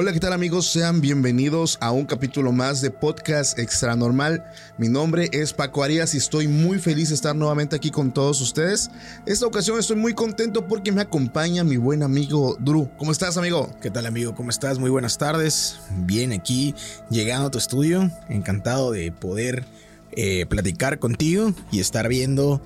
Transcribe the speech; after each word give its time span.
Hola, 0.00 0.12
¿qué 0.12 0.20
tal 0.20 0.32
amigos? 0.32 0.70
Sean 0.70 1.00
bienvenidos 1.00 1.76
a 1.80 1.90
un 1.90 2.06
capítulo 2.06 2.52
más 2.52 2.80
de 2.80 2.92
Podcast 2.92 3.58
Extra 3.58 3.96
Normal. 3.96 4.44
Mi 4.76 4.88
nombre 4.88 5.28
es 5.32 5.52
Paco 5.52 5.82
Arias 5.82 6.14
y 6.14 6.18
estoy 6.18 6.46
muy 6.46 6.78
feliz 6.78 7.08
de 7.08 7.16
estar 7.16 7.34
nuevamente 7.34 7.74
aquí 7.74 7.90
con 7.90 8.14
todos 8.14 8.40
ustedes. 8.40 8.92
Esta 9.26 9.44
ocasión 9.44 9.76
estoy 9.76 9.96
muy 9.96 10.14
contento 10.14 10.68
porque 10.68 10.92
me 10.92 11.00
acompaña 11.00 11.64
mi 11.64 11.78
buen 11.78 12.04
amigo 12.04 12.56
Drew. 12.60 12.88
¿Cómo 12.96 13.10
estás, 13.10 13.38
amigo? 13.38 13.74
¿Qué 13.82 13.90
tal, 13.90 14.06
amigo? 14.06 14.36
¿Cómo 14.36 14.50
estás? 14.50 14.78
Muy 14.78 14.88
buenas 14.88 15.18
tardes. 15.18 15.80
Bien 16.06 16.30
aquí, 16.30 16.76
llegando 17.10 17.48
a 17.48 17.50
tu 17.50 17.58
estudio. 17.58 18.08
Encantado 18.28 18.92
de 18.92 19.10
poder 19.10 19.64
eh, 20.12 20.46
platicar 20.46 21.00
contigo 21.00 21.52
y 21.72 21.80
estar 21.80 22.06
viendo 22.06 22.62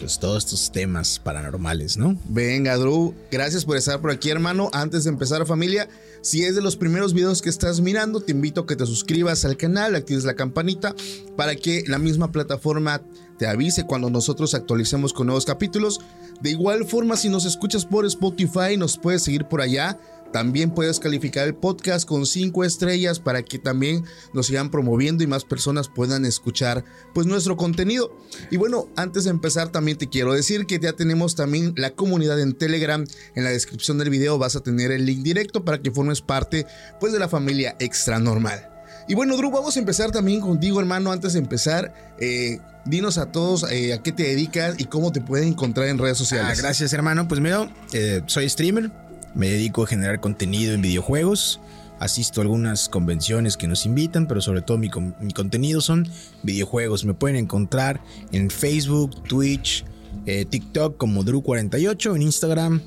pues, 0.00 0.18
todos 0.18 0.44
estos 0.44 0.72
temas 0.72 1.20
paranormales, 1.20 1.96
¿no? 1.96 2.18
Venga, 2.24 2.76
Drew, 2.76 3.14
gracias 3.30 3.64
por 3.64 3.76
estar 3.76 4.00
por 4.00 4.10
aquí, 4.10 4.30
hermano. 4.30 4.68
Antes 4.72 5.04
de 5.04 5.10
empezar, 5.10 5.46
familia, 5.46 5.88
si 6.22 6.44
es 6.44 6.54
de 6.54 6.62
los 6.62 6.76
primeros 6.76 7.14
videos 7.14 7.42
que 7.42 7.48
estás 7.48 7.80
mirando, 7.80 8.20
te 8.20 8.30
invito 8.30 8.62
a 8.62 8.66
que 8.66 8.76
te 8.76 8.86
suscribas 8.86 9.44
al 9.44 9.56
canal, 9.56 9.96
actives 9.96 10.24
la 10.24 10.34
campanita 10.34 10.94
para 11.36 11.56
que 11.56 11.82
la 11.88 11.98
misma 11.98 12.30
plataforma 12.30 13.02
te 13.38 13.48
avise 13.48 13.84
cuando 13.84 14.08
nosotros 14.08 14.54
actualicemos 14.54 15.12
con 15.12 15.26
nuevos 15.26 15.44
capítulos. 15.44 16.00
De 16.40 16.50
igual 16.50 16.86
forma, 16.86 17.16
si 17.16 17.28
nos 17.28 17.44
escuchas 17.44 17.84
por 17.84 18.06
Spotify, 18.06 18.76
nos 18.78 18.98
puedes 18.98 19.24
seguir 19.24 19.46
por 19.46 19.60
allá 19.60 19.98
también 20.32 20.70
puedes 20.70 20.98
calificar 20.98 21.46
el 21.46 21.54
podcast 21.54 22.08
con 22.08 22.26
5 22.26 22.64
estrellas 22.64 23.20
para 23.20 23.42
que 23.42 23.58
también 23.58 24.04
nos 24.32 24.46
sigan 24.46 24.70
promoviendo 24.70 25.22
y 25.22 25.26
más 25.26 25.44
personas 25.44 25.88
puedan 25.88 26.24
escuchar 26.24 26.84
pues 27.14 27.26
nuestro 27.26 27.56
contenido. 27.56 28.16
Y 28.50 28.56
bueno, 28.56 28.88
antes 28.96 29.24
de 29.24 29.30
empezar 29.30 29.70
también 29.70 29.98
te 29.98 30.08
quiero 30.08 30.32
decir 30.32 30.66
que 30.66 30.78
ya 30.78 30.94
tenemos 30.94 31.34
también 31.34 31.74
la 31.76 31.90
comunidad 31.90 32.40
en 32.40 32.54
Telegram. 32.54 33.04
En 33.34 33.44
la 33.44 33.50
descripción 33.50 33.98
del 33.98 34.10
video 34.10 34.38
vas 34.38 34.56
a 34.56 34.60
tener 34.60 34.90
el 34.90 35.06
link 35.06 35.22
directo 35.22 35.64
para 35.64 35.80
que 35.80 35.90
formes 35.90 36.20
parte 36.20 36.66
pues 36.98 37.12
de 37.12 37.18
la 37.18 37.28
familia 37.28 37.76
extra 37.78 38.18
normal. 38.18 38.68
Y 39.08 39.14
bueno, 39.14 39.36
Drew, 39.36 39.50
vamos 39.50 39.76
a 39.76 39.80
empezar 39.80 40.10
también 40.10 40.40
contigo, 40.40 40.80
hermano. 40.80 41.10
Antes 41.12 41.32
de 41.32 41.40
empezar, 41.40 42.14
eh, 42.18 42.58
dinos 42.84 43.18
a 43.18 43.32
todos 43.32 43.70
eh, 43.70 43.92
a 43.92 44.02
qué 44.02 44.12
te 44.12 44.22
dedicas 44.22 44.76
y 44.78 44.84
cómo 44.84 45.12
te 45.12 45.20
pueden 45.20 45.48
encontrar 45.48 45.88
en 45.88 45.98
redes 45.98 46.18
sociales. 46.18 46.58
Ah, 46.58 46.62
gracias, 46.62 46.92
hermano. 46.92 47.26
Pues 47.28 47.40
mira, 47.40 47.72
eh, 47.92 48.22
soy 48.26 48.48
streamer, 48.48 48.90
me 49.34 49.48
dedico 49.48 49.84
a 49.84 49.86
generar 49.86 50.20
contenido 50.20 50.74
en 50.74 50.82
videojuegos. 50.82 51.60
Asisto 51.98 52.40
a 52.40 52.42
algunas 52.42 52.88
convenciones 52.88 53.56
que 53.56 53.68
nos 53.68 53.86
invitan, 53.86 54.26
pero 54.26 54.40
sobre 54.40 54.60
todo 54.60 54.76
mi, 54.76 54.90
contenido 54.90 55.80
son 55.80 56.08
videojuegos. 56.42 57.04
Me 57.04 57.14
pueden 57.14 57.36
encontrar 57.36 58.00
en 58.32 58.50
Facebook, 58.50 59.22
Twitch, 59.22 59.84
eh, 60.26 60.44
TikTok 60.44 60.96
como 60.96 61.22
Drew48, 61.22 62.16
en 62.16 62.22
Instagram 62.22 62.82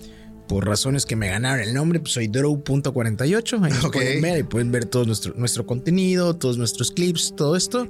por 0.48 0.66
razones 0.66 1.06
que 1.06 1.16
me 1.16 1.30
ganaron 1.30 1.60
el 1.62 1.74
nombre, 1.74 2.00
pues 2.00 2.14
soy 2.14 2.28
Drew.48. 2.28 3.64
Ahí 3.64 3.72
pueden 3.92 4.22
ver 4.22 4.40
y 4.40 4.44
pueden 4.44 4.72
ver 4.72 4.86
todo 4.86 5.06
nuestro, 5.06 5.34
nuestro 5.36 5.66
contenido, 5.66 6.36
todos 6.36 6.58
nuestros 6.58 6.92
clips, 6.92 7.34
todo 7.36 7.56
esto. 7.56 7.88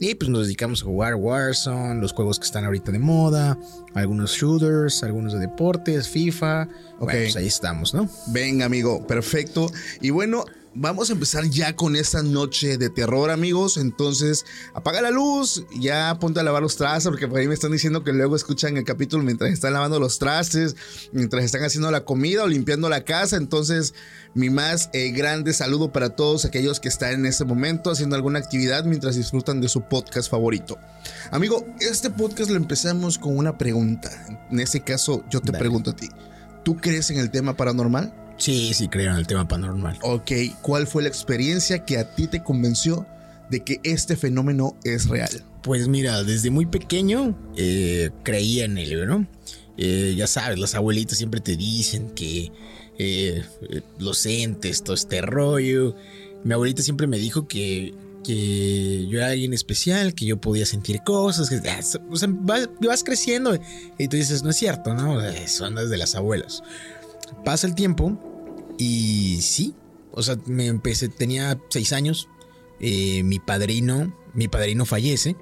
Y 0.00 0.14
pues 0.14 0.30
nos 0.30 0.46
dedicamos 0.46 0.82
a 0.82 0.84
jugar 0.84 1.16
Warzone, 1.16 2.00
los 2.00 2.12
juegos 2.12 2.38
que 2.38 2.44
están 2.44 2.64
ahorita 2.64 2.92
de 2.92 3.00
moda, 3.00 3.58
algunos 3.94 4.30
shooters, 4.32 5.02
algunos 5.02 5.32
de 5.32 5.40
deportes, 5.40 6.08
FIFA. 6.08 6.68
Ok, 7.00 7.10
pues 7.10 7.36
ahí 7.36 7.46
estamos, 7.46 7.94
¿no? 7.94 8.08
Venga, 8.28 8.66
amigo, 8.66 9.04
perfecto. 9.06 9.70
Y 10.00 10.10
bueno, 10.10 10.44
vamos 10.74 11.10
a 11.10 11.12
empezar 11.12 11.44
ya 11.44 11.74
con 11.74 11.96
esta 11.96 12.22
noche 12.22 12.78
de 12.78 12.90
terror, 12.90 13.30
amigos. 13.30 13.76
Entonces, 13.76 14.44
apaga 14.74 15.00
la 15.00 15.10
luz, 15.10 15.64
ya 15.78 16.16
ponte 16.20 16.40
a 16.40 16.42
lavar 16.42 16.62
los 16.62 16.76
trastes, 16.76 17.10
porque 17.10 17.28
por 17.28 17.38
ahí 17.38 17.48
me 17.48 17.54
están 17.54 17.72
diciendo 17.72 18.04
que 18.04 18.12
luego 18.12 18.36
escuchan 18.36 18.76
el 18.76 18.84
capítulo 18.84 19.22
mientras 19.22 19.50
están 19.50 19.72
lavando 19.72 19.98
los 19.98 20.18
trastes, 20.18 20.76
mientras 21.12 21.44
están 21.44 21.64
haciendo 21.64 21.90
la 21.90 22.04
comida 22.04 22.44
o 22.44 22.46
limpiando 22.46 22.88
la 22.88 23.04
casa. 23.04 23.36
Entonces, 23.36 23.94
mi 24.34 24.50
más 24.50 24.90
eh, 24.92 25.10
grande 25.10 25.52
saludo 25.52 25.92
para 25.92 26.10
todos 26.10 26.44
aquellos 26.44 26.80
que 26.80 26.88
están 26.88 27.12
en 27.14 27.26
este 27.26 27.44
momento 27.44 27.90
haciendo 27.90 28.16
alguna 28.16 28.38
actividad 28.38 28.84
mientras 28.84 29.16
disfrutan 29.16 29.60
de 29.60 29.68
su 29.68 29.82
podcast 29.82 30.30
favorito. 30.30 30.78
Amigo, 31.30 31.66
este 31.80 32.10
podcast 32.10 32.50
lo 32.50 32.56
empezamos 32.56 33.18
con 33.18 33.36
una 33.36 33.58
pregunta. 33.58 34.10
En 34.50 34.60
este 34.60 34.80
caso, 34.80 35.24
yo 35.30 35.40
te 35.40 35.52
pregunto 35.52 35.90
a 35.90 35.96
ti. 35.96 36.08
¿Tú 36.64 36.76
crees 36.76 37.10
en 37.10 37.18
el 37.18 37.30
tema 37.30 37.56
paranormal? 37.56 38.27
Sí, 38.38 38.72
sí, 38.72 38.88
creo 38.88 39.12
en 39.12 39.18
el 39.18 39.26
tema 39.26 39.46
paranormal. 39.46 39.98
Ok, 40.02 40.30
¿cuál 40.62 40.86
fue 40.86 41.02
la 41.02 41.08
experiencia 41.08 41.84
que 41.84 41.98
a 41.98 42.14
ti 42.14 42.28
te 42.28 42.42
convenció 42.42 43.06
de 43.50 43.64
que 43.64 43.80
este 43.82 44.16
fenómeno 44.16 44.76
es 44.84 45.08
real? 45.08 45.44
Pues 45.62 45.88
mira, 45.88 46.22
desde 46.22 46.50
muy 46.50 46.66
pequeño 46.66 47.36
eh, 47.56 48.10
creía 48.22 48.64
en 48.64 48.78
él, 48.78 49.06
¿no? 49.06 49.26
Eh, 49.76 50.14
ya 50.16 50.26
sabes, 50.26 50.58
los 50.58 50.74
abuelitos 50.74 51.18
siempre 51.18 51.40
te 51.40 51.56
dicen 51.56 52.10
que 52.10 52.52
eh, 52.98 53.42
los 53.98 54.24
entes, 54.24 54.82
todo 54.82 54.94
este 54.94 55.20
rollo. 55.20 55.96
Mi 56.44 56.54
abuelita 56.54 56.82
siempre 56.82 57.08
me 57.08 57.18
dijo 57.18 57.48
que, 57.48 57.94
que 58.24 59.06
yo 59.08 59.18
era 59.18 59.28
alguien 59.28 59.52
especial, 59.52 60.14
que 60.14 60.26
yo 60.26 60.40
podía 60.40 60.64
sentir 60.64 61.02
cosas, 61.02 61.50
que 61.50 61.56
ah, 61.68 61.80
o 62.08 62.16
sea, 62.16 62.28
vas, 62.30 63.04
creciendo 63.04 63.58
y 63.98 64.08
tú 64.08 64.16
dices, 64.16 64.44
no 64.44 64.50
es 64.50 64.56
cierto, 64.56 64.94
¿no? 64.94 65.20
Eso 65.20 65.64
andas 65.64 65.90
de 65.90 65.96
las 65.96 66.14
abuelas. 66.14 66.62
Pasa 67.44 67.66
el 67.66 67.74
tiempo 67.74 68.18
y 68.78 69.40
sí, 69.42 69.74
o 70.12 70.22
sea, 70.22 70.36
me 70.46 70.66
empecé, 70.66 71.08
tenía 71.08 71.60
seis 71.68 71.92
años, 71.92 72.28
eh, 72.80 73.22
mi 73.24 73.38
padrino, 73.40 74.16
mi 74.34 74.48
padrino 74.48 74.86
fallece, 74.86 75.36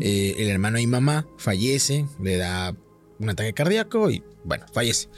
eh, 0.00 0.36
el 0.38 0.48
hermano 0.48 0.76
de 0.76 0.82
mi 0.82 0.86
mamá 0.86 1.26
fallece, 1.38 2.06
le 2.20 2.36
da 2.36 2.76
un 3.18 3.30
ataque 3.30 3.52
cardíaco 3.54 4.10
y 4.10 4.22
bueno, 4.44 4.66
fallece. 4.72 5.08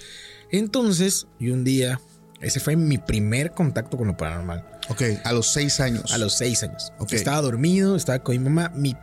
Entonces, 0.51 1.27
y 1.41 1.51
un 1.51 1.65
día, 1.65 2.01
ese 2.41 2.61
fue 2.61 2.77
mi 2.77 2.99
primer 2.99 3.53
contacto 3.53 3.97
con 3.97 4.07
lo 4.07 4.17
paranormal. 4.17 4.65
Ok, 4.89 5.03
a 5.25 5.33
los 5.33 5.53
seis 5.53 5.81
años. 5.81 6.13
A 6.13 6.19
los 6.19 6.35
seis 6.35 6.63
años. 6.63 6.93
Okay. 6.99 7.17
Estaba 7.19 7.41
dormido, 7.41 7.97
estaba 7.97 8.21
con 8.21 8.37
mi 8.37 8.39
mamá. 8.39 8.71
Mi 8.77 8.95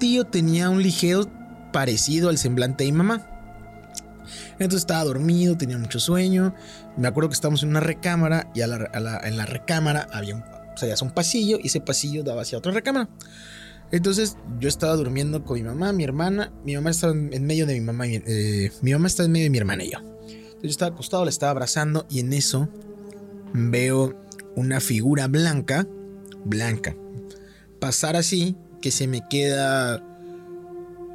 tío 0.00 0.24
tenía 0.24 0.70
un 0.70 0.82
ligero 0.82 1.30
parecido 1.72 2.30
al 2.30 2.38
semblante 2.38 2.84
de 2.84 2.92
mi 2.92 2.98
mamá. 2.98 3.33
Entonces 4.52 4.80
estaba 4.80 5.04
dormido, 5.04 5.56
tenía 5.56 5.78
mucho 5.78 6.00
sueño. 6.00 6.54
Me 6.96 7.08
acuerdo 7.08 7.30
que 7.30 7.34
estábamos 7.34 7.62
en 7.62 7.70
una 7.70 7.80
recámara 7.80 8.50
y 8.54 8.60
en 8.62 9.36
la 9.36 9.46
recámara 9.46 10.08
había 10.12 10.36
un, 10.36 10.42
o 10.42 10.76
sea, 10.76 10.94
un 11.02 11.10
pasillo 11.10 11.58
y 11.62 11.68
ese 11.68 11.80
pasillo 11.80 12.22
daba 12.22 12.42
hacia 12.42 12.58
otra 12.58 12.72
recámara. 12.72 13.08
Entonces 13.90 14.36
yo 14.58 14.68
estaba 14.68 14.94
durmiendo 14.96 15.44
con 15.44 15.56
mi 15.56 15.62
mamá, 15.62 15.92
mi 15.92 16.04
hermana. 16.04 16.52
Mi 16.64 16.74
mamá 16.74 16.90
estaba 16.90 17.12
en 17.12 17.46
medio 17.46 17.66
de 17.66 17.74
mi 17.74 17.80
mamá. 17.80 18.06
Y, 18.06 18.22
eh, 18.26 18.72
mi 18.82 18.92
mamá 18.92 19.06
estaba 19.06 19.26
en 19.26 19.32
medio 19.32 19.44
de 19.44 19.50
mi 19.50 19.58
hermana 19.58 19.84
y 19.84 19.90
yo. 19.90 19.98
Entonces 19.98 20.62
yo 20.62 20.70
estaba 20.70 20.92
acostado, 20.94 21.24
la 21.24 21.30
estaba 21.30 21.50
abrazando 21.50 22.06
y 22.10 22.20
en 22.20 22.32
eso 22.32 22.68
veo 23.52 24.20
una 24.56 24.80
figura 24.80 25.28
blanca, 25.28 25.86
blanca, 26.44 26.96
pasar 27.80 28.16
así 28.16 28.56
que 28.80 28.90
se 28.90 29.06
me 29.06 29.22
queda 29.28 30.02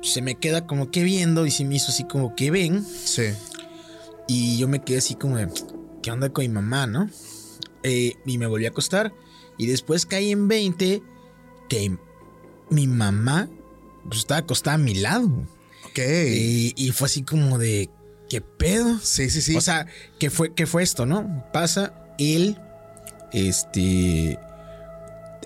se 0.01 0.21
me 0.21 0.35
queda 0.35 0.65
como 0.65 0.91
que 0.91 1.03
viendo 1.03 1.45
y 1.45 1.51
se 1.51 1.65
me 1.65 1.75
hizo 1.75 1.91
así 1.91 2.03
como 2.03 2.35
que 2.35 2.51
ven. 2.51 2.85
Sí. 2.85 3.33
Y 4.27 4.57
yo 4.57 4.67
me 4.67 4.83
quedé 4.83 4.99
así 4.99 5.15
como 5.15 5.37
de, 5.37 5.49
¿qué 6.01 6.11
onda 6.11 6.29
con 6.29 6.43
mi 6.43 6.49
mamá, 6.49 6.87
no? 6.87 7.09
Eh, 7.83 8.15
y 8.25 8.37
me 8.37 8.47
volví 8.47 8.65
a 8.65 8.69
acostar. 8.69 9.13
Y 9.57 9.67
después 9.67 10.05
caí 10.05 10.31
en 10.31 10.47
20 10.47 11.01
que 11.67 11.97
mi 12.69 12.87
mamá 12.87 13.49
pues, 14.07 14.19
estaba 14.19 14.39
acostada 14.39 14.75
a 14.75 14.79
mi 14.79 14.95
lado. 14.95 15.29
Ok. 15.85 15.99
Y, 15.99 16.91
fue 16.93 17.07
así 17.07 17.23
como 17.23 17.57
de, 17.57 17.89
¿qué 18.29 18.41
pedo? 18.41 18.99
Sí, 19.01 19.29
sí, 19.29 19.41
sí. 19.41 19.55
O 19.55 19.61
sea, 19.61 19.87
¿qué 20.19 20.29
fue, 20.29 20.53
qué 20.53 20.65
fue 20.65 20.83
esto, 20.83 21.05
no? 21.05 21.45
Pasa 21.51 21.93
él, 22.17 22.57
este, 23.33 24.37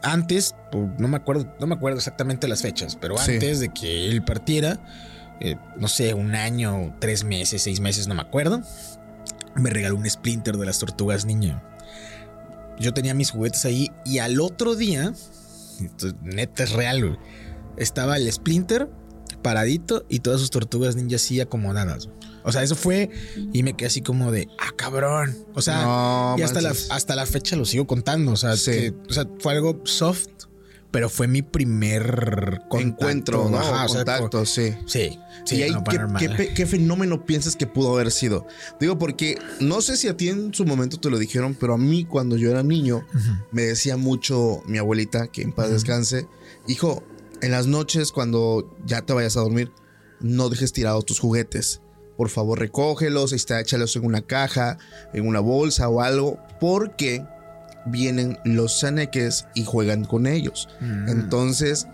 antes, 0.03 0.55
no 0.97 1.07
me 1.07 1.17
acuerdo, 1.17 1.53
no 1.59 1.67
me 1.67 1.75
acuerdo 1.75 1.97
exactamente 1.97 2.47
las 2.47 2.61
fechas, 2.61 2.97
pero 2.99 3.19
antes 3.19 3.59
de 3.59 3.69
que 3.69 4.09
él 4.09 4.23
partiera, 4.23 4.79
eh, 5.39 5.55
no 5.77 5.87
sé, 5.87 6.13
un 6.13 6.35
año, 6.35 6.95
tres 6.99 7.23
meses, 7.23 7.63
seis 7.63 7.79
meses, 7.79 8.07
no 8.07 8.15
me 8.15 8.21
acuerdo, 8.21 8.61
me 9.55 9.69
regaló 9.69 9.95
un 9.95 10.09
Splinter 10.09 10.57
de 10.57 10.65
las 10.65 10.79
tortugas 10.79 11.25
niña. 11.25 11.63
Yo 12.79 12.93
tenía 12.93 13.13
mis 13.13 13.31
juguetes 13.31 13.65
ahí 13.65 13.91
y 14.05 14.19
al 14.19 14.39
otro 14.41 14.75
día, 14.75 15.13
neta 16.21 16.63
es 16.63 16.71
real, 16.71 17.17
estaba 17.77 18.17
el 18.17 18.31
Splinter 18.31 18.89
paradito 19.41 20.05
y 20.09 20.19
todas 20.19 20.39
sus 20.39 20.49
tortugas 20.49 20.95
ninja 20.95 21.17
así 21.17 21.39
acomodadas. 21.39 22.09
O 22.43 22.51
sea, 22.51 22.63
eso 22.63 22.75
fue 22.75 23.09
y 23.51 23.63
me 23.63 23.73
quedé 23.73 23.87
así 23.87 24.01
como 24.01 24.31
de, 24.31 24.47
ah, 24.59 24.71
cabrón. 24.75 25.37
O 25.53 25.61
sea, 25.61 26.35
y 26.37 26.41
hasta 26.41 26.61
la, 26.61 26.73
hasta 26.89 27.15
la 27.15 27.25
fecha 27.25 27.55
lo 27.55 27.65
sigo 27.65 27.87
contando. 27.87 28.31
O 28.31 28.37
sea, 28.37 28.55
fue 29.39 29.53
algo 29.53 29.81
soft, 29.85 30.27
pero 30.91 31.09
fue 31.09 31.27
mi 31.27 31.41
primer 31.41 32.61
encuentro, 32.71 33.49
¿no? 33.49 33.59
contacto, 33.87 34.45
sí. 34.45 34.75
Sí, 34.85 35.17
sí. 35.45 35.63
¿Y 35.63 36.53
¿qué, 36.53 36.65
fenómeno 36.67 37.25
piensas 37.25 37.55
que 37.55 37.65
pudo 37.65 37.93
haber 37.93 38.11
sido? 38.11 38.45
Digo, 38.79 38.99
porque 38.99 39.39
no 39.59 39.81
sé 39.81 39.97
si 39.97 40.07
a 40.07 40.15
ti 40.15 40.29
en 40.29 40.53
su 40.53 40.65
momento 40.65 40.99
te 40.99 41.09
lo 41.09 41.17
dijeron, 41.17 41.55
pero 41.59 41.73
a 41.73 41.77
mí 41.77 42.05
cuando 42.05 42.37
yo 42.37 42.51
era 42.51 42.61
niño 42.61 43.05
me 43.51 43.63
decía 43.63 43.97
mucho 43.97 44.61
mi 44.67 44.77
abuelita, 44.77 45.27
que 45.27 45.41
en 45.41 45.51
paz 45.51 45.71
descanse, 45.71 46.27
hijo, 46.67 47.03
en 47.41 47.51
las 47.51 47.67
noches 47.67 48.11
cuando 48.11 48.77
ya 48.85 49.01
te 49.01 49.13
vayas 49.13 49.35
a 49.35 49.41
dormir, 49.41 49.71
no 50.19 50.49
dejes 50.49 50.73
tirados 50.73 51.05
tus 51.05 51.19
juguetes 51.19 51.81
por 52.23 52.29
favor 52.29 52.57
recógelos, 52.57 53.33
está, 53.33 53.59
échalos 53.59 53.97
en 53.97 54.05
una 54.05 54.21
caja, 54.21 54.77
en 55.11 55.27
una 55.27 55.41
bolsa 55.41 55.89
o 55.89 55.99
algo, 55.99 56.39
porque 56.57 57.25
vienen 57.85 58.39
los 58.45 58.79
chaneques 58.79 59.45
y 59.55 59.65
juegan 59.65 60.05
con 60.05 60.25
ellos. 60.25 60.69
Mm. 60.79 61.09
Entonces, 61.09 61.85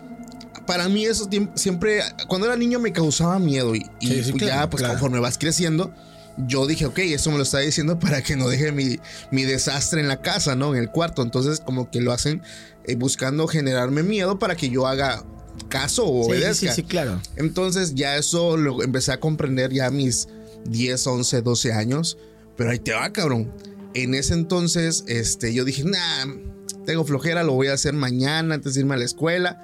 para 0.68 0.88
mí 0.88 1.04
eso 1.04 1.28
siempre, 1.56 2.02
cuando 2.28 2.46
era 2.46 2.54
niño 2.54 2.78
me 2.78 2.92
causaba 2.92 3.40
miedo 3.40 3.74
y, 3.74 3.90
y 3.98 4.06
Sí, 4.06 4.22
sí, 4.22 4.30
pues 4.30 4.42
ya 4.44 4.52
claro, 4.52 4.70
pues 4.70 4.82
claro. 4.82 4.94
conforme 4.94 5.18
vas 5.18 5.36
creciendo, 5.36 5.92
yo 6.36 6.68
dije, 6.68 6.86
ok, 6.86 7.00
eso 7.00 7.32
me 7.32 7.36
lo 7.36 7.42
está 7.42 7.58
diciendo 7.58 7.98
para 7.98 8.22
que 8.22 8.36
no 8.36 8.48
deje 8.48 8.70
mi, 8.70 9.00
mi 9.32 9.42
desastre 9.42 10.00
en 10.00 10.06
la 10.06 10.22
casa, 10.22 10.54
¿no? 10.54 10.76
En 10.76 10.80
el 10.80 10.90
cuarto. 10.90 11.22
Entonces 11.22 11.58
como 11.58 11.90
que 11.90 12.00
lo 12.00 12.12
hacen 12.12 12.40
eh, 12.84 12.94
buscando 12.94 13.48
generarme 13.48 14.04
miedo 14.04 14.38
para 14.38 14.54
que 14.54 14.68
yo 14.68 14.86
haga 14.86 15.24
caso 15.68 16.04
o 16.06 16.24
Sí, 16.24 16.30
obedezca. 16.30 16.54
sí, 16.54 16.68
sí, 16.74 16.82
claro. 16.82 17.20
Entonces 17.36 17.94
ya 17.94 18.16
eso 18.16 18.56
lo 18.56 18.82
empecé 18.82 19.12
a 19.12 19.20
comprender 19.20 19.72
ya 19.72 19.86
a 19.86 19.90
mis 19.90 20.28
10, 20.66 21.06
11, 21.06 21.42
12 21.42 21.72
años. 21.72 22.18
Pero 22.56 22.70
ahí 22.70 22.78
te 22.78 22.92
va, 22.92 23.12
cabrón. 23.12 23.52
En 23.94 24.14
ese 24.14 24.34
entonces, 24.34 25.04
este, 25.08 25.52
yo 25.54 25.64
dije, 25.64 25.84
nah, 25.84 26.26
tengo 26.86 27.04
flojera, 27.04 27.42
lo 27.42 27.54
voy 27.54 27.68
a 27.68 27.72
hacer 27.74 27.92
mañana 27.94 28.54
antes 28.54 28.74
de 28.74 28.80
irme 28.80 28.94
a 28.94 28.98
la 28.98 29.04
escuela. 29.04 29.58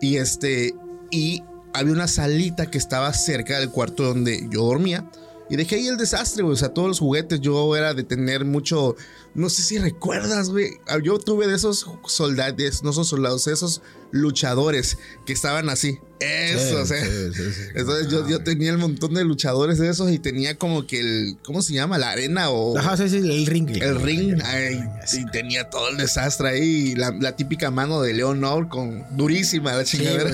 Y 0.00 0.16
este, 0.16 0.74
y 1.10 1.42
había 1.74 1.92
una 1.92 2.08
salita 2.08 2.70
que 2.70 2.78
estaba 2.78 3.12
cerca 3.12 3.58
del 3.58 3.70
cuarto 3.70 4.04
donde 4.04 4.48
yo 4.50 4.64
dormía. 4.64 5.08
Y 5.50 5.56
dejé 5.56 5.74
ahí 5.74 5.88
el 5.88 5.96
desastre, 5.96 6.44
güey. 6.44 6.54
O 6.54 6.56
sea, 6.56 6.68
todos 6.68 6.86
los 6.86 7.00
juguetes. 7.00 7.40
Yo 7.40 7.76
era 7.76 7.92
de 7.92 8.04
tener 8.04 8.44
mucho. 8.44 8.94
No 9.34 9.50
sé 9.50 9.62
si 9.62 9.78
recuerdas, 9.78 10.48
güey. 10.50 10.70
Yo 11.02 11.18
tuve 11.18 11.48
de 11.48 11.56
esos 11.56 11.86
soldados, 12.06 12.84
no 12.84 12.92
son 12.92 13.04
soldados, 13.04 13.48
esos 13.48 13.82
luchadores 14.12 14.96
que 15.26 15.32
estaban 15.32 15.68
así. 15.68 15.98
Eso, 16.20 16.80
o 16.82 16.86
sea. 16.86 17.04
Sí. 17.04 17.42
Entonces 17.74 18.08
yo, 18.08 18.28
yo 18.28 18.44
tenía 18.44 18.70
el 18.70 18.78
montón 18.78 19.14
de 19.14 19.24
luchadores 19.24 19.78
de 19.78 19.88
esos 19.88 20.10
y 20.12 20.20
tenía 20.20 20.56
como 20.56 20.86
que 20.86 21.00
el. 21.00 21.36
¿Cómo 21.42 21.62
se 21.62 21.74
llama? 21.74 21.98
La 21.98 22.10
arena 22.10 22.50
o. 22.50 22.78
Ajá, 22.78 22.96
sí, 22.96 23.08
sí, 23.08 23.16
el 23.16 23.46
ring. 23.46 23.70
El 23.70 24.00
ring, 24.00 24.40
ay, 24.44 24.80
y 25.12 25.26
tenía 25.32 25.68
todo 25.68 25.88
el 25.88 25.96
desastre 25.96 26.50
ahí. 26.50 26.94
La, 26.94 27.10
la 27.10 27.34
típica 27.34 27.72
mano 27.72 28.02
de 28.02 28.14
Leonor 28.14 28.68
con 28.68 29.04
durísima 29.16 29.74
la 29.74 29.82
chingadera. 29.84 30.30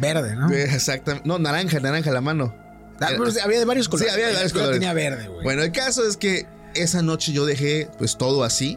verde, 0.00 0.36
¿no? 0.36 0.48
Exactamente. 0.52 1.26
No, 1.26 1.40
naranja, 1.40 1.80
naranja 1.80 2.12
la 2.12 2.20
mano. 2.20 2.69
Ah, 3.00 3.08
había 3.44 3.58
de 3.58 3.64
varios 3.64 3.88
colores. 3.88 4.12
había 4.12 4.28
de 4.28 4.34
varios 4.34 4.52
colores. 4.52 4.74
tenía 4.74 4.92
verde, 4.92 5.28
güey. 5.28 5.42
Bueno, 5.42 5.62
el 5.62 5.72
caso 5.72 6.06
es 6.06 6.16
que 6.16 6.46
esa 6.74 7.02
noche 7.02 7.32
yo 7.32 7.46
dejé 7.46 7.88
pues 7.98 8.18
todo 8.18 8.44
así 8.44 8.76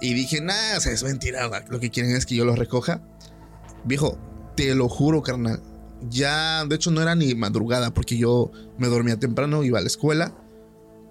y 0.00 0.14
dije, 0.14 0.40
nah, 0.40 0.76
o 0.76 0.80
sea, 0.80 0.92
es 0.92 1.02
mentira, 1.02 1.48
lo 1.68 1.80
que 1.80 1.90
quieren 1.90 2.14
es 2.14 2.26
que 2.26 2.34
yo 2.34 2.44
lo 2.44 2.54
recoja. 2.54 3.00
Viejo, 3.84 4.18
te 4.56 4.74
lo 4.74 4.88
juro, 4.88 5.22
carnal. 5.22 5.62
Ya, 6.10 6.64
de 6.66 6.76
hecho, 6.76 6.90
no 6.90 7.00
era 7.00 7.14
ni 7.14 7.34
madrugada 7.34 7.94
porque 7.94 8.18
yo 8.18 8.52
me 8.76 8.88
dormía 8.88 9.18
temprano, 9.18 9.64
iba 9.64 9.78
a 9.78 9.82
la 9.82 9.86
escuela, 9.86 10.34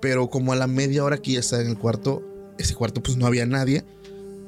pero 0.01 0.29
como 0.29 0.53
a 0.53 0.55
la 0.55 0.67
media 0.67 1.03
hora 1.03 1.17
que 1.17 1.33
ya 1.33 1.39
estaba 1.39 1.63
en 1.63 1.69
el 1.69 1.77
cuarto, 1.77 2.21
ese 2.59 2.75
cuarto 2.75 3.01
pues 3.01 3.17
no 3.17 3.25
había 3.25 3.45
nadie, 3.45 3.83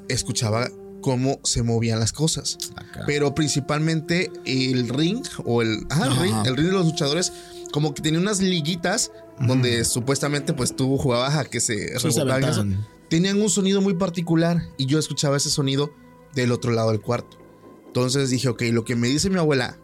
escuchaba 0.10 0.70
cómo 1.02 1.40
se 1.44 1.64
movían 1.64 2.00
las 2.00 2.14
cosas. 2.14 2.58
Acá. 2.76 3.04
Pero 3.08 3.34
principalmente 3.34 4.32
el 4.46 4.90
ring 4.90 5.24
o 5.46 5.62
el, 5.62 5.86
ajá, 5.90 6.08
el 6.08 6.18
ring, 6.18 6.36
el 6.46 6.58
ring 6.58 6.68
de 6.68 6.74
los 6.74 6.86
luchadores, 6.86 7.32
como 7.76 7.94
que 7.94 8.02
tenía 8.02 8.22
unas 8.22 8.40
liguitas 8.40 9.12
donde 9.38 9.84
supuestamente 9.84 10.54
pues 10.54 10.74
tú 10.78 10.96
jugabas 10.98 11.36
a 11.36 11.44
que 11.44 11.60
se 11.60 12.00
Sí, 12.00 12.08
rebotaban. 12.08 12.88
Tenían 13.10 13.42
un 13.42 13.50
sonido 13.50 13.82
muy 13.82 13.96
particular 13.96 14.64
y 14.78 14.86
yo 14.86 14.98
escuchaba 14.98 15.36
ese 15.36 15.50
sonido 15.50 15.94
del 16.34 16.54
otro 16.54 16.72
lado 16.72 16.92
del 16.92 17.02
cuarto. 17.02 17.38
Entonces 17.88 18.30
dije, 18.30 18.48
ok, 18.48 18.62
lo 18.72 18.86
que 18.86 18.96
me 18.96 19.10
dice 19.10 19.30
mi 19.30 19.40
abuela, 19.40 19.78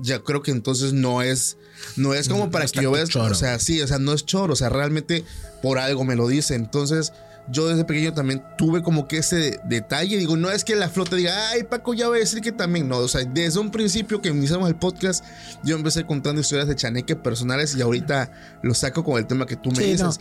ya 0.00 0.20
creo 0.22 0.40
que 0.40 0.52
entonces 0.52 0.94
no 0.94 1.20
es, 1.20 1.58
no 1.96 2.14
es 2.14 2.30
como 2.30 2.46
No, 2.46 2.50
para 2.50 2.64
no 2.64 2.70
que 2.72 2.80
yo 2.80 2.92
vea, 2.92 3.04
o 3.04 3.34
sea, 3.34 3.58
sí, 3.58 3.82
o 3.82 3.86
sea, 3.86 3.98
no 3.98 4.14
es 4.14 4.24
choro, 4.24 4.54
o 4.54 4.56
sea, 4.56 4.70
realmente 4.70 5.22
por 5.62 5.78
algo 5.78 6.04
me 6.04 6.16
lo 6.16 6.28
dice. 6.28 6.54
Entonces 6.54 7.12
yo 7.50 7.66
desde 7.68 7.84
pequeño 7.84 8.12
también 8.12 8.42
tuve 8.56 8.82
como 8.82 9.08
que 9.08 9.18
ese 9.18 9.60
detalle, 9.64 10.16
digo, 10.18 10.36
no 10.36 10.50
es 10.50 10.64
que 10.64 10.76
la 10.76 10.88
flota 10.88 11.16
diga, 11.16 11.50
ay, 11.50 11.62
Paco, 11.64 11.94
ya 11.94 12.08
voy 12.08 12.18
a 12.18 12.20
decir 12.20 12.40
que 12.40 12.52
también, 12.52 12.88
no, 12.88 12.98
o 12.98 13.08
sea, 13.08 13.24
desde 13.24 13.58
un 13.58 13.70
principio 13.70 14.20
que 14.20 14.28
iniciamos 14.28 14.68
el 14.68 14.76
podcast, 14.76 15.24
yo 15.64 15.76
empecé 15.76 16.04
contando 16.04 16.40
historias 16.40 16.68
de 16.68 16.76
chaneque 16.76 17.16
personales 17.16 17.74
y 17.76 17.80
ahorita 17.82 18.32
lo 18.62 18.74
saco 18.74 19.02
con 19.04 19.18
el 19.18 19.26
tema 19.26 19.46
que 19.46 19.56
tú 19.56 19.70
me 19.70 19.76
Sí, 19.76 19.94
no. 19.98 20.08
dices. 20.08 20.20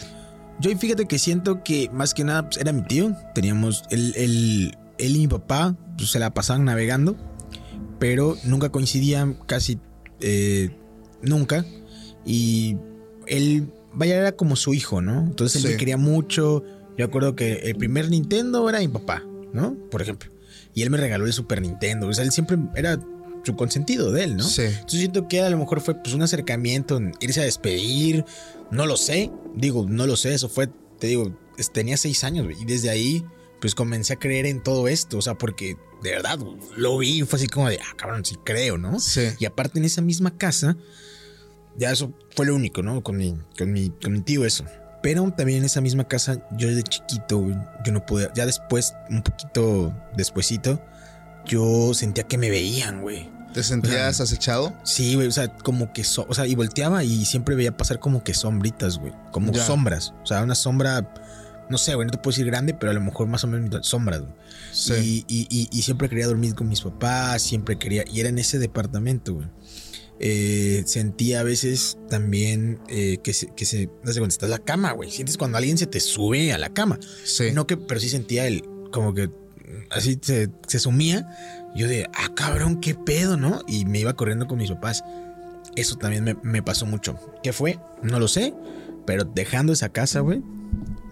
Yo 0.59 0.75
fíjate 0.77 1.05
que 1.05 1.19
siento 1.19 1.63
que 1.63 1.89
más 1.93 2.13
que 2.13 2.23
nada 2.23 2.43
pues, 2.45 2.57
era 2.57 2.71
mi 2.71 2.81
tío. 2.81 3.15
Teníamos 3.35 3.83
él, 3.91 4.13
él, 4.15 4.77
él 4.97 5.15
y 5.15 5.19
mi 5.19 5.27
papá 5.27 5.75
pues, 5.97 6.09
se 6.11 6.17
la 6.19 6.33
pasaban 6.33 6.65
navegando, 6.65 7.15
pero 7.99 8.35
nunca 8.43 8.69
coincidían 8.69 9.37
casi 9.45 9.79
eh, 10.19 10.75
nunca. 11.21 11.63
Y 12.25 12.77
él, 13.27 13.71
vaya, 13.93 14.15
era 14.17 14.31
como 14.31 14.55
su 14.55 14.73
hijo, 14.73 15.01
¿no? 15.01 15.19
Entonces 15.21 15.57
él 15.57 15.61
Sí. 15.61 15.73
me 15.73 15.77
quería 15.77 15.97
mucho. 15.97 16.63
Yo 16.97 17.05
acuerdo 17.05 17.35
que 17.35 17.53
el 17.53 17.75
primer 17.75 18.09
Nintendo 18.09 18.67
era 18.69 18.79
mi 18.79 18.87
papá, 18.87 19.23
¿no? 19.53 19.75
Por 19.91 20.01
ejemplo. 20.01 20.31
Y 20.73 20.83
él 20.83 20.89
me 20.89 20.97
regaló 20.97 21.25
el 21.25 21.33
Super 21.33 21.61
Nintendo. 21.61 22.07
O 22.07 22.13
sea, 22.13 22.23
él 22.23 22.31
siempre 22.31 22.57
era 22.75 22.99
su 23.43 23.55
consentido 23.55 24.11
de 24.11 24.23
él, 24.23 24.37
¿no? 24.37 24.43
Sí. 24.43 24.63
Entonces 24.63 24.99
siento 24.99 25.27
que 25.27 25.41
a 25.41 25.49
lo 25.49 25.57
mejor 25.57 25.81
fue 25.81 25.95
pues 25.95 26.13
un 26.13 26.21
acercamiento, 26.21 26.97
en 26.97 27.13
irse 27.21 27.41
a 27.41 27.43
despedir, 27.45 28.25
no 28.71 28.85
lo 28.85 28.97
sé, 28.97 29.31
digo, 29.55 29.85
no 29.87 30.05
lo 30.05 30.17
sé, 30.17 30.33
eso 30.33 30.49
fue, 30.49 30.67
te 30.99 31.07
digo, 31.07 31.33
tenía 31.73 31.95
seis 31.95 32.23
años 32.25 32.45
güey, 32.45 32.61
y 32.61 32.65
desde 32.65 32.89
ahí 32.89 33.23
pues 33.61 33.73
comencé 33.73 34.13
a 34.13 34.15
creer 34.17 34.45
en 34.45 34.61
todo 34.61 34.87
esto, 34.87 35.17
o 35.17 35.21
sea, 35.21 35.35
porque 35.35 35.77
de 36.03 36.11
verdad 36.11 36.37
lo 36.75 36.97
vi, 36.97 37.23
fue 37.23 37.37
así 37.37 37.47
como 37.47 37.69
de, 37.69 37.79
ah, 37.81 37.95
cabrón, 37.95 38.23
sí 38.25 38.35
creo, 38.43 38.77
¿no? 38.77 38.99
Sí. 38.99 39.29
Y 39.39 39.45
aparte 39.45 39.79
en 39.79 39.85
esa 39.85 40.01
misma 40.01 40.37
casa, 40.37 40.77
ya 41.77 41.91
eso 41.91 42.13
fue 42.35 42.45
lo 42.45 42.55
único, 42.55 42.83
¿no? 42.83 43.01
Con 43.01 43.17
mi, 43.17 43.35
con 43.57 43.71
mi, 43.71 43.89
con 43.89 44.11
mi 44.11 44.21
tío 44.21 44.45
eso. 44.45 44.65
Pero 45.07 45.31
también 45.31 45.59
en 45.59 45.63
esa 45.65 45.79
misma 45.79 46.05
casa, 46.05 46.37
yo 46.57 46.67
de 46.67 46.83
chiquito, 46.83 47.47
yo 47.85 47.91
no 47.93 48.05
podía, 48.05 48.29
ya 48.33 48.45
después, 48.45 48.93
un 49.09 49.21
poquito 49.23 49.93
despuesito, 50.17 50.81
yo 51.45 51.93
sentía 51.93 52.25
que 52.25 52.37
me 52.37 52.49
veían, 52.49 53.01
güey. 53.01 53.29
¿Te 53.53 53.63
sentías 53.63 54.19
acechado? 54.19 54.73
Sí, 54.83 55.15
güey, 55.15 55.27
o 55.27 55.31
sea, 55.31 55.47
como 55.47 55.93
que, 55.93 56.03
so- 56.03 56.25
o 56.27 56.33
sea, 56.33 56.45
y 56.45 56.55
volteaba 56.55 57.05
y 57.05 57.23
siempre 57.23 57.55
veía 57.55 57.75
pasar 57.77 57.99
como 57.99 58.21
que 58.21 58.33
sombritas, 58.33 58.97
güey, 58.97 59.13
como 59.31 59.53
Ya. 59.53 59.65
sombras, 59.65 60.13
o 60.23 60.25
sea, 60.25 60.43
una 60.43 60.55
sombra, 60.55 61.09
no 61.69 61.77
sé, 61.77 61.95
güey, 61.95 62.05
no 62.05 62.11
te 62.11 62.17
puedo 62.17 62.33
decir 62.33 62.45
grande, 62.45 62.73
pero 62.73 62.91
a 62.91 62.93
lo 62.93 62.99
mejor 62.99 63.27
más 63.27 63.45
o 63.45 63.47
menos 63.47 63.87
sombras, 63.87 64.19
güey. 64.19 64.33
Sí. 64.73 65.25
Y, 65.29 65.33
y- 65.33 65.47
y- 65.49 65.69
y 65.71 65.81
siempre 65.83 66.09
quería 66.09 66.27
dormir 66.27 66.53
con 66.53 66.67
mis 66.67 66.81
papás, 66.81 67.41
siempre 67.43 67.77
quería, 67.79 68.03
y 68.11 68.19
era 68.19 68.27
en 68.27 68.39
ese 68.39 68.59
departamento, 68.59 69.35
güey. 69.35 69.47
Eh, 70.19 70.83
sentía 70.85 71.41
a 71.41 71.43
veces 71.43 71.97
también 72.09 72.79
eh, 72.89 73.17
que 73.23 73.33
se, 73.33 73.47
que 73.55 73.65
se, 73.65 73.87
no 74.03 74.11
sé, 74.11 74.19
cuando 74.19 74.27
estás 74.29 74.47
en 74.47 74.51
la 74.51 74.59
cama, 74.59 74.91
güey, 74.93 75.11
sientes 75.11 75.37
cuando 75.37 75.57
alguien 75.57 75.77
se 75.77 75.85
te 75.87 75.99
sube 75.99 76.51
a 76.53 76.57
la 76.57 76.69
cama. 76.73 76.99
Sí. 77.23 77.51
No 77.53 77.67
que, 77.67 77.77
pero 77.77 77.99
sí 77.99 78.09
sentía 78.09 78.47
el, 78.47 78.63
como 78.91 79.13
que 79.13 79.29
así 79.91 80.17
se, 80.21 80.49
se 80.67 80.79
sumía. 80.79 81.27
Yo 81.75 81.87
de, 81.87 82.07
ah, 82.15 82.31
cabrón, 82.35 82.79
qué 82.81 82.95
pedo, 82.95 83.37
¿no? 83.37 83.61
Y 83.67 83.85
me 83.85 83.99
iba 83.99 84.15
corriendo 84.15 84.47
con 84.47 84.57
mis 84.57 84.71
papás. 84.71 85.03
Eso 85.75 85.95
también 85.97 86.23
me, 86.23 86.35
me 86.41 86.63
pasó 86.63 86.87
mucho. 86.87 87.19
¿Qué 87.43 87.53
fue? 87.53 87.77
No 88.01 88.19
lo 88.19 88.27
sé. 88.27 88.55
Pero 89.05 89.23
dejando 89.25 89.73
esa 89.73 89.89
casa, 89.89 90.21
güey. 90.21 90.41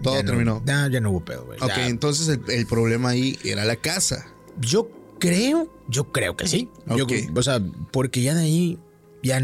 Todo 0.02 0.16
ya 0.16 0.22
no- 0.22 0.28
terminó. 0.28 0.62
ya, 0.66 0.88
ya 0.90 1.00
no 1.00 1.10
hubo 1.12 1.24
pedo, 1.24 1.44
güey. 1.46 1.58
Ok, 1.60 1.68
Ya. 1.68 1.86
entonces 1.86 2.26
el, 2.28 2.40
el 2.50 2.66
problema 2.66 3.10
ahí 3.10 3.38
era 3.44 3.64
la 3.64 3.76
casa. 3.76 4.26
Yo 4.60 4.90
creo, 5.20 5.72
yo 5.88 6.10
creo 6.10 6.36
que 6.36 6.48
sí. 6.48 6.68
Yo- 6.96 7.04
Ok. 7.04 7.12
o 7.36 7.42
sea, 7.42 7.60
porque 7.92 8.22
ya 8.22 8.34
de 8.34 8.42
ahí 8.42 8.78
ya 9.26 9.40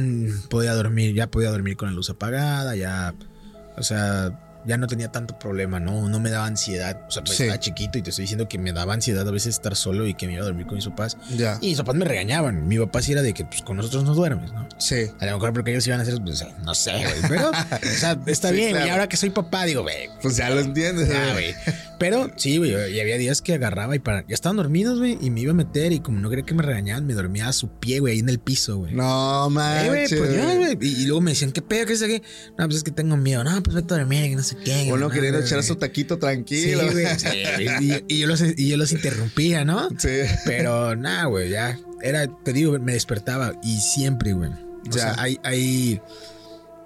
podía 0.48 0.74
dormir, 0.74 1.14
ya 1.14 1.30
podía 1.30 1.50
dormir 1.50 1.76
con 1.76 1.88
la 1.88 1.94
luz 1.94 2.10
apagada, 2.10 2.76
ya, 2.76 3.14
o 3.76 3.82
sea, 3.82 4.51
ya 4.64 4.76
no 4.76 4.86
tenía 4.86 5.10
tanto 5.10 5.38
problema, 5.38 5.80
¿no? 5.80 6.08
No 6.08 6.20
me 6.20 6.30
daba 6.30 6.46
ansiedad. 6.46 7.00
O 7.08 7.10
sea, 7.10 7.22
pues 7.22 7.36
Sí. 7.36 7.44
estaba 7.44 7.58
chiquito 7.60 7.98
y 7.98 8.02
te 8.02 8.10
estoy 8.10 8.24
diciendo 8.24 8.48
que 8.48 8.58
me 8.58 8.72
daba 8.72 8.94
ansiedad 8.94 9.26
a 9.26 9.30
veces 9.30 9.54
estar 9.54 9.74
solo 9.76 10.06
y 10.06 10.14
que 10.14 10.26
me 10.26 10.34
iba 10.34 10.42
a 10.42 10.46
dormir 10.46 10.66
con 10.66 10.76
mis 10.76 10.86
papás. 10.86 11.16
Ya. 11.36 11.58
Y 11.60 11.68
mis 11.68 11.78
papás 11.78 11.94
me 11.96 12.04
regañaban. 12.04 12.66
Mi 12.68 12.78
papá 12.78 13.02
sí 13.02 13.12
era 13.12 13.22
de 13.22 13.34
que 13.34 13.44
pues, 13.44 13.62
con 13.62 13.76
nosotros 13.76 14.04
no 14.04 14.14
duermes, 14.14 14.52
¿no? 14.52 14.68
Sí. 14.78 15.06
A 15.20 15.26
lo 15.26 15.32
mejor 15.34 15.52
porque 15.52 15.70
ellos 15.72 15.86
iban 15.86 16.00
a 16.00 16.02
hacer, 16.02 16.14
pues, 16.24 16.44
no 16.64 16.74
sé, 16.74 16.92
güey. 16.92 17.14
Pero, 17.28 17.50
o 17.50 17.98
sea, 17.98 18.18
está 18.26 18.48
Sí, 18.50 18.54
bien, 18.56 18.70
claro. 18.72 18.92
Ahora 18.92 19.08
que 19.08 19.16
soy 19.16 19.30
papá, 19.30 19.64
digo, 19.64 19.82
güey, 19.82 20.08
Pues 20.20 20.36
ya 20.36 20.50
lo 20.50 20.60
entiendes. 20.60 21.08
Ah, 21.14 21.30
güey. 21.32 21.54
Pero 21.98 22.30
sí, 22.36 22.56
güey. 22.58 22.72
Y 22.92 23.00
había 23.00 23.16
días 23.16 23.42
que 23.42 23.54
agarraba 23.54 23.94
y 23.94 23.98
para. 24.00 24.22
Ya 24.26 24.34
estaban 24.34 24.56
dormidos, 24.56 24.98
güey. 24.98 25.18
Y 25.20 25.30
me 25.30 25.40
iba 25.40 25.52
a 25.52 25.54
meter. 25.54 25.92
Y 25.92 26.00
como 26.00 26.18
no 26.20 26.30
quería 26.30 26.44
que 26.44 26.54
me 26.54 26.62
regañaban, 26.62 27.06
me 27.06 27.14
dormía 27.14 27.48
a 27.48 27.52
su 27.52 27.68
pie, 27.78 28.00
güey, 28.00 28.14
ahí 28.14 28.18
en 28.20 28.28
el 28.28 28.38
piso, 28.40 28.78
güey. 28.78 28.92
No, 28.94 29.48
manches. 29.50 30.18
pues. 30.18 30.76
Y, 30.80 31.02
y 31.02 31.06
luego 31.06 31.20
me 31.20 31.30
decían, 31.32 31.52
¿qué 31.52 31.62
pedo? 31.62 31.86
¿Qué 31.86 31.96
sé 31.96 32.08
qué? 32.08 32.22
No, 32.58 32.64
pues 32.66 32.76
es 32.78 32.82
que 32.84 32.90
tengo 32.90 33.16
miedo. 33.16 33.44
No, 33.44 33.62
pues 33.62 33.74
vete 33.76 33.94
a 33.94 33.98
dormir, 33.98 34.28
que 34.30 34.36
no 34.36 34.42
sé 34.42 34.51
qué. 34.56 34.88
Uno 34.92 35.08
queriendo 35.10 35.38
echar 35.40 35.62
su 35.62 35.76
taquito 35.76 36.14
Sí, 36.14 36.20
tranquilo. 36.20 36.82
güey. 36.90 37.06
Sí, 37.18 37.26
güey. 37.28 38.04
y, 38.08 38.14
y 38.14 38.18
yo 38.18 38.26
los, 38.26 38.40
y 38.42 38.68
yo 38.68 38.76
los 38.76 38.92
interrumpía, 38.92 39.64
¿no? 39.64 39.88
Sí. 39.98 40.08
Pero 40.44 40.94
nada, 40.96 41.24
güey, 41.26 41.50
ya. 41.50 41.78
Era, 42.02 42.26
te 42.44 42.52
digo, 42.52 42.78
me 42.78 42.92
despertaba. 42.94 43.54
Y 43.62 43.78
siempre, 43.80 44.32
güey. 44.32 44.50
O 44.50 44.56
Ya. 44.90 44.92
sea, 44.92 45.14
hay, 45.22 45.38
hay. 45.44 46.00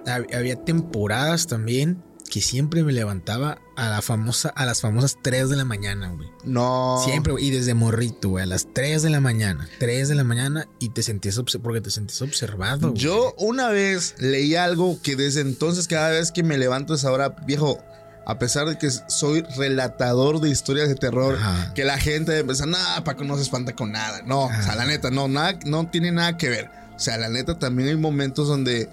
hab- 0.04 0.34
Había 0.34 0.56
temporadas 0.56 1.46
también 1.46 2.02
que 2.28 2.40
siempre 2.40 2.82
me 2.84 2.92
levantaba 2.92 3.58
a 3.76 3.88
la 3.88 4.02
famosa, 4.02 4.48
a 4.50 4.66
las 4.66 4.80
famosas 4.80 5.18
3 5.22 5.48
de 5.48 5.56
la 5.56 5.64
mañana, 5.64 6.08
güey. 6.10 6.30
No. 6.44 7.00
Siempre, 7.04 7.32
güey, 7.32 7.46
y 7.46 7.50
desde 7.50 7.74
morrito, 7.74 8.30
güey, 8.30 8.44
a 8.44 8.46
las 8.46 8.68
3 8.72 9.02
de 9.02 9.10
la 9.10 9.20
mañana. 9.20 9.68
3 9.78 10.08
de 10.08 10.14
la 10.14 10.24
mañana 10.24 10.68
y 10.78 10.90
te 10.90 11.02
sentías 11.02 11.40
porque 11.62 11.80
te 11.80 11.90
sentías 11.90 12.22
observado. 12.22 12.90
güey. 12.90 13.00
Yo 13.00 13.34
una 13.38 13.68
vez 13.68 14.14
leí 14.18 14.54
algo 14.54 14.98
que 15.02 15.16
desde 15.16 15.40
entonces, 15.40 15.88
cada 15.88 16.10
vez 16.10 16.32
que 16.32 16.42
me 16.42 16.58
levanto 16.58 16.92
a 16.92 16.96
esa 16.96 17.12
hora, 17.12 17.30
viejo, 17.46 17.78
a 18.26 18.38
pesar 18.38 18.66
de 18.68 18.76
que 18.76 18.90
soy 18.90 19.42
relatador 19.56 20.40
de 20.40 20.50
historias 20.50 20.88
de 20.88 20.96
terror, 20.96 21.38
que 21.74 21.84
la 21.84 21.98
gente 21.98 22.36
empieza, 22.38 22.66
nada, 22.66 23.04
Paco 23.04 23.24
no 23.24 23.36
se 23.36 23.42
espanta 23.42 23.74
con 23.74 23.92
nada. 23.92 24.22
No, 24.26 24.46
o 24.46 24.62
sea, 24.62 24.74
la 24.74 24.84
neta, 24.84 25.10
no, 25.10 25.28
nada, 25.28 25.58
no 25.64 25.88
tiene 25.88 26.10
nada 26.10 26.36
que 26.36 26.48
ver. 26.48 26.70
O 26.96 26.98
sea, 26.98 27.18
la 27.18 27.28
neta, 27.28 27.58
también 27.58 27.88
hay 27.90 27.96
momentos 27.96 28.48
donde, 28.48 28.88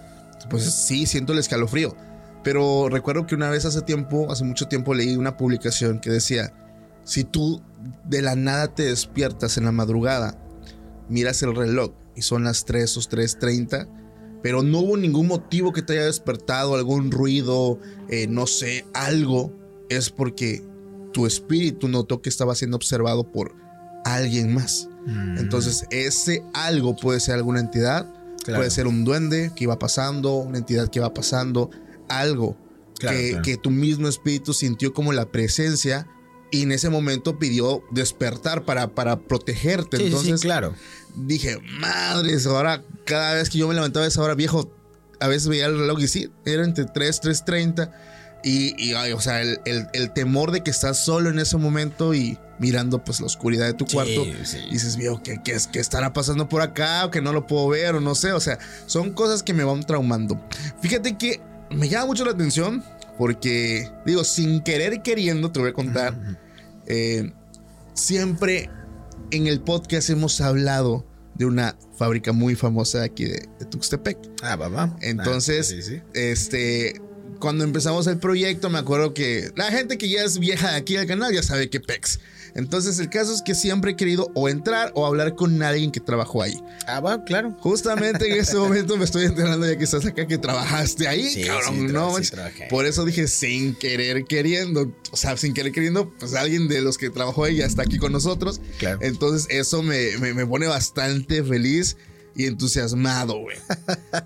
pues 0.50 0.66
sí, 0.66 1.06
siento 1.08 1.34
el 1.34 1.40
escalofrío. 1.40 1.96
Pero 2.44 2.90
recuerdo 2.90 3.26
que 3.26 3.36
una 3.36 3.50
vez 3.50 3.66
hace 3.66 3.82
tiempo, 3.82 4.32
hace 4.32 4.44
mucho 4.44 4.68
tiempo, 4.68 4.94
leí 4.94 5.16
una 5.16 5.38
publicación 5.38 6.00
que 6.00 6.10
decía, 6.10 6.54
si 7.04 7.24
tú 7.24 7.62
de 8.06 8.22
la 8.22 8.36
nada 8.36 8.74
te 8.74 8.84
despiertas 8.84 9.58
en 9.58 9.66
la 9.66 9.72
madrugada, 9.72 10.38
miras 11.10 11.42
el 11.44 11.56
reloj 11.56 11.92
y 12.16 12.22
son 12.22 12.44
las 12.44 12.66
3 12.66 12.98
o 12.98 13.02
3.30, 13.02 13.88
pero 14.42 14.62
no 14.62 14.80
hubo 14.80 14.98
ningún 14.98 15.28
motivo 15.28 15.72
que 15.72 15.82
te 15.82 15.94
haya 15.94 16.06
despertado, 16.06 16.76
algún 16.76 17.12
ruido, 17.12 17.80
eh, 18.10 18.28
no 18.28 18.46
sé, 18.46 18.86
algo, 18.94 19.54
es 19.90 20.10
porque 20.10 20.62
tu 21.14 21.26
espíritu 21.26 21.88
notó 21.88 22.22
que 22.22 22.30
estaba 22.30 22.56
siendo 22.56 22.76
observado 22.76 23.32
por 23.32 23.56
alguien 24.04 24.54
más. 24.54 24.90
Mm. 25.06 25.38
Entonces, 25.38 25.86
ese 25.92 26.44
algo 26.54 26.96
puede 26.96 27.20
ser 27.20 27.36
alguna 27.36 27.62
entidad, 27.62 28.06
puede 28.46 28.70
ser 28.70 28.88
un 28.88 29.06
duende 29.06 29.52
que 29.56 29.64
iba 29.64 29.80
pasando, 29.80 30.36
una 30.38 30.58
entidad 30.58 30.90
que 30.90 31.00
iba 31.00 31.14
pasando, 31.14 31.70
algo 32.10 32.58
que, 33.00 33.40
que 33.44 33.58
tu 33.58 33.70
mismo 33.70 34.08
espíritu 34.08 34.54
sintió 34.54 34.94
como 34.94 35.14
la 35.14 35.32
presencia 35.32 36.08
y 36.54 36.62
en 36.62 36.72
ese 36.72 36.90
momento 36.90 37.40
pidió 37.40 37.84
despertar 37.90 38.64
para, 38.64 38.94
para 38.94 39.20
protegerte. 39.20 39.98
Entonces, 39.98 40.42
claro. 40.42 40.76
Dije, 41.16 41.58
madres, 41.80 42.46
ahora 42.46 42.84
cada 43.06 43.34
vez 43.34 43.50
que 43.50 43.58
yo 43.58 43.68
me 43.68 43.74
levantaba 43.74 44.06
a 44.06 44.08
esa 44.08 44.22
hora, 44.22 44.36
viejo, 44.36 44.72
a 45.20 45.28
veces 45.28 45.48
veía 45.48 45.66
el 45.66 45.80
reloj 45.80 46.00
y 46.02 46.08
sí, 46.08 46.30
era 46.46 46.64
entre 46.64 46.86
3, 46.86 47.22
3.30. 47.24 47.92
Y, 48.44 48.76
y 48.78 48.94
o 48.94 49.20
sea, 49.20 49.42
el, 49.42 50.14
temor 50.14 50.52
de 50.52 50.62
que 50.62 50.70
estás 50.70 51.04
solo 51.04 51.32
en 51.32 51.40
ese 51.40 51.58
momento 51.58 52.14
y 52.14 52.38
mirando 52.60 53.04
pues 53.04 53.20
la 53.20 53.26
oscuridad 53.26 53.66
de 53.66 53.74
tu 53.74 53.88
cuarto. 53.88 54.24
Y 54.24 54.74
dices, 54.74 54.96
viejo, 54.96 55.24
¿qué, 55.24 55.42
qué, 55.44 55.58
¿qué, 55.72 55.80
estará 55.80 56.14
pasando 56.14 56.50
por 56.50 56.62
acá? 56.62 57.06
O 57.06 57.10
que 57.10 57.22
no 57.22 57.34
lo 57.34 57.48
puedo 57.48 57.70
ver 57.70 57.96
o 57.96 58.00
no 58.00 58.14
sé. 58.14 58.32
O 58.32 58.40
sea, 58.40 58.60
son 58.86 59.14
cosas 59.14 59.42
que 59.42 59.56
me 59.56 59.64
van 59.64 59.84
traumando. 59.84 60.40
Fíjate 60.82 61.18
que 61.18 61.42
me 61.70 61.90
llama 61.90 62.08
mucho 62.08 62.26
la 62.26 62.32
atención 62.32 62.84
porque, 63.18 63.90
digo, 64.06 64.24
sin 64.24 64.62
querer 64.62 65.02
queriendo, 65.02 65.52
te 65.52 65.60
voy 65.60 65.70
a 65.70 65.74
contar, 65.74 66.40
eh, 66.88 67.32
siempre 67.94 68.70
en 69.32 69.48
el 69.48 69.62
podcast 69.62 70.10
hemos 70.10 70.42
hablado 70.42 71.06
de 71.36 71.46
una 71.46 71.76
fábrica 71.98 72.32
muy 72.32 72.56
famosa 72.56 73.04
aquí 73.04 73.26
de, 73.26 73.48
Tuxtepec. 73.70 74.18
Ah, 74.42 74.56
va, 74.56 74.96
Entonces, 75.02 75.74
ah, 75.74 76.04
este, 76.14 77.02
cuando 77.44 77.66
empezamos 77.66 78.08
el 78.08 78.20
proyecto, 78.20 78.70
me 78.70 78.80
acuerdo 78.80 79.14
que 79.14 79.52
la 79.58 79.70
gente 79.70 79.98
que 79.98 80.08
ya 80.08 80.24
es 80.24 80.40
vieja 80.40 80.72
de 80.72 80.78
aquí 80.78 80.96
del 80.96 81.06
canal 81.08 81.34
ya 81.34 81.44
sabe 81.44 81.70
que 81.70 81.82
PEX. 81.82 82.22
Entonces, 82.56 83.00
el 83.00 83.10
caso 83.10 83.34
es 83.34 83.42
que 83.42 83.54
siempre 83.54 83.92
he 83.92 83.96
querido 83.98 84.32
o 84.34 84.48
entrar 84.48 84.94
o 84.96 85.06
hablar 85.06 85.36
con 85.36 85.62
alguien 85.62 85.92
que 85.92 86.00
trabajó 86.00 86.42
ahí. 86.42 86.58
Ah, 86.88 87.02
va, 87.02 87.26
claro. 87.26 87.52
Justamente 87.60 88.32
en 88.32 88.40
este 88.40 88.56
momento 88.56 88.96
me 88.96 89.04
estoy 89.04 89.26
enterando 89.26 89.68
ya 89.68 89.78
que 89.78 89.84
estás 89.84 90.06
acá 90.06 90.26
que 90.26 90.38
trabajaste 90.38 91.06
ahí, 91.06 91.28
sí, 91.28 91.44
cabrón. 91.44 91.92
no, 91.92 92.16
por 92.70 92.86
eso 92.86 93.04
dije 93.04 93.28
sin 93.28 93.76
querer 93.76 94.24
queriendo. 94.24 94.96
O 95.12 95.18
sea, 95.18 95.36
sin 95.36 95.54
querer 95.54 95.74
queriendo, 95.74 96.14
pues 96.18 96.36
alguien 96.36 96.70
de 96.70 96.80
los 96.80 96.98
que 96.98 97.10
trabajó 97.10 97.44
ahí 97.44 97.58
ya 97.58 97.66
está 97.66 97.82
aquí 97.82 97.98
con 97.98 98.14
nosotros. 98.14 98.62
Claro. 98.80 99.00
Entonces, 99.02 99.48
eso 99.50 99.84
me, 99.84 100.18
me, 100.20 100.34
me 100.34 100.46
pone 100.48 100.68
bastante 100.68 101.44
feliz 101.44 101.98
y 102.36 102.46
entusiasmado, 102.46 103.40
güey. 103.40 103.58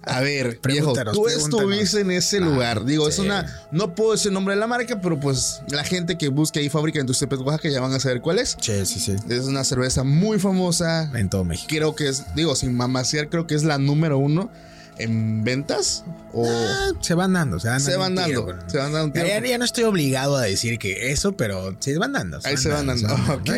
A 0.04 0.22
ver, 0.22 0.60
viejo, 0.68 0.94
tú 1.14 1.28
estuviste 1.28 2.02
en 2.02 2.12
ese 2.12 2.40
lugar. 2.40 2.86
Digo, 2.86 3.08
es 3.08 3.20
una. 3.20 3.68
No 3.72 3.96
puedo 3.96 4.12
decir 4.14 4.30
el 4.30 4.34
nombre 4.34 4.56
de 4.56 4.60
la 4.60 4.68
marca, 4.68 5.02
pero 5.02 5.20
pues 5.20 5.62
la 5.70 5.84
gente 5.84 6.18
que 6.18 6.30
busque 6.30 6.60
ahí 6.60 6.70
fábrica 6.70 7.00
en 7.00 7.08
Tuxtepec, 7.08 7.40
Oaxaca, 7.42 7.70
ya 7.70 7.82
van 7.82 7.94
a 7.94 8.00
saber 8.00 8.22
cuál 8.22 8.40
es. 8.40 8.58
Sí, 8.60 8.86
sí, 8.86 9.00
sí. 9.00 9.16
Es 9.30 9.46
una 9.46 9.64
cerveza 9.64 10.04
muy 10.04 10.40
famosa. 10.40 11.12
En 11.18 11.30
todo 11.30 11.44
México. 11.44 11.68
Creo 11.70 11.96
que 11.96 12.08
es, 12.08 12.24
digo, 12.36 12.56
sin 12.56 12.76
mamasear, 12.76 13.30
creo 13.30 13.48
que 13.48 13.56
es 13.56 13.64
la 13.64 13.78
número 13.78 14.18
uno 14.18 14.50
en 15.00 15.44
ventas 15.44 16.04
o 16.34 16.46
ah, 16.48 16.92
se 17.02 17.14
van 17.14 17.34
dando, 17.34 17.60
se 17.60 17.68
van 17.68 17.80
dando. 17.80 17.92
Se 17.92 17.98
van 17.98 18.16
dando, 18.16 18.70
se 18.70 18.78
van 18.78 18.94
dando 18.94 19.48
ya, 19.48 19.58
no 19.58 19.66
estoy 19.66 19.84
obligado 19.86 20.36
a 20.36 20.44
decir 20.44 20.78
que 20.78 21.12
eso, 21.12 21.34
pero 21.34 21.76
se 21.80 21.98
van 21.98 22.14
dando. 22.14 22.40
Ahí 22.44 22.58
se 22.58 22.70
van 22.70 22.88
dando. 22.88 23.08
ok. 23.34 23.50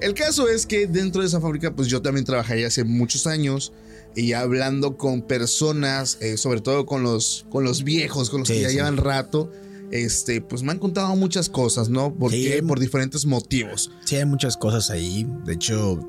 El 0.00 0.14
caso 0.14 0.48
es 0.48 0.66
que 0.66 0.86
dentro 0.86 1.22
de 1.22 1.28
esa 1.28 1.40
fábrica, 1.40 1.74
pues 1.74 1.88
yo 1.88 2.02
también 2.02 2.24
trabajé 2.24 2.64
hace 2.64 2.84
muchos 2.84 3.26
años 3.26 3.72
y 4.14 4.32
hablando 4.32 4.96
con 4.96 5.22
personas, 5.22 6.18
eh, 6.20 6.36
sobre 6.36 6.60
todo 6.60 6.86
con 6.86 7.02
los, 7.02 7.46
con 7.50 7.64
los 7.64 7.84
viejos, 7.84 8.30
con 8.30 8.40
los 8.40 8.48
que 8.48 8.60
ya 8.62 8.70
llevan 8.70 8.96
rato, 8.96 9.52
este, 9.90 10.40
pues 10.40 10.62
me 10.62 10.72
han 10.72 10.78
contado 10.78 11.14
muchas 11.16 11.48
cosas, 11.48 11.88
¿no? 11.88 12.14
Porque 12.14 12.62
por 12.66 12.80
diferentes 12.80 13.26
motivos. 13.26 13.90
Sí, 14.04 14.16
hay 14.16 14.24
muchas 14.24 14.56
cosas 14.56 14.90
ahí. 14.90 15.26
De 15.44 15.54
hecho, 15.54 16.00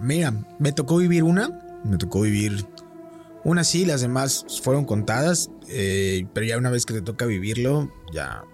mira, 0.00 0.34
me 0.58 0.72
tocó 0.72 0.98
vivir 0.98 1.22
una, 1.22 1.80
me 1.84 1.96
tocó 1.96 2.20
vivir 2.20 2.66
una 3.44 3.64
sí, 3.64 3.84
las 3.84 4.00
demás 4.00 4.44
fueron 4.62 4.84
contadas, 4.84 5.50
eh, 5.68 6.26
pero 6.34 6.46
ya 6.46 6.58
una 6.58 6.70
vez 6.70 6.86
que 6.86 6.94
te 6.94 7.02
toca 7.02 7.26
vivirlo, 7.26 7.92
ya 8.12 8.44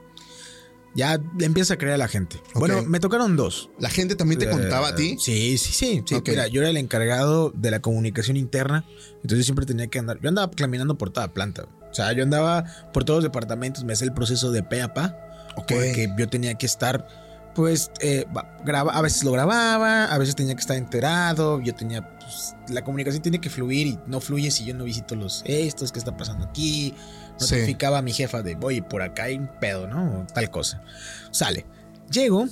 ya 0.96 1.20
empieza 1.40 1.74
a 1.74 1.76
creer 1.76 1.94
a 1.94 1.98
la 1.98 2.08
gente. 2.08 2.40
Bueno, 2.54 2.82
me 2.82 3.00
tocaron 3.00 3.36
dos. 3.36 3.68
¿La 3.78 3.90
gente 3.90 4.16
también 4.16 4.40
te 4.40 4.48
contaba 4.48 4.88
a 4.88 4.94
ti? 4.94 5.16
Sí, 5.20 5.58
sí, 5.58 5.72
sí. 5.72 6.02
sí. 6.06 6.22
Mira, 6.26 6.48
yo 6.48 6.62
era 6.62 6.70
el 6.70 6.78
encargado 6.78 7.52
de 7.54 7.70
la 7.70 7.80
comunicación 7.80 8.38
interna. 8.38 8.86
Entonces 9.22 9.44
siempre 9.44 9.66
tenía 9.66 9.88
que 9.88 9.98
andar. 9.98 10.18
Yo 10.22 10.30
andaba 10.30 10.50
caminando 10.50 10.96
por 10.96 11.10
toda 11.10 11.34
planta. 11.34 11.66
O 11.90 11.94
sea, 11.94 12.12
yo 12.12 12.22
andaba 12.22 12.64
por 12.94 13.04
todos 13.04 13.18
los 13.18 13.24
departamentos, 13.24 13.84
me 13.84 13.92
hacía 13.92 14.06
el 14.06 14.14
proceso 14.14 14.50
de 14.50 14.62
pe 14.62 14.80
a 14.80 14.94
pa. 14.94 15.14
Porque 15.54 16.10
yo 16.16 16.28
tenía 16.28 16.54
que 16.54 16.64
estar, 16.64 17.06
pues, 17.54 17.90
eh, 18.00 18.24
graba, 18.64 18.92
a 18.92 19.02
veces 19.02 19.22
lo 19.22 19.32
grababa, 19.32 20.06
a 20.06 20.18
veces 20.18 20.34
tenía 20.34 20.54
que 20.54 20.60
estar 20.60 20.78
enterado. 20.78 21.60
Yo 21.60 21.74
tenía, 21.74 22.15
pues, 22.26 22.56
la 22.68 22.82
comunicación 22.82 23.22
tiene 23.22 23.40
que 23.40 23.48
fluir 23.50 23.86
y 23.86 23.98
no 24.06 24.20
fluye 24.20 24.50
si 24.50 24.64
yo 24.64 24.74
no 24.74 24.84
visito 24.84 25.14
los 25.14 25.42
estos, 25.46 25.92
qué 25.92 25.98
está 26.00 26.16
pasando 26.16 26.46
aquí 26.46 26.92
notificaba 27.40 27.98
a 27.98 28.02
mi 28.02 28.12
jefa 28.12 28.42
de, 28.42 28.56
oye, 28.60 28.82
por 28.82 29.02
acá 29.02 29.24
hay 29.24 29.36
un 29.36 29.48
pedo, 29.60 29.86
¿no? 29.86 30.26
tal 30.32 30.50
cosa. 30.50 30.82
Sale. 31.30 31.66
Llego 32.10 32.46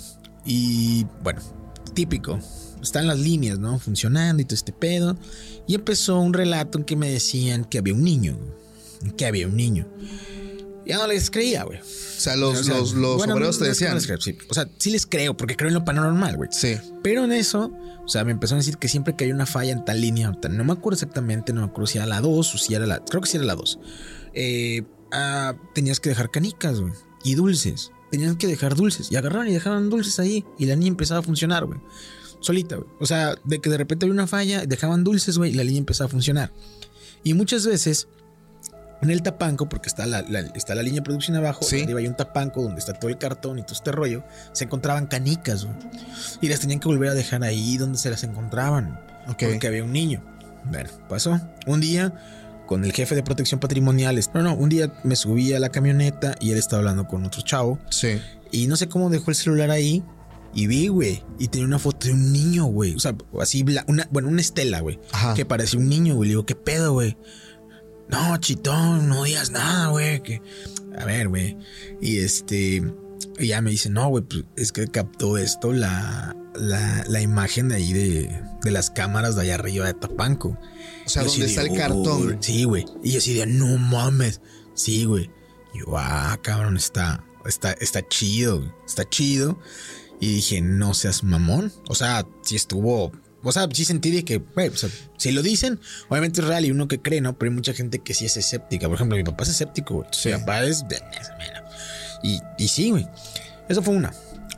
y, 0.45 1.07
bueno, 1.23 1.40
típico. 1.95 2.38
Están 2.83 3.07
las 3.07 3.19
líneas, 3.19 3.59
¿no? 3.59 3.78
Funcionando 3.78 4.43
y 4.43 4.45
todo 4.45 4.57
este 4.57 4.73
pedo. 4.73 5.16
Y 5.66 5.75
empezó 5.75 6.21
un 6.21 6.35
relato 6.35 6.76
en 6.76 6.85
que 6.85 6.97
me 6.97 7.09
decían 7.09 7.64
que 7.64 7.78
había 7.78 7.95
un 7.95 8.04
niño. 8.04 8.37
Que 9.16 9.26
había 9.26 9.47
un 9.47 9.57
niño. 9.57 9.87
Ya 10.87 10.99
no 10.99 11.07
les 11.07 11.31
creía, 11.31 11.64
güey. 11.64 11.81
O 11.81 11.85
sea, 11.85 12.37
los, 12.37 12.67
los, 12.67 12.93
los 12.95 13.59
te 13.59 13.64
decían. 13.64 13.97
O 13.97 14.55
sea, 14.55 14.69
sí 14.79 14.91
les 14.91 15.07
creo, 15.07 15.37
porque 15.37 15.57
creo 15.57 15.69
en 15.69 15.75
lo 15.75 15.85
paranormal, 15.85 16.37
güey. 16.37 16.50
Sí. 16.53 16.76
Pero 17.03 17.25
en 17.25 17.33
eso, 17.33 17.73
o 18.05 18.09
sea, 18.09 18.25
me 18.25 18.33
empezó 18.33 18.55
a 18.55 18.59
decir 18.59 18.76
que 18.76 18.88
siempre 18.88 19.17
que 19.17 19.25
hay 19.25 19.33
una 19.33 19.47
falla 19.47 19.73
en 19.73 19.85
tal 19.85 20.00
línea, 20.00 20.33
no 20.50 20.64
me 20.64 20.73
acuerdo 20.73 20.95
exactamente, 20.95 21.53
no 21.53 21.61
me 21.62 21.67
acuerdo 21.67 21.87
si 21.87 21.99
era 21.99 22.07
la 22.07 22.21
2 22.21 22.55
o 22.55 22.59
si 22.59 22.75
era 22.75 22.87
la. 22.87 23.05
Creo 23.05 23.23
que 23.23 23.29
sí 23.29 23.37
era 23.37 23.47
la 23.47 23.55
2. 23.55 23.79
Eh, 24.35 24.83
ah, 25.12 25.55
tenías 25.75 26.00
que 26.00 26.11
dejar 26.11 26.31
canicas, 26.31 26.81
güey. 26.81 26.93
Y 27.25 27.35
dulces. 27.35 27.91
Tenías 28.11 28.37
que 28.37 28.47
dejar 28.47 28.75
dulces. 28.75 29.11
Y 29.11 29.17
agarraron 29.17 29.49
y 29.49 29.53
dejaban 29.53 29.88
dulces 29.91 30.19
ahí. 30.21 30.45
Y 30.59 30.67
la 30.67 30.76
niña 30.76 30.88
empezaba 30.88 31.21
a 31.21 31.23
funcionar, 31.23 31.64
güey. 31.64 31.81
Solita, 32.41 32.76
güey. 32.76 32.88
O 33.00 33.07
sea, 33.07 33.37
de 33.45 33.59
que 33.61 33.71
de 33.71 33.79
repente 33.79 34.05
había 34.05 34.12
una 34.12 34.26
falla, 34.26 34.67
dejaban 34.67 35.03
dulces, 35.03 35.38
güey, 35.38 35.53
y 35.53 35.55
la 35.55 35.64
línea 35.64 35.79
empezaba 35.79 36.09
a 36.09 36.11
funcionar. 36.11 36.53
Y 37.23 37.33
muchas 37.33 37.67
veces, 37.67 38.07
en 39.03 39.11
el 39.11 39.23
tapanco, 39.23 39.69
porque 39.69 39.89
está 39.89 40.07
la, 40.07 40.21
está 40.55 40.75
la 40.75 40.83
línea 40.83 41.01
de 41.01 41.05
producción 41.05 41.37
abajo, 41.37 41.63
¿Sí? 41.65 41.83
arriba 41.83 42.01
hay 42.01 42.07
un 42.07 42.17
tapanco 42.17 42.63
donde 42.63 42.79
está 42.81 42.95
todo 42.95 43.11
el 43.11 43.19
cartón 43.19 43.59
y 43.59 43.63
todo 43.63 43.75
este 43.75 43.93
rollo, 43.93 44.25
se 44.53 44.65
encontraban 44.65 45.07
canicas, 45.07 45.65
güey. 45.65 45.77
Y 46.41 46.49
las 46.49 46.61
tenían 46.61 46.81
que 46.81 46.89
volver 46.89 47.11
a 47.11 47.15
dejar 47.15 47.43
ahí 47.45 47.77
donde 47.77 47.99
se 47.99 48.11
las 48.11 48.25
encontraban. 48.25 48.99
Porque 49.27 49.67
había 49.67 49.85
un 49.85 49.93
niño. 49.93 50.23
Bueno, 50.65 50.91
pasó. 51.09 51.41
Un 51.67 51.81
día 51.81 52.15
con 52.67 52.85
el 52.85 52.93
jefe 52.93 53.15
de 53.15 53.23
protección 53.23 53.61
patrimonial. 53.61 54.19
No, 54.33 54.43
no, 54.43 54.55
un 54.55 54.69
día 54.69 54.93
me 55.03 55.17
subí 55.17 55.53
a 55.53 55.59
la 55.59 55.69
camioneta 55.69 56.35
y 56.41 56.51
él 56.53 56.59
estaba 56.59 56.81
hablando 56.81 57.07
con 57.07 57.25
otro 57.25 57.43
chavo. 57.43 57.79
Sí. 57.91 58.21
Y 58.51 58.67
no 58.67 58.77
sé 58.77 58.89
cómo 58.89 59.11
dejó 59.11 59.31
el 59.31 59.35
celular 59.35 59.71
ahí. 59.71 60.03
Y 60.55 60.69
vi, 60.69 60.87
güey. 60.87 61.25
Y 61.39 61.49
tenía 61.49 61.67
una 61.67 61.81
foto 61.81 62.07
de 62.07 62.13
un 62.13 62.33
niño, 62.33 62.67
güey. 62.67 62.95
O 62.95 63.01
sea, 63.01 63.15
así, 63.41 63.65
una, 63.89 64.09
bueno, 64.11 64.29
una 64.29 64.41
estela, 64.41 64.81
güey. 64.81 65.01
Que 65.35 65.45
parecía 65.45 65.81
un 65.81 65.89
niño, 65.89 66.15
güey. 66.15 66.29
Le 66.29 66.33
digo, 66.33 66.47
¿qué 66.47 66.55
pedo, 66.55 66.93
güey? 66.93 67.17
No, 68.08 68.37
chitón, 68.38 69.08
no 69.08 69.25
digas 69.25 69.50
nada, 69.50 69.88
güey. 69.88 70.23
Que... 70.23 70.42
A 70.99 71.04
ver, 71.04 71.28
güey. 71.28 71.56
Y 72.00 72.18
este. 72.18 72.82
Y 73.38 73.49
ya 73.49 73.61
me 73.61 73.70
dice, 73.70 73.90
no, 73.90 74.08
güey, 74.08 74.25
pues 74.25 74.44
es 74.56 74.73
que 74.73 74.87
captó 74.87 75.38
esto 75.38 75.73
la, 75.73 76.37
la, 76.54 77.04
la 77.08 77.20
imagen 77.20 77.68
de 77.68 77.76
ahí 77.76 77.92
de, 77.92 78.42
de 78.62 78.70
las 78.70 78.90
cámaras 78.90 79.34
de 79.34 79.42
allá 79.42 79.54
arriba 79.56 79.87
de 79.87 79.94
Tapanco. 79.94 80.58
O 81.04 81.08
sea, 81.08 81.25
donde 81.25 81.46
está 81.46 81.62
el 81.62 81.76
cartón. 81.76 82.38
Sí, 82.40 82.64
güey. 82.64 82.84
Y 83.02 83.12
yo 83.12 83.18
así 83.18 83.34
de, 83.34 83.46
no 83.46 83.76
mames. 83.78 84.40
Sí, 84.75 85.04
güey. 85.04 85.30
Yo, 85.75 85.99
ah, 85.99 86.38
cabrón, 86.42 86.76
está, 86.76 87.25
está, 87.44 87.73
está 87.73 88.06
chido, 88.06 88.75
está 88.87 89.08
chido. 89.08 89.58
Y 90.20 90.34
dije, 90.34 90.61
no 90.61 90.94
seas 90.94 91.25
mamón. 91.25 91.73
O 91.88 91.94
sea, 91.94 92.26
si 92.42 92.56
estuvo. 92.56 93.12
O 93.45 93.53
sea, 93.53 93.69
sí 93.73 93.85
sentí 93.85 94.11
de 94.11 94.25
que, 94.25 94.39
güey, 94.39 94.69
o 94.69 94.77
sea, 94.77 94.89
si 95.19 95.31
lo 95.33 95.43
dicen, 95.43 95.79
obviamente 96.09 96.41
es 96.41 96.47
real 96.47 96.65
y 96.65 96.71
uno 96.71 96.89
que 96.89 97.01
cree, 97.01 97.21
¿no? 97.21 97.39
Pero 97.39 97.51
hay 97.51 97.55
mucha 97.55 97.73
gente 97.75 97.99
que 98.01 98.15
sí 98.15 98.25
es 98.25 98.37
escéptica. 98.37 98.87
Por 98.89 98.97
ejemplo, 98.97 99.17
mi 99.17 99.25
papá 99.25 99.45
es 99.45 99.51
escéptico, 99.51 99.95
güey. 99.97 100.09
Sí. 100.13 100.29
Mi 100.31 100.35
papá 100.39 100.65
es 100.65 100.87
de 100.89 100.99
Y, 102.23 102.41
y 102.59 102.69
sí, 102.69 102.91
güey. 102.91 103.07
Eso 103.69 103.83
fue 103.83 103.95
una. 103.95 104.13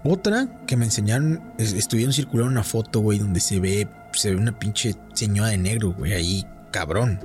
Otra 0.05 0.49
que 0.67 0.77
me 0.77 0.85
enseñaron, 0.85 1.43
es- 1.59 1.73
estuvieron 1.73 2.13
circulando 2.13 2.53
una 2.53 2.63
foto, 2.63 3.01
güey, 3.01 3.19
donde 3.19 3.41
se 3.41 3.59
ve, 3.61 3.89
se 4.13 4.31
ve 4.31 4.37
una 4.37 4.59
pinche 4.59 4.95
señora 5.15 5.49
de 5.51 5.59
negro, 5.59 5.93
güey, 5.93 6.13
ahí, 6.13 6.47
cabrón. 6.71 7.19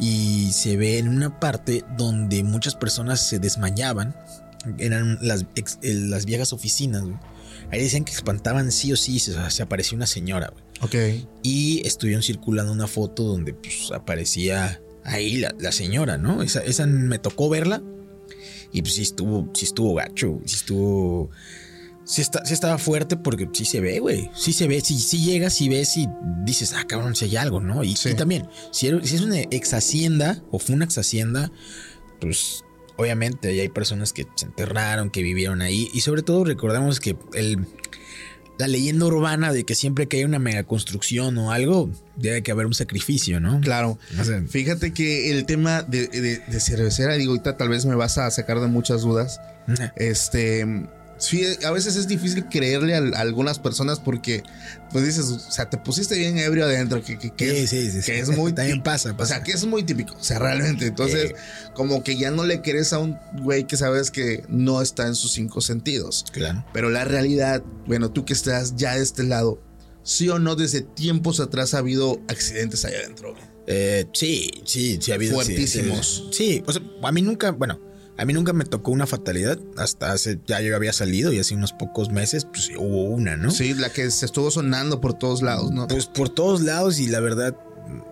Y 0.00 0.50
se 0.52 0.76
ve 0.76 0.98
en 0.98 1.08
una 1.08 1.38
parte 1.40 1.84
donde 1.96 2.42
muchas 2.44 2.74
personas 2.74 3.20
se 3.20 3.38
desmayaban. 3.38 4.14
Eran 4.78 5.18
las, 5.22 5.44
ex- 5.56 5.78
eh, 5.82 5.94
las 5.94 6.24
viejas 6.24 6.52
oficinas, 6.52 7.02
güey. 7.02 7.16
Ahí 7.70 7.80
decían 7.80 8.04
que 8.04 8.12
espantaban 8.12 8.70
sí 8.72 8.92
o 8.92 8.96
sí, 8.96 9.18
se, 9.18 9.34
se 9.50 9.62
apareció 9.62 9.96
una 9.96 10.06
señora, 10.06 10.50
güey. 10.52 10.63
Ok. 10.84 10.94
Y 11.42 11.86
estuvieron 11.86 12.22
circulando 12.22 12.72
una 12.72 12.86
foto 12.86 13.22
donde 13.24 13.54
pues, 13.54 13.90
aparecía 13.92 14.80
ahí 15.04 15.36
la, 15.38 15.54
la 15.58 15.72
señora, 15.72 16.18
¿no? 16.18 16.42
Esa, 16.42 16.60
esa 16.64 16.86
me 16.86 17.18
tocó 17.18 17.48
verla. 17.48 17.82
Y 18.72 18.82
pues 18.82 18.94
sí 18.94 19.02
estuvo, 19.02 19.50
sí 19.54 19.66
estuvo 19.66 19.94
gacho, 19.94 20.40
sí 20.46 20.56
estuvo. 20.56 21.30
Sí, 22.04 22.20
está, 22.20 22.44
sí 22.44 22.52
estaba 22.52 22.76
fuerte 22.76 23.16
porque 23.16 23.48
sí 23.52 23.64
se 23.64 23.80
ve, 23.80 23.98
güey. 24.00 24.30
Sí 24.34 24.52
se 24.52 24.66
ve, 24.68 24.80
sí, 24.80 24.98
sí 24.98 25.24
llegas 25.24 25.60
y 25.62 25.68
ves 25.68 25.96
y 25.96 26.06
dices, 26.44 26.74
ah, 26.74 26.84
cabrón, 26.86 27.14
si 27.16 27.24
hay 27.26 27.36
algo, 27.36 27.60
¿no? 27.60 27.82
Y, 27.82 27.96
Sí. 27.96 28.10
y 28.10 28.14
también, 28.14 28.46
si, 28.72 28.88
era- 28.88 29.02
si 29.04 29.14
es 29.14 29.22
una 29.22 29.40
ex 29.40 29.72
hacienda 29.72 30.42
o 30.50 30.58
fue 30.58 30.74
una 30.74 30.84
ex 30.84 30.98
hacienda, 30.98 31.50
pues 32.20 32.62
obviamente 32.96 33.48
ahí 33.48 33.60
hay 33.60 33.68
personas 33.70 34.12
que 34.12 34.26
se 34.36 34.44
enterraron, 34.46 35.08
que 35.10 35.22
vivieron 35.22 35.62
ahí. 35.62 35.88
Y 35.94 36.00
sobre 36.00 36.22
todo 36.22 36.44
recordemos 36.44 37.00
que 37.00 37.16
el, 37.32 37.66
la 38.58 38.68
leyenda 38.68 39.06
urbana 39.06 39.52
de 39.52 39.64
que 39.64 39.74
siempre 39.74 40.06
que 40.06 40.18
hay 40.18 40.24
una 40.24 40.38
mega 40.38 40.62
construcción 40.64 41.36
o 41.38 41.50
algo, 41.52 41.90
debe 42.16 42.42
que 42.42 42.52
haber 42.52 42.66
un 42.66 42.74
sacrificio, 42.74 43.40
¿no? 43.40 43.60
Claro. 43.60 43.98
O 44.20 44.24
sea, 44.24 44.42
Fíjate 44.48 44.92
que 44.92 45.30
el 45.30 45.44
tema 45.46 45.82
de, 45.82 46.06
de- 46.08 46.38
de 46.38 46.60
cervecera, 46.60 47.14
digo, 47.14 47.32
ahorita 47.32 47.56
tal 47.56 47.68
vez 47.68 47.84
me 47.86 47.94
vas 47.94 48.18
a 48.18 48.30
sacar 48.30 48.60
de 48.60 48.68
muchas 48.68 49.02
dudas. 49.02 49.40
Este. 49.96 50.66
Sí, 51.16 51.42
a 51.64 51.70
veces 51.70 51.96
es 51.96 52.08
difícil 52.08 52.46
creerle 52.48 52.94
a, 52.94 52.98
a 52.98 53.20
algunas 53.20 53.58
personas 53.58 54.00
porque, 54.00 54.42
pues 54.90 55.04
dices, 55.06 55.24
o 55.26 55.38
sea, 55.38 55.70
te 55.70 55.78
pusiste 55.78 56.16
bien 56.18 56.36
ebrio 56.38 56.64
adentro, 56.64 57.02
que, 57.02 57.18
que, 57.18 57.30
que 57.32 57.50
Sí, 57.50 57.56
es, 57.56 57.70
sí, 57.70 57.90
sí, 57.90 58.02
sí. 58.02 58.12
que 58.12 58.18
es 58.18 58.28
muy 58.36 58.52
También 58.54 58.78
tí- 58.78 58.84
pasa, 58.84 59.12
O 59.12 59.16
pasa. 59.16 59.36
sea, 59.36 59.44
que 59.44 59.52
es 59.52 59.64
muy 59.64 59.84
típico, 59.84 60.14
o 60.18 60.22
sea, 60.22 60.38
realmente. 60.38 60.86
Entonces, 60.86 61.34
como 61.74 62.02
que 62.02 62.16
ya 62.16 62.30
no 62.30 62.44
le 62.44 62.62
querés 62.62 62.92
a 62.92 62.98
un 62.98 63.16
güey 63.42 63.66
que 63.66 63.76
sabes 63.76 64.10
que 64.10 64.44
no 64.48 64.82
está 64.82 65.06
en 65.06 65.14
sus 65.14 65.32
cinco 65.32 65.60
sentidos. 65.60 66.24
Claro. 66.32 66.64
Pero 66.72 66.90
la 66.90 67.04
realidad, 67.04 67.62
bueno, 67.86 68.10
tú 68.10 68.24
que 68.24 68.32
estás 68.32 68.74
ya 68.76 68.94
de 68.96 69.02
este 69.02 69.22
lado, 69.22 69.62
sí 70.02 70.28
o 70.28 70.38
no, 70.38 70.56
desde 70.56 70.82
tiempos 70.82 71.40
atrás 71.40 71.74
ha 71.74 71.78
habido 71.78 72.20
accidentes 72.28 72.84
allá 72.84 72.98
adentro. 72.98 73.34
Eh, 73.66 74.06
sí, 74.12 74.50
sí, 74.66 74.98
sí 75.00 75.12
ha 75.12 75.14
habido 75.14 75.34
Fuertísimos. 75.36 76.28
Sí, 76.32 76.62
o 76.66 76.72
sea, 76.72 76.82
a 77.02 77.12
mí 77.12 77.22
nunca, 77.22 77.50
bueno, 77.52 77.80
a 78.16 78.24
mí 78.24 78.32
nunca 78.32 78.52
me 78.52 78.64
tocó 78.64 78.90
una 78.92 79.06
fatalidad. 79.06 79.58
Hasta 79.76 80.12
hace, 80.12 80.38
ya 80.46 80.60
yo 80.60 80.74
había 80.76 80.92
salido 80.92 81.32
y 81.32 81.38
hace 81.38 81.54
unos 81.54 81.72
pocos 81.72 82.10
meses, 82.10 82.44
pues 82.44 82.70
hubo 82.78 83.04
una, 83.04 83.36
¿no? 83.36 83.50
Sí, 83.50 83.74
la 83.74 83.90
que 83.90 84.10
se 84.10 84.26
estuvo 84.26 84.50
sonando 84.50 85.00
por 85.00 85.14
todos 85.14 85.42
lados, 85.42 85.70
¿no? 85.72 85.86
Pues 85.88 86.06
por 86.06 86.28
todos 86.28 86.60
lados 86.60 86.98
y 87.00 87.06
la 87.08 87.20
verdad, 87.20 87.56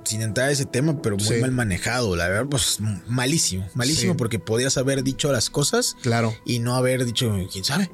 sin 0.04 0.21
entrar 0.23 0.49
a 0.49 0.50
ese 0.52 0.64
tema, 0.64 1.00
pero 1.02 1.16
muy 1.16 1.25
Sí. 1.26 1.35
mal 1.40 1.52
manejado. 1.52 2.16
La 2.16 2.28
verdad, 2.28 2.47
pues 2.50 2.78
malísimo, 3.06 3.68
malísimo 3.75 4.12
Sí. 4.14 4.18
porque 4.18 4.38
podías 4.38 4.76
haber 4.76 5.02
dicho 5.04 5.30
las 5.32 5.50
cosas 5.50 5.96
Claro. 6.03 6.35
y 6.44 6.59
no 6.59 6.74
haber 6.74 7.05
dicho, 7.05 7.33
quién 7.53 7.64
sabe. 7.64 7.90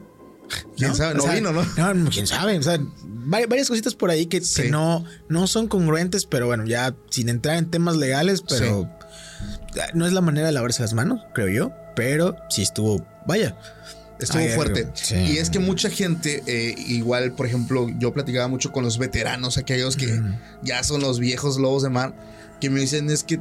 ¿Quién 0.79 0.95
sabe? 0.95 1.15
No 1.15 1.25
O 1.25 1.27
sea, 1.27 1.35
vino, 1.35 1.53
¿no? 1.53 1.63
No, 1.95 2.11
quién 2.11 2.27
sabe. 2.27 2.57
O 2.59 2.63
sea, 2.63 2.79
vari- 2.79 3.47
varias 3.47 3.69
cositas 3.69 3.95
por 3.95 4.09
ahí 4.09 4.25
que, 4.25 4.41
que 4.41 4.71
no, 4.71 5.05
no 5.29 5.47
son 5.47 5.69
congruentes, 5.69 6.25
pero 6.25 6.47
bueno, 6.47 6.65
ya 6.65 6.97
sin 7.11 7.29
entrar 7.29 7.59
en 7.59 7.71
temas 7.71 7.97
legales, 7.97 8.43
pero 8.49 8.89
no 9.93 10.07
es 10.07 10.15
la 10.15 10.23
manera 10.23 10.47
de 10.47 10.53
lavarse 10.55 10.81
las 10.83 10.95
manos, 10.95 11.21
creo 11.35 11.49
yo. 11.49 11.73
Pero 11.99 12.37
sí 12.49 12.63
estuvo, 12.63 13.05
vaya. 13.27 13.57
Estuvo 14.21 14.41
Ay, 14.41 14.51
fuerte. 14.51 14.89
sí. 14.95 15.17
Y 15.17 15.39
es 15.39 15.51
que 15.51 15.59
mucha 15.59 15.91
gente, 15.91 16.43
eh, 16.47 16.75
igual, 16.87 17.33
por 17.33 17.47
ejemplo, 17.47 17.89
yo 17.99 18.13
platicaba 18.13 18.49
mucho 18.49 18.73
con 18.73 18.85
los 18.85 18.99
veteranos, 18.99 19.59
aquellos 19.59 19.97
que 19.97 20.21
ya 20.63 20.83
son 20.83 21.01
los 21.01 21.19
viejos 21.19 21.59
lobos 21.59 21.83
de 21.83 21.91
mar, 21.91 22.17
que 22.61 22.71
me 22.71 22.81
dicen 22.81 23.11
es 23.11 23.25
que 23.25 23.41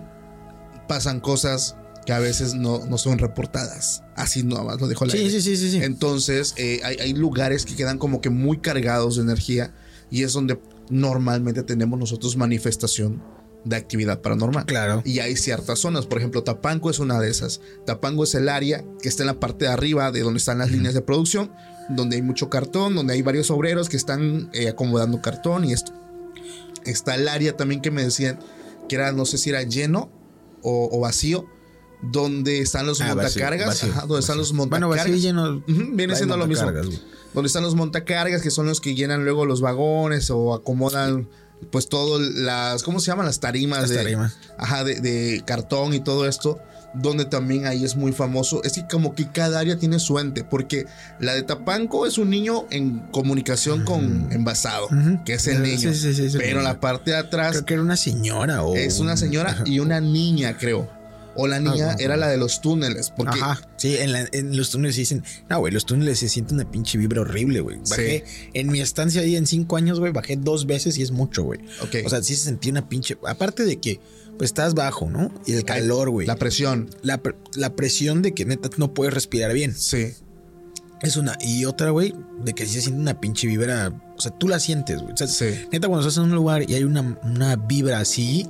pasan 0.88 1.20
cosas 1.20 1.76
que 2.06 2.14
a 2.14 2.20
veces 2.20 2.54
no, 2.54 2.86
no 2.86 2.98
son 2.98 3.20
reportadas. 3.20 4.04
Así 4.16 4.44
nada 4.44 4.64
más 4.64 4.82
lo 4.82 4.88
dejo 4.88 5.04
al 5.04 5.12
Sí, 5.12 5.30
sí, 5.30 5.42
sí, 5.42 5.58
sí, 5.58 5.72
sí. 5.72 5.80
Entonces, 5.84 6.54
eh, 6.58 6.80
hay, 6.84 6.98
hay 6.98 7.14
lugares 7.14 7.66
que 7.66 7.76
quedan 7.76 7.98
como 7.98 8.22
que 8.22 8.30
muy 8.30 8.60
cargados 8.60 9.18
de 9.18 9.24
energía 9.24 9.74
y 10.10 10.24
es 10.24 10.34
donde 10.34 10.60
normalmente 10.90 11.64
tenemos 11.64 12.00
nosotros 12.00 12.38
manifestación 12.38 13.22
de 13.68 13.76
actividad 13.76 14.22
paranormal. 14.22 14.66
Claro. 14.66 15.02
Y 15.06 15.20
hay 15.20 15.36
ciertas 15.36 15.80
zonas, 15.80 16.06
por 16.06 16.18
ejemplo, 16.18 16.44
Tapanco 16.44 16.90
es 16.90 17.00
una 17.00 17.20
de 17.20 17.30
esas. 17.30 17.62
Tapanco 17.86 18.24
es 18.24 18.34
el 18.36 18.50
área 18.50 18.84
que 19.02 19.10
está 19.10 19.24
en 19.24 19.28
la 19.28 19.40
parte 19.40 19.66
de 19.66 19.72
arriba 19.72 20.12
de 20.12 20.22
donde 20.22 20.38
están 20.38 20.58
las 20.60 20.72
líneas 20.72 20.94
de 20.94 21.02
producción, 21.02 21.52
donde 21.90 22.16
hay 22.18 22.22
mucho 22.22 22.50
cartón, 22.50 22.96
donde 22.96 23.14
hay 23.14 23.22
varios 23.22 23.52
obreros 23.52 23.90
que 23.90 23.98
están 23.98 24.50
eh, 24.54 24.70
acomodando 24.70 25.22
cartón 25.22 25.66
y 25.66 25.74
esto. 25.74 25.92
Está 26.86 27.16
el 27.16 27.28
área 27.28 27.56
también 27.58 27.82
que 27.82 27.92
me 27.92 28.04
decían 28.04 28.40
que 28.88 28.96
era, 28.96 29.12
no 29.12 29.26
sé 29.26 29.38
si 29.38 29.50
era 29.50 29.64
lleno 29.64 30.10
o, 30.62 30.90
o 30.92 31.00
vacío, 31.02 31.46
donde 32.02 32.60
están 32.60 32.86
los 32.86 33.02
Ah, 33.02 33.16
montacargas, 33.16 33.68
vacío, 33.68 33.90
ajá, 33.92 34.02
donde 34.06 34.20
están 34.22 34.38
los 34.38 34.52
Bueno, 34.56 34.88
montacargas. 34.88 34.98
vacío 35.06 35.16
y 35.16 35.20
lleno. 35.20 35.64
Ujú, 35.68 35.92
viene 35.96 36.16
siendo 36.16 36.38
lo 36.38 36.48
mismo. 36.48 36.72
Donde 37.34 37.48
están 37.48 37.64
los 37.64 37.76
montacargas, 37.76 38.42
que 38.42 38.52
son 38.52 38.66
los 38.68 38.80
que 38.82 38.96
llenan 38.96 39.24
luego 39.24 39.46
los 39.46 39.62
vagones 39.62 40.30
o 40.30 40.54
acomodan, 40.54 41.28
pues 41.72 41.90
todo 41.90 42.20
las, 42.20 42.84
¿cómo 42.84 43.00
se 43.00 43.08
llaman? 43.08 43.26
Las 43.26 43.40
tarimas 43.40 43.82
Las 43.82 43.90
de, 43.90 43.96
tarimas. 43.98 44.38
ajá, 44.58 44.84
de, 44.84 45.00
de 45.02 45.44
cartón 45.46 45.94
y 45.94 46.00
todo 46.00 46.28
esto, 46.28 46.60
donde 46.94 47.26
también 47.26 47.66
ahí 47.68 47.84
es 47.84 47.96
muy 47.96 48.12
famoso. 48.14 48.64
Es 48.64 48.74
que 48.74 48.88
como 48.88 49.14
que 49.14 49.28
cada 49.32 49.60
área 49.60 49.78
tiene 49.78 50.00
su 50.00 50.18
ente, 50.20 50.44
porque 50.44 50.86
la 51.20 51.34
de 51.34 51.44
Tapanco 51.44 52.06
es 52.06 52.18
un 52.18 52.30
niño 52.30 52.66
en 52.72 53.00
comunicación 53.12 53.84
con 53.86 54.32
envasado, 54.32 54.88
que 55.26 55.34
es 55.34 55.48
el 55.48 55.62
niño. 55.64 55.94
sí, 55.94 56.14
sí, 56.14 56.30
sí, 56.30 56.38
Pero 56.38 56.62
la 56.62 56.80
parte 56.80 57.12
de 57.12 57.18
atrás 57.18 57.52
Creo 57.52 57.66
que 57.66 57.74
era 57.76 57.84
una 57.84 57.98
señora 57.98 58.64
o. 58.64 58.76
es 58.76 59.00
una 59.00 59.18
señora 59.18 59.62
y 59.66 59.80
una 59.80 60.00
niña, 60.00 60.58
creo. 60.58 60.90
O 61.38 61.48
la 61.48 61.60
niña 61.60 61.86
bueno. 61.86 62.00
era 62.00 62.18
la 62.18 62.28
de 62.28 62.38
los 62.38 62.62
túneles, 62.62 63.12
porque 63.16 63.40
Ajá, 63.40 63.62
sí, 63.78 63.96
en, 63.98 64.12
la- 64.12 64.28
en 64.32 64.58
los 64.58 64.72
túneles 64.72 64.96
dicen, 64.96 65.24
no, 65.50 65.60
güey, 65.60 65.72
los 65.72 65.86
túneles 65.86 66.20
se 66.20 66.30
siente 66.30 66.54
una 66.54 66.70
pinche 66.70 66.98
vibra 66.98 67.22
horrible, 67.22 67.62
güey. 67.62 67.78
Bajé, 67.90 68.24
en 68.54 68.68
mi 68.72 68.82
estancia 68.82 69.22
ahí 69.22 69.36
en 69.36 69.46
cinco 69.48 69.78
años, 69.78 70.00
güey, 70.00 70.12
bajé 70.12 70.36
dos 70.36 70.66
veces 70.66 70.98
y 70.98 71.04
es 71.04 71.12
mucho, 71.12 71.44
güey. 71.44 71.60
Ok. 71.82 71.96
O 72.06 72.10
sea, 72.10 72.22
sí 72.24 72.36
se 72.36 72.46
sentía 72.46 72.72
una 72.72 72.90
pinche, 72.90 73.18
aparte 73.28 73.64
de 73.66 73.78
que, 73.80 74.00
pues 74.38 74.50
estás 74.50 74.74
bajo, 74.76 75.10
¿no? 75.10 75.32
Y 75.46 75.54
el 75.54 75.64
calor, 75.64 76.10
güey. 76.10 76.28
la 76.28 76.36
presión. 76.36 76.90
pre- 77.22 77.36
la 77.56 77.76
presión 77.76 78.22
de 78.22 78.34
que 78.34 78.46
neta 78.46 78.70
no 78.78 78.94
puedes 78.94 79.14
respirar 79.14 79.54
bien. 79.54 79.76
Sí. 79.76 80.14
Es 81.02 81.16
una, 81.16 81.38
y 81.40 81.66
otra, 81.66 81.92
güey, 81.92 82.16
de 82.44 82.54
que 82.54 82.66
sí 82.66 82.74
se 82.74 82.82
siente 82.82 83.00
una 83.00 83.20
pinche 83.20 83.46
vibra, 83.48 83.94
o 84.18 84.20
sea, 84.22 84.32
tú 84.32 84.48
la 84.48 84.60
sientes, 84.60 85.00
güey. 85.02 85.14
O 85.14 85.18
sea, 85.18 85.28
Sí. 85.28 85.46
Neta, 85.72 85.88
cuando 85.88 86.00
estás 86.08 86.18
en 86.18 86.30
un 86.32 86.36
lugar 86.36 86.68
y 86.68 86.74
hay 86.74 86.84
una, 86.84 87.20
una 87.24 87.56
vibra 87.56 88.00
así, 88.00 88.48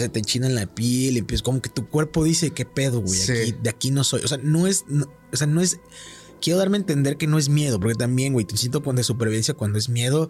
se 0.00 0.08
te 0.08 0.18
enchina 0.18 0.46
en 0.46 0.54
la 0.54 0.66
piel, 0.66 1.14
y 1.16 1.18
empiezas 1.18 1.42
como 1.42 1.60
que 1.62 1.70
tu 1.70 1.88
cuerpo 1.88 2.24
dice, 2.24 2.50
¿qué 2.50 2.64
pedo, 2.64 3.00
güey? 3.00 3.18
Sí. 3.18 3.32
Aquí- 3.32 3.54
de 3.62 3.70
aquí 3.70 3.90
no 3.90 4.04
soy. 4.04 4.22
O 4.24 4.28
sea, 4.28 4.38
no 4.42 4.66
es, 4.66 4.84
no- 4.88 5.06
o 5.32 5.36
sea, 5.36 5.46
no 5.46 5.60
es, 5.60 5.78
quiero 6.40 6.58
darme 6.58 6.76
a 6.76 6.80
entender 6.80 7.16
que 7.16 7.26
no 7.26 7.38
es 7.38 7.48
miedo, 7.48 7.80
porque 7.80 7.94
también, 7.94 8.32
güey, 8.32 8.44
te 8.44 8.56
siento 8.56 8.82
cuando 8.82 9.00
de 9.00 9.04
supervivencia, 9.04 9.54
cuando 9.54 9.78
es 9.78 9.88
miedo, 9.88 10.28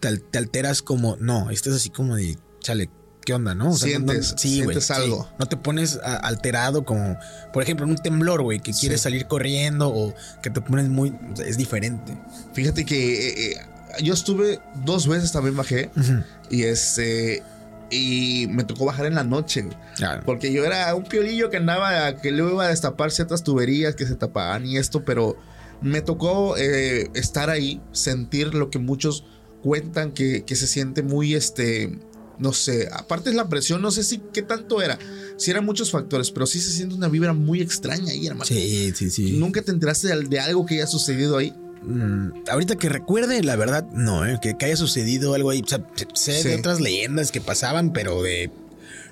te, 0.00 0.16
te 0.18 0.38
alteras 0.38 0.82
como, 0.82 1.16
no, 1.20 1.50
estás 1.50 1.74
así 1.74 1.90
como 1.90 2.16
de, 2.16 2.38
chale, 2.60 2.90
¿qué 3.24 3.34
onda, 3.34 3.54
no? 3.56 3.70
O 3.70 3.76
sea, 3.76 3.98
no- 3.98 4.06
no- 4.06 4.12
Sientes- 4.12 4.34
sí, 4.38 4.54
sientes 4.54 4.84
sí. 4.86 4.92
algo. 4.92 5.28
No 5.40 5.46
te 5.46 5.56
pones 5.56 5.96
a- 5.96 6.16
alterado 6.18 6.84
como, 6.84 7.16
por 7.52 7.62
ejemplo, 7.62 7.84
en 7.84 7.90
un 7.90 7.96
temblor, 7.98 8.42
güey, 8.42 8.60
que 8.60 8.72
quieres 8.72 9.00
Sí. 9.00 9.04
salir 9.04 9.26
corriendo 9.26 9.88
o 9.88 10.14
que 10.42 10.50
te 10.50 10.60
pones 10.60 10.88
muy, 10.88 11.10
o 11.32 11.36
sea, 11.36 11.44
es 11.46 11.56
diferente. 11.56 12.16
Fíjate 12.54 12.84
que 12.84 13.28
eh, 13.28 13.52
eh, 13.52 13.56
yo 14.04 14.14
estuve 14.14 14.60
dos 14.84 15.08
veces 15.08 15.32
también 15.32 15.56
bajé 15.56 15.90
Ujú. 15.96 16.22
y 16.50 16.62
este 16.64 17.42
y 17.90 18.46
me 18.50 18.64
tocó 18.64 18.84
bajar 18.84 19.06
en 19.06 19.14
la 19.14 19.24
noche 19.24 19.66
Ah, 20.02 20.20
porque 20.24 20.52
yo 20.52 20.64
era 20.64 20.94
un 20.94 21.04
piolillo 21.04 21.50
que 21.50 21.56
andaba 21.58 22.16
que 22.20 22.32
luego 22.32 22.52
iba 22.52 22.64
a 22.64 22.68
destapar 22.68 23.10
ciertas 23.10 23.44
tuberías 23.44 23.94
que 23.94 24.06
se 24.06 24.14
tapaban 24.14 24.66
y 24.66 24.76
esto 24.76 25.04
pero 25.04 25.36
me 25.80 26.00
tocó 26.00 26.56
eh, 26.56 27.10
estar 27.14 27.50
ahí 27.50 27.80
sentir 27.92 28.54
lo 28.54 28.70
que 28.70 28.78
muchos 28.78 29.24
cuentan 29.62 30.12
que, 30.12 30.44
que 30.44 30.56
se 30.56 30.66
siente 30.66 31.02
muy 31.02 31.34
este 31.34 31.98
no 32.38 32.52
sé 32.52 32.88
aparte 32.92 33.30
es 33.30 33.36
la 33.36 33.48
presión 33.48 33.80
no 33.80 33.90
sé 33.90 34.02
si 34.02 34.18
qué 34.32 34.42
tanto 34.42 34.82
era 34.82 34.98
si 35.36 35.50
eran 35.50 35.64
muchos 35.64 35.90
factores 35.90 36.30
pero 36.30 36.46
sí 36.46 36.60
se 36.60 36.70
siente 36.70 36.94
una 36.94 37.08
vibra 37.08 37.32
muy 37.32 37.60
extraña 37.62 38.12
ahí 38.12 38.26
hermano. 38.26 38.46
Sí, 38.46 38.92
sí, 38.94 39.10
sí. 39.10 39.32
nunca 39.38 39.62
te 39.62 39.70
enteraste 39.70 40.08
de, 40.08 40.22
de 40.24 40.40
algo 40.40 40.66
que 40.66 40.74
haya 40.74 40.86
sucedido 40.86 41.38
ahí 41.38 41.54
Mm, 41.86 42.44
ahorita 42.50 42.76
que 42.76 42.88
recuerde, 42.88 43.42
la 43.42 43.56
verdad, 43.56 43.86
no, 43.92 44.26
¿eh? 44.26 44.38
que, 44.42 44.56
que 44.58 44.66
haya 44.66 44.76
sucedido 44.76 45.34
algo 45.34 45.50
ahí. 45.50 45.62
O 45.64 45.68
sea, 45.68 45.80
sé 46.14 46.42
Sí. 46.42 46.48
de 46.48 46.56
otras 46.56 46.80
leyendas 46.80 47.30
que 47.30 47.40
pasaban, 47.40 47.92
pero 47.92 48.22
de 48.22 48.50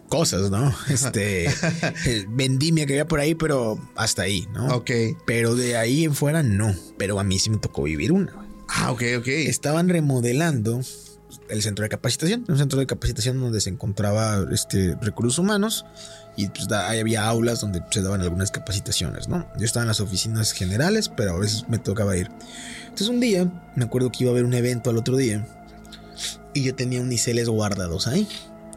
cosas, 0.09 0.51
¿no? 0.51 0.75
Este, 0.89 1.47
el 2.07 2.27
vendimia 2.29 2.85
que 2.87 2.95
había 2.95 3.07
por 3.09 3.21
ahí, 3.21 3.35
pero 3.35 3.79
hasta 3.97 4.23
ahí, 4.23 4.47
¿no? 4.53 4.67
ok 4.69 4.91
Pero 5.27 5.55
de 5.57 5.77
ahí 5.77 6.05
en 6.05 6.15
fuera, 6.15 6.43
no. 6.43 6.75
Pero 6.99 7.19
a 7.21 7.25
mí 7.25 7.39
sí 7.39 7.49
me 7.51 7.59
tocó 7.59 7.85
vivir 7.85 8.13
una. 8.13 8.33
ah 8.69 8.91
ok 8.93 9.03
ok 9.19 9.29
Estaban 9.29 9.89
remodelando. 9.89 10.81
el 11.49 11.63
centro 11.63 11.83
de 11.85 11.89
capacitación, 11.89 12.45
un 12.49 12.59
centro 12.59 12.79
de 12.81 12.87
capacitación 12.87 13.41
donde 13.41 13.61
se 13.61 13.71
encontraba 13.71 14.45
este, 14.53 14.95
recursos 15.01 15.39
humanos 15.39 15.85
y 16.37 16.49
pues 16.49 16.71
ahí 16.73 16.99
había 16.99 17.27
aulas 17.27 17.61
donde 17.61 17.83
se 17.91 18.03
daban 18.03 18.21
algunas 18.21 18.51
capacitaciones, 18.51 19.29
¿no? 19.29 19.47
Yo 19.57 19.65
estaba 19.65 19.85
en 19.85 19.89
las 19.89 20.01
oficinas 20.01 20.53
generales, 20.53 21.09
pero 21.09 21.33
a 21.33 21.39
veces 21.39 21.67
me 21.69 21.79
tocaba 21.79 22.17
ir. 22.17 22.31
Entonces 22.85 23.09
un 23.09 23.21
día, 23.21 23.51
me 23.77 23.85
acuerdo 23.85 24.11
que 24.11 24.25
iba 24.25 24.31
a 24.31 24.33
haber 24.33 24.45
un 24.45 24.55
evento 24.55 24.91
al 24.91 24.99
otro 24.99 25.17
día 25.17 25.47
y 26.55 26.63
yo 26.63 26.75
tenía 26.75 27.01
uniceles 27.01 27.49
guardados 27.49 28.07
ahí. 28.07 28.29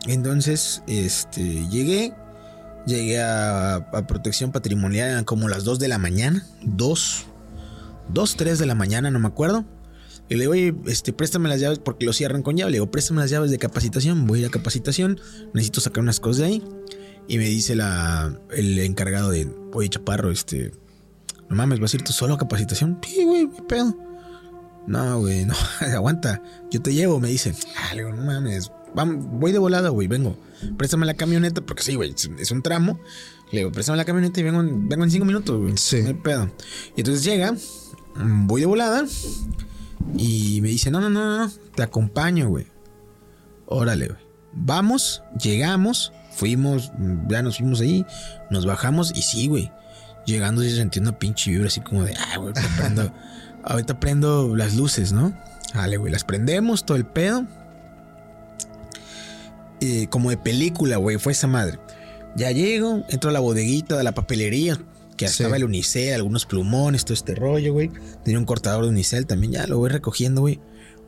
Entonces, 0.08 0.84
este, 0.88 1.68
llegué, 1.70 2.14
llegué 2.86 3.22
a, 3.22 3.88
protección 4.08 4.52
patrimonial, 4.52 5.26
como 5.26 5.50
las 5.50 5.64
2 5.64 5.80
de 5.80 5.88
la 5.88 5.98
mañana, 5.98 6.46
2, 6.64 7.26
2, 8.14 8.36
3 8.38 8.60
de 8.60 8.66
la 8.66 8.76
mañana, 8.76 9.12
no 9.12 9.20
me 9.20 9.28
acuerdo. 9.28 9.66
Y 10.30 10.36
le 10.36 10.42
digo, 10.42 10.52
oye, 10.54 10.76
este, 10.88 11.14
préstame 11.14 11.50
las 11.50 11.60
llaves 11.60 11.80
porque 11.80 12.06
lo 12.06 12.14
cierran 12.14 12.42
con 12.42 12.58
llave. 12.58 12.72
Le 12.72 12.76
digo, 12.78 12.92
préstame 12.92 13.22
las 13.22 13.30
llaves 13.30 13.50
de 13.50 13.58
capacitación. 13.58 14.28
Voy 14.28 14.40
a 14.40 14.42
ir 14.42 14.48
a 14.48 14.50
capacitación. 14.50 15.20
Necesito 15.54 15.80
sacar 15.80 16.04
unas 16.04 16.20
cosas 16.20 16.40
de 16.40 16.46
ahí. 16.46 16.64
Y 17.28 17.38
me 17.38 17.46
dice 17.46 17.76
la, 17.76 18.34
el 18.52 18.80
encargado 18.80 19.32
de, 19.32 19.54
oye, 19.74 19.90
chaparro, 19.90 20.32
este, 20.32 20.72
no 21.50 21.56
mames, 21.56 21.80
¿vas 21.80 21.94
a 21.94 21.98
ir 21.98 22.04
tú 22.04 22.14
solo 22.14 22.36
a 22.36 22.38
capacitación? 22.38 23.00
Sí, 23.06 23.24
güey, 23.24 23.50
qué 23.50 23.62
pedo. 23.64 23.96
No, 24.88 25.20
güey, 25.20 25.46
no, 25.46 25.54
aguanta. 25.96 26.42
Yo 26.72 26.82
te 26.82 26.94
llevo, 26.94 27.20
me 27.20 27.28
dice. 27.28 27.54
Ah, 27.76 27.94
le 27.94 28.04
digo, 28.04 28.16
no 28.16 28.24
mames. 28.24 28.72
Voy 28.94 29.52
de 29.52 29.60
volada, 29.60 29.90
güey, 29.90 30.08
vengo. 30.08 30.38
Préstame 30.78 31.06
la 31.06 31.14
camioneta, 31.14 31.62
porque 31.62 31.84
sí, 31.84 31.96
güey, 31.96 32.16
es 32.40 32.52
un 32.52 32.62
tramo. 32.62 33.00
Le 33.52 33.60
digo, 33.60 33.72
préstame 33.72 33.98
la 33.98 34.06
camioneta 34.06 34.40
y 34.40 34.44
vengo, 34.44 34.64
vengo 34.64 35.04
en 35.04 35.12
cinco 35.12 35.26
minutos, 35.26 35.60
güey. 35.60 35.78
Sí. 35.78 36.02
No 36.02 36.08
hay 36.08 36.14
pedo. 36.16 36.50
Y 36.96 37.02
entonces 37.02 37.24
llega, 37.24 37.54
voy 38.16 38.62
de 38.62 38.68
volada. 38.68 39.06
Y 40.18 40.60
me 40.62 40.70
dice, 40.70 40.90
no, 40.90 41.02
no, 41.02 41.10
no, 41.10 41.46
no, 41.46 41.52
te 41.76 41.84
acompaño, 41.84 42.48
güey. 42.50 42.68
Órale, 43.66 44.08
güey. 44.08 44.20
Vamos, 44.54 45.22
llegamos, 45.42 46.14
fuimos, 46.38 46.92
ya 47.28 47.42
nos 47.42 47.58
fuimos 47.58 47.82
ahí, 47.82 48.06
nos 48.50 48.66
bajamos 48.66 49.12
y 49.16 49.24
sí, 49.24 49.48
güey. 49.48 49.72
Llegando 50.26 50.62
se 50.62 50.76
sentía 50.76 51.02
una 51.02 51.18
pinche 51.18 51.52
vibra 51.52 51.68
así 51.68 51.82
como 51.82 52.04
de, 52.04 52.14
ah, 52.16 52.38
güey, 52.38 52.54
prendo, 52.78 53.12
ahorita 53.64 54.00
prendo 54.00 54.56
las 54.56 54.76
luces, 54.76 55.14
¿no? 55.14 55.34
Dale, 55.74 55.98
güey, 55.98 56.12
las 56.12 56.24
prendemos, 56.24 56.86
todo 56.86 56.98
el 56.98 57.06
pedo. 57.06 57.46
Y 59.80 60.08
como 60.08 60.30
de 60.30 60.38
película, 60.38 60.98
güey, 60.98 61.18
fue 61.18 61.32
esa 61.32 61.48
madre. 61.48 61.80
Ya 62.36 62.52
llego, 62.52 63.04
entro 63.10 63.30
a 63.30 63.34
la 63.34 63.40
bodeguita 63.40 63.98
de 63.98 64.04
la 64.04 64.14
papelería, 64.14 64.78
que 65.16 65.26
estaba 65.26 65.56
el 65.56 65.64
unicel, 65.64 66.14
algunos 66.14 66.46
plumones, 66.46 67.04
todo 67.04 67.14
este 67.14 67.34
rollo, 67.34 67.74
güey. 67.74 67.90
Tenía 68.24 68.38
un 68.38 68.46
cortador 68.46 68.84
de 68.84 68.90
unicel 68.90 69.26
también, 69.26 69.54
ya 69.54 69.66
lo 69.66 69.78
voy 69.78 69.90
recogiendo, 69.90 70.42
güey. 70.42 70.60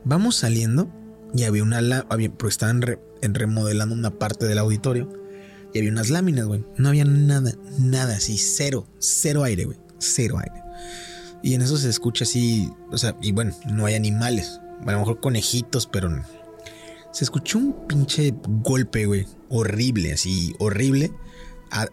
Vamos 0.05 0.37
saliendo 0.37 0.89
y 1.33 1.43
había 1.43 1.61
una 1.61 1.81
lámina, 1.81 2.33
porque 2.35 2.51
estaban 2.51 2.83
en 3.21 3.35
remodelando 3.35 3.93
una 3.93 4.11
parte 4.11 4.47
del 4.47 4.57
auditorio. 4.57 5.18
Y 5.73 5.79
había 5.79 5.91
unas 5.91 6.09
láminas, 6.09 6.45
güey. 6.45 6.65
No 6.77 6.89
había 6.89 7.05
nada, 7.05 7.53
nada 7.77 8.17
así, 8.17 8.37
cero, 8.37 8.87
cero 8.99 9.43
aire, 9.43 9.65
güey. 9.65 9.77
Cero 9.99 10.37
aire. 10.39 10.63
Y 11.41 11.53
en 11.53 11.61
eso 11.61 11.77
se 11.77 11.89
escucha 11.89 12.23
así, 12.23 12.69
o 12.91 12.97
sea, 12.97 13.15
y 13.21 13.31
bueno, 13.31 13.55
no 13.71 13.85
hay 13.85 13.95
animales. 13.95 14.59
a 14.85 14.91
lo 14.91 14.99
mejor 14.99 15.19
conejitos, 15.19 15.87
pero 15.87 16.09
no. 16.09 16.23
Se 17.11 17.23
escuchó 17.23 17.57
un 17.57 17.87
pinche 17.87 18.33
golpe, 18.47 19.05
güey. 19.05 19.25
Horrible, 19.49 20.13
así, 20.13 20.53
horrible 20.59 21.11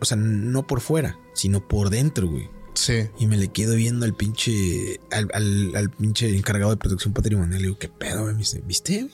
o 0.00 0.04
sea, 0.04 0.16
no 0.16 0.66
por 0.66 0.80
fuera, 0.80 1.18
sino 1.34 1.66
por 1.66 1.90
dentro, 1.90 2.28
güey. 2.28 2.48
Sí. 2.74 3.08
Y 3.18 3.26
me 3.26 3.36
le 3.36 3.48
quedo 3.48 3.74
viendo 3.74 4.04
al 4.04 4.14
pinche, 4.14 5.00
al, 5.10 5.30
al, 5.74 5.90
pinche 5.90 6.36
encargado 6.36 6.70
de 6.70 6.76
protección 6.76 7.14
patrimonial. 7.14 7.60
Le 7.60 7.68
digo, 7.68 7.78
¿qué 7.78 7.88
pedo, 7.88 8.22
güey? 8.22 8.34
Me 8.34 8.40
dice, 8.40 8.62
¿viste? 8.66 9.08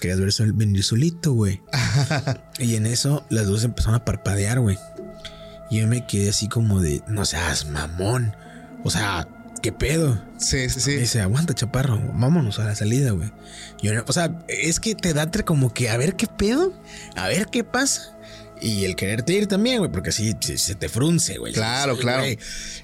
Querías 0.00 0.18
ver 0.18 0.52
venir 0.52 0.82
solito, 0.82 1.32
güey. 1.32 1.62
y 2.58 2.76
en 2.76 2.86
eso 2.86 3.24
las 3.30 3.46
dos 3.46 3.64
empezaron 3.64 3.94
a 3.96 4.04
parpadear, 4.04 4.60
güey. 4.60 4.78
Y 5.70 5.80
yo 5.80 5.86
me 5.86 6.06
quedé 6.06 6.30
así 6.30 6.48
como 6.48 6.80
de, 6.80 7.02
no 7.08 7.24
seas 7.24 7.66
mamón. 7.66 8.34
O 8.84 8.90
sea, 8.90 9.28
¿qué 9.62 9.72
pedo? 9.72 10.22
Sí, 10.38 10.68
sí, 10.68 10.80
sí. 10.80 10.90
Me 10.90 10.96
dice, 10.98 11.20
aguanta, 11.20 11.54
chaparro, 11.54 12.00
vámonos 12.14 12.58
a 12.58 12.64
la 12.64 12.74
salida, 12.74 13.12
güey. 13.12 13.32
o 14.06 14.12
sea, 14.12 14.44
es 14.48 14.80
que 14.80 14.94
te 14.94 15.14
da 15.14 15.30
como 15.44 15.72
que 15.72 15.88
a 15.88 15.96
ver 15.96 16.16
qué 16.16 16.26
pedo, 16.26 16.74
a 17.16 17.28
ver 17.28 17.46
qué 17.46 17.64
pasa. 17.64 18.18
Y 18.60 18.84
el 18.84 18.94
quererte 18.94 19.32
ir 19.32 19.48
también, 19.48 19.78
güey, 19.78 19.90
porque 19.90 20.10
así 20.10 20.36
se 20.40 20.74
te 20.74 20.88
frunce, 20.88 21.38
güey. 21.38 21.52
Claro, 21.52 21.96
claro. 21.96 22.24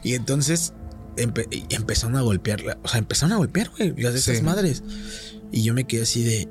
Y 0.02 0.14
entonces 0.14 0.72
empezaron 1.16 2.16
a 2.16 2.20
golpear, 2.20 2.78
o 2.82 2.88
sea, 2.88 2.98
empezaron 2.98 3.32
a 3.32 3.36
golpear, 3.36 3.70
güey, 3.76 3.94
las 3.96 4.12
de 4.12 4.18
esas 4.18 4.42
madres. 4.42 4.82
Y 5.52 5.62
yo 5.62 5.74
me 5.74 5.84
quedé 5.84 6.02
así 6.02 6.24
de. 6.24 6.48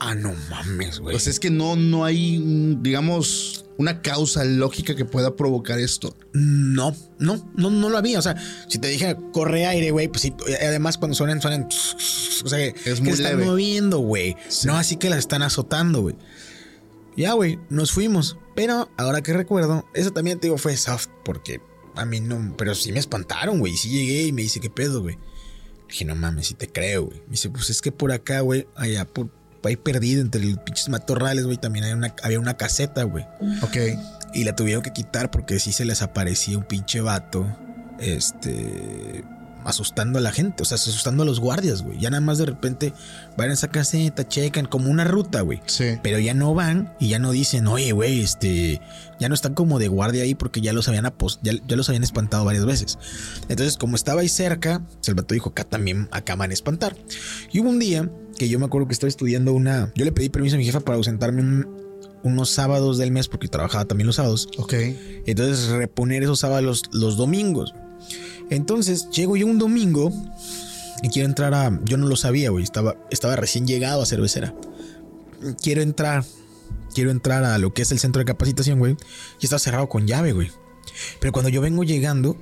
Ah, 0.00 0.14
no 0.14 0.32
mames, 0.48 1.00
güey. 1.00 1.14
Pues 1.14 1.26
es 1.26 1.40
que 1.40 1.50
no, 1.50 1.74
no 1.74 2.04
hay, 2.04 2.76
digamos, 2.80 3.66
una 3.78 4.00
causa 4.00 4.44
lógica 4.44 4.94
que 4.94 5.04
pueda 5.04 5.34
provocar 5.34 5.80
esto. 5.80 6.16
No, 6.32 6.94
no, 7.18 7.50
no, 7.56 7.70
no 7.70 7.88
lo 7.88 7.98
había. 7.98 8.20
O 8.20 8.22
sea, 8.22 8.36
si 8.68 8.78
te 8.78 8.86
dije 8.88 9.16
corre 9.32 9.66
aire, 9.66 9.90
güey, 9.90 10.06
pues 10.06 10.22
sí. 10.22 10.34
Además, 10.62 10.98
cuando 10.98 11.16
suenan, 11.16 11.42
suenan. 11.42 11.68
O 12.44 12.48
sea, 12.48 12.64
es 12.64 13.00
que 13.00 13.10
están 13.10 13.44
moviendo, 13.44 13.98
güey. 13.98 14.36
No 14.64 14.76
así 14.76 14.96
que 14.96 15.10
las 15.10 15.18
están 15.18 15.42
azotando, 15.42 16.02
güey. 16.02 16.16
Ya, 17.16 17.32
güey, 17.32 17.58
nos 17.68 17.90
fuimos. 17.90 18.36
Pero 18.54 18.88
ahora 18.96 19.22
que 19.22 19.32
recuerdo, 19.32 19.84
eso 19.94 20.12
también 20.12 20.38
te 20.38 20.46
digo 20.46 20.58
fue 20.58 20.76
soft, 20.76 21.08
porque 21.24 21.60
a 21.96 22.04
mí 22.04 22.20
no. 22.20 22.54
Pero 22.56 22.76
sí 22.76 22.92
me 22.92 23.00
espantaron, 23.00 23.58
güey. 23.58 23.76
Sí 23.76 23.88
llegué 23.88 24.26
y 24.26 24.32
me 24.32 24.42
dice, 24.42 24.60
¿qué 24.60 24.70
pedo, 24.70 25.02
güey? 25.02 25.18
Dije, 25.88 26.04
no 26.04 26.14
mames, 26.14 26.46
si 26.48 26.54
te 26.54 26.68
creo, 26.68 27.06
güey. 27.06 27.18
Me 27.26 27.32
dice, 27.32 27.50
pues 27.50 27.70
es 27.70 27.82
que 27.82 27.90
por 27.90 28.12
acá, 28.12 28.40
güey, 28.40 28.68
allá 28.76 29.04
por 29.04 29.30
ahí 29.64 29.76
perdido 29.76 30.20
entre 30.20 30.44
los 30.44 30.58
pinches 30.58 30.88
matorrales, 30.88 31.44
güey, 31.44 31.56
también 31.56 31.84
había 31.84 31.96
una, 31.96 32.14
había 32.22 32.40
una 32.40 32.56
caseta, 32.56 33.02
güey. 33.02 33.26
Ok. 33.62 33.76
Y 34.34 34.44
la 34.44 34.54
tuvieron 34.54 34.82
que 34.82 34.92
quitar 34.92 35.30
porque 35.30 35.58
sí 35.58 35.72
se 35.72 35.84
les 35.84 36.02
aparecía 36.02 36.58
un 36.58 36.64
pinche 36.64 37.00
vato. 37.00 37.46
Este 37.98 39.24
asustando 39.68 40.18
a 40.18 40.22
la 40.22 40.32
gente, 40.32 40.62
o 40.62 40.66
sea, 40.66 40.76
asustando 40.76 41.22
a 41.22 41.26
los 41.26 41.40
guardias, 41.40 41.82
güey. 41.82 41.98
Ya 41.98 42.08
nada 42.08 42.22
más 42.22 42.38
de 42.38 42.46
repente 42.46 42.94
van 43.36 43.50
a 43.50 43.52
esa 43.52 43.68
caseta, 43.68 44.26
checan 44.26 44.64
como 44.64 44.90
una 44.90 45.04
ruta, 45.04 45.42
güey. 45.42 45.60
Sí. 45.66 45.98
Pero 46.02 46.18
ya 46.18 46.32
no 46.32 46.54
van 46.54 46.94
y 46.98 47.08
ya 47.08 47.18
no 47.18 47.32
dicen, 47.32 47.66
oye, 47.66 47.92
güey, 47.92 48.22
este, 48.22 48.80
ya 49.20 49.28
no 49.28 49.34
están 49.34 49.52
como 49.52 49.78
de 49.78 49.88
guardia 49.88 50.22
ahí 50.22 50.34
porque 50.34 50.62
ya 50.62 50.72
los 50.72 50.88
habían 50.88 51.04
ya, 51.42 51.52
ya, 51.66 51.76
los 51.76 51.88
habían 51.90 52.02
espantado 52.02 52.46
varias 52.46 52.64
veces. 52.64 52.98
Entonces, 53.50 53.76
como 53.76 53.94
estaba 53.94 54.22
ahí 54.22 54.28
cerca, 54.28 54.82
el 55.06 55.14
vato 55.14 55.34
dijo, 55.34 55.50
acá 55.50 55.64
también 55.64 56.08
acaban 56.12 56.50
a 56.50 56.54
espantar. 56.54 56.96
Y 57.52 57.60
hubo 57.60 57.68
un 57.68 57.78
día 57.78 58.10
que 58.38 58.48
yo 58.48 58.58
me 58.58 58.64
acuerdo 58.64 58.88
que 58.88 58.94
estaba 58.94 59.08
estudiando 59.08 59.52
una, 59.52 59.92
yo 59.94 60.06
le 60.06 60.12
pedí 60.12 60.30
permiso 60.30 60.56
a 60.56 60.58
mi 60.58 60.64
jefa 60.64 60.80
para 60.80 60.96
ausentarme 60.96 61.66
unos 62.22 62.50
sábados 62.50 62.96
del 62.96 63.10
mes 63.10 63.28
porque 63.28 63.48
trabajaba 63.48 63.84
también 63.84 64.06
los 64.06 64.16
sábados. 64.16 64.48
Ok. 64.56 64.72
Entonces 65.26 65.68
reponer 65.68 66.22
esos 66.22 66.40
sábados 66.40 66.84
los 66.92 67.18
domingos. 67.18 67.74
Entonces 68.50 69.10
llego 69.10 69.36
yo 69.36 69.46
un 69.46 69.58
domingo 69.58 70.12
y 71.02 71.08
quiero 71.08 71.28
entrar 71.28 71.54
a. 71.54 71.78
Yo 71.84 71.96
no 71.96 72.06
lo 72.06 72.16
sabía, 72.16 72.50
güey. 72.50 72.64
Estaba, 72.64 72.96
estaba 73.10 73.36
recién 73.36 73.66
llegado 73.66 74.02
a 74.02 74.06
cervecera. 74.06 74.54
Quiero 75.62 75.82
entrar. 75.82 76.24
Quiero 76.94 77.10
entrar 77.10 77.44
a 77.44 77.58
lo 77.58 77.72
que 77.72 77.82
es 77.82 77.92
el 77.92 77.98
centro 77.98 78.20
de 78.20 78.26
capacitación, 78.26 78.78
güey. 78.78 78.96
Y 79.40 79.46
está 79.46 79.58
cerrado 79.58 79.88
con 79.88 80.06
llave, 80.06 80.32
güey. 80.32 80.50
Pero 81.20 81.32
cuando 81.32 81.48
yo 81.48 81.60
vengo 81.60 81.84
llegando, 81.84 82.36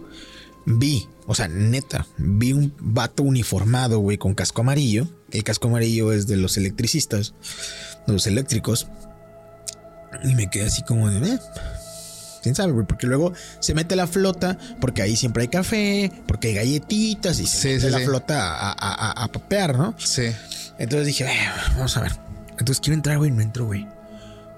vi, 0.65 1.09
o 1.27 1.35
sea, 1.35 1.49
neta, 1.49 2.07
vi 2.17 2.53
un 2.53 2.73
vato 2.79 3.23
uniformado, 3.23 3.99
güey, 3.99 4.19
con 4.19 4.35
casco 4.35 4.63
amarillo. 4.63 5.09
El 5.31 5.45
casco 5.45 5.69
amarillo 5.69 6.13
es 6.13 6.27
de 6.27 6.37
los 6.37 6.57
electricistas, 6.57 7.35
de 8.07 8.13
los 8.13 8.27
eléctricos. 8.27 8.87
Y 10.25 10.35
me 10.35 10.49
quedé 10.49 10.67
así 10.67 10.83
como 10.83 11.11
de, 11.11 11.39
quién 12.47 12.55
sabe, 12.55 12.71
güey, 12.71 12.87
porque 12.87 13.09
luego 13.09 13.33
se 13.59 13.75
mete 13.75 13.97
la 13.97 14.07
flota, 14.07 14.57
porque 14.81 15.03
ahí 15.03 15.17
siempre 15.17 15.43
hay 15.43 15.49
café, 15.49 16.13
porque 16.29 16.49
hay 16.49 16.55
galletitas 16.55 17.41
y 17.41 17.47
se 17.47 17.75
mete 17.75 17.91
la 17.91 17.99
flota 17.99 18.71
a, 18.71 19.25
a, 19.25 19.33
papear, 19.33 19.77
¿no? 19.77 19.97
Sí. 19.99 20.29
Entonces 20.79 21.09
dije, 21.09 21.27
vamos 21.75 21.97
a 21.97 22.03
ver. 22.03 22.13
Entonces 22.51 22.79
quiero 22.79 22.95
entrar, 22.95 23.19
güey, 23.19 23.33
no 23.33 23.43
entro, 23.43 23.67
güey. 23.67 23.89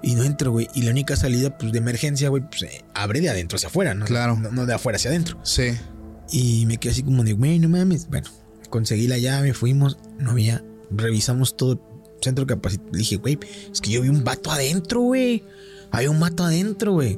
Y 0.03 0.13
no 0.13 0.23
entro, 0.23 0.51
güey. 0.51 0.69
Y 0.75 0.83
la 0.83 0.91
única 0.91 1.15
salida, 1.15 1.57
pues, 1.57 1.71
de 1.71 1.79
emergencia, 1.79 2.29
güey, 2.29 2.43
pues, 2.47 2.61
eh, 2.61 2.85
abre 2.93 3.21
de 3.21 3.29
adentro 3.31 3.55
hacia 3.55 3.69
afuera, 3.69 3.95
¿no? 3.95 4.05
Claro. 4.05 4.37
No, 4.37 4.67
de 4.67 4.73
afuera 4.75 4.97
hacia 4.97 5.09
adentro. 5.09 5.39
Sí. 5.41 5.71
Y 6.31 6.67
me 6.67 6.77
quedé 6.77 6.91
así 6.91 7.01
como 7.01 7.23
de, 7.23 7.33
güey, 7.33 7.57
no 7.57 7.69
mames. 7.69 8.07
Bueno, 8.07 8.29
conseguí 8.69 9.07
la 9.07 9.17
llave, 9.17 9.55
fuimos, 9.55 9.97
no 10.19 10.29
había, 10.29 10.63
revisamos 10.91 11.57
todo 11.57 11.71
el 11.71 11.79
centro 12.23 12.45
de 12.45 12.53
capacidad. 12.53 12.83
Dije, 12.91 13.15
güey, 13.15 13.39
es 13.73 13.81
que 13.81 13.89
yo 13.89 14.03
vi 14.03 14.09
un 14.09 14.23
vato 14.23 14.51
adentro, 14.51 15.01
güey. 15.01 15.43
Había 15.89 16.11
un 16.11 16.19
vato 16.19 16.43
adentro, 16.43 16.93
güey. 16.93 17.17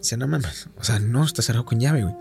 Dice, 0.00 0.16
no 0.16 0.26
mames. 0.28 0.68
O 0.78 0.84
sea, 0.84 0.98
no, 0.98 1.24
está 1.24 1.42
cerrado 1.42 1.64
con 1.64 1.78
llave, 1.80 2.02
güey. 2.02 2.14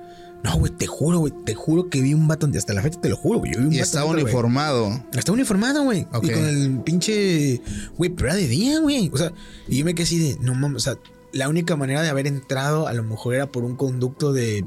No, 0.43 0.55
güey, 0.57 0.71
te 0.71 0.87
juro, 0.87 1.19
güey. 1.19 1.33
Te 1.45 1.53
juro 1.53 1.89
que 1.89 2.01
vi 2.01 2.13
un 2.13 2.27
vato. 2.27 2.49
Hasta 2.55 2.73
la 2.73 2.81
fecha 2.81 3.01
te 3.01 3.09
lo 3.09 3.17
juro, 3.17 3.39
güey. 3.39 3.51
y 3.71 3.79
estaba 3.79 4.05
uniformado. 4.05 5.03
Estaba 5.13 5.33
uniformado, 5.35 5.83
güey. 5.83 6.07
Y 6.21 6.29
con 6.31 6.45
el 6.45 6.79
pinche. 6.85 7.61
Güey, 7.97 8.09
pero 8.11 8.29
era 8.29 8.35
de 8.35 8.47
día, 8.47 8.79
güey. 8.79 9.09
O 9.13 9.17
sea, 9.17 9.33
y 9.67 9.79
yo 9.79 9.85
me 9.85 9.93
quedé 9.93 10.03
así 10.03 10.17
de. 10.19 10.37
No 10.41 10.53
mames. 10.55 10.77
O 10.77 10.79
sea, 10.91 10.97
la 11.33 11.49
única 11.49 11.75
manera 11.75 12.01
de 12.01 12.09
haber 12.09 12.25
entrado 12.27 12.87
a 12.87 12.93
lo 12.93 13.03
mejor 13.03 13.35
era 13.35 13.51
por 13.51 13.63
un 13.65 13.75
conducto 13.75 14.31
de. 14.31 14.63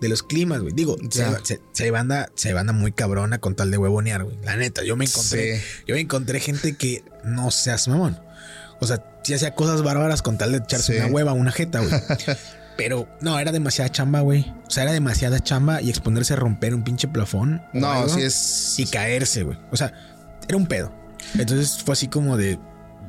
de 0.00 0.08
los 0.08 0.24
climas, 0.24 0.60
güey. 0.60 0.74
Digo, 0.74 0.96
se, 1.10 1.24
se, 1.44 1.60
se 1.72 1.90
banda, 1.92 2.30
se 2.34 2.52
banda 2.52 2.72
muy 2.72 2.90
cabrona 2.90 3.38
con 3.38 3.54
tal 3.54 3.70
de 3.70 3.78
huevonear, 3.78 4.24
güey. 4.24 4.36
La 4.44 4.56
neta, 4.56 4.82
yo 4.82 4.96
me 4.96 5.04
encontré, 5.04 5.58
Sí. 5.60 5.62
yo 5.86 5.94
me 5.94 6.00
encontré 6.00 6.40
gente 6.40 6.76
que 6.76 7.04
no 7.24 7.50
seas 7.52 7.86
mamón. 7.86 8.18
O 8.80 8.86
sea, 8.86 9.02
sí 9.22 9.34
hacía 9.34 9.54
cosas 9.54 9.82
bárbaras 9.82 10.22
con 10.22 10.38
tal 10.38 10.52
de 10.52 10.58
echarse 10.58 10.92
Sí. 10.94 10.98
una 10.98 11.06
hueva, 11.08 11.32
una 11.32 11.52
jeta, 11.52 11.80
güey. 11.80 11.92
Pero 12.76 13.08
no, 13.22 13.38
era 13.38 13.52
demasiada 13.52 13.90
chamba, 13.90 14.20
güey. 14.20 14.52
O 14.66 14.70
sea, 14.70 14.82
era 14.82 14.92
demasiada 14.92 15.40
chamba 15.40 15.80
y 15.80 15.88
exponerse 15.88 16.34
a 16.34 16.36
romper 16.36 16.74
un 16.74 16.84
pinche 16.84 17.08
plafón. 17.08 17.62
No, 17.72 17.90
algo 17.90 18.12
así 18.12 18.20
es. 18.22 18.74
Y 18.78 18.86
caerse, 18.86 19.44
güey. 19.44 19.58
O 19.70 19.76
sea, 19.76 19.92
era 20.46 20.58
un 20.58 20.66
pedo. 20.66 20.92
Entonces 21.38 21.82
fue 21.82 21.94
así 21.94 22.08
como 22.08 22.36
de. 22.36 22.58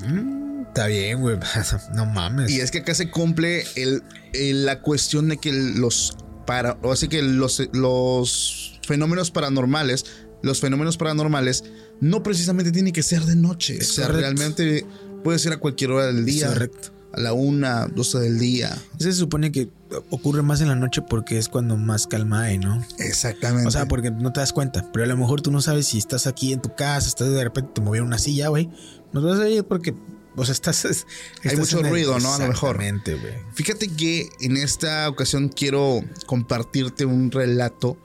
"Mm, 0.08 0.62
está 0.68 0.88
bien, 0.88 1.20
güey. 1.20 1.38
no 1.94 2.06
mames. 2.06 2.50
Y 2.50 2.62
es 2.62 2.72
que 2.72 2.78
acá 2.80 2.94
se 2.96 3.12
cumple 3.12 3.66
el, 3.76 4.04
el- 4.34 4.66
la 4.66 4.80
cuestión 4.82 5.28
de 5.28 5.36
que 5.38 5.52
los 5.52 6.16
para, 6.46 6.78
o 6.82 6.94
así 6.94 7.10
que 7.10 7.22
los, 7.22 7.62
los 7.74 8.80
fenómenos 8.88 9.32
paranormales, 9.32 10.06
los 10.44 10.62
fenómenos 10.62 10.96
paranormales 10.96 11.66
no 12.00 12.24
precisamente 12.24 12.72
tienen 12.72 12.94
que 12.94 13.04
ser 13.04 13.24
de 13.24 13.36
noche. 13.36 13.78
Es 13.80 13.90
o 13.90 13.94
sea, 13.96 14.06
correcto. 14.08 14.22
realmente 14.22 14.86
puede 15.24 15.40
ser 15.40 15.54
a 15.54 15.58
cualquier 15.58 15.92
hora 15.92 16.08
del 16.08 16.26
día. 16.26 16.48
Correcto. 16.48 16.90
A 17.14 17.20
la 17.22 17.34
una, 17.34 17.88
12 17.88 18.20
del 18.20 18.38
día. 18.38 18.78
Ese 19.00 19.12
se 19.12 19.20
supone 19.20 19.52
que 19.52 19.70
ocurre 20.10 20.42
más 20.44 20.62
en 20.62 20.68
la 20.68 20.76
noche 20.76 21.02
porque 21.02 21.38
es 21.38 21.48
cuando 21.50 21.78
más 21.78 22.06
calma 22.06 22.44
hay, 22.44 22.58
¿no? 22.60 22.84
Exactamente. 23.00 23.68
O 23.68 23.72
sea, 23.72 23.88
porque 23.88 24.12
no 24.12 24.34
te 24.34 24.42
das 24.42 24.54
cuenta. 24.54 24.92
Pero 24.92 25.06
a 25.06 25.08
lo 25.08 25.18
mejor 25.18 25.42
tú 25.42 25.50
no 25.52 25.62
sabes 25.62 25.88
si 25.88 25.98
estás 25.98 26.28
aquí 26.28 26.52
en 26.54 26.62
tu 26.62 26.76
casa, 26.76 27.08
estás 27.08 27.30
de 27.30 27.44
repente 27.44 27.72
te 27.76 27.82
movieron 27.82 28.08
una 28.10 28.20
silla, 28.20 28.50
güey. 28.50 28.70
No 29.14 29.22
te 29.22 29.28
vas 29.28 29.40
a 29.40 29.50
ir 29.50 29.64
porque, 29.64 29.96
o 30.36 30.46
sea, 30.46 30.52
estás. 30.52 30.84
estás 30.86 31.58
mucho 31.58 31.80
el- 31.80 31.90
ruido, 31.90 32.20
¿no? 32.20 32.34
A 32.34 32.40
lo 32.40 32.48
mejor. 32.50 32.76
Exactamente, 32.76 33.16
güey. 33.16 33.34
Fíjate 33.54 33.88
que 33.88 34.28
en 34.42 34.58
esta 34.58 35.08
ocasión 35.10 35.48
quiero 35.50 36.02
compartirte 36.28 37.06
un 37.06 37.32
relato 37.32 37.98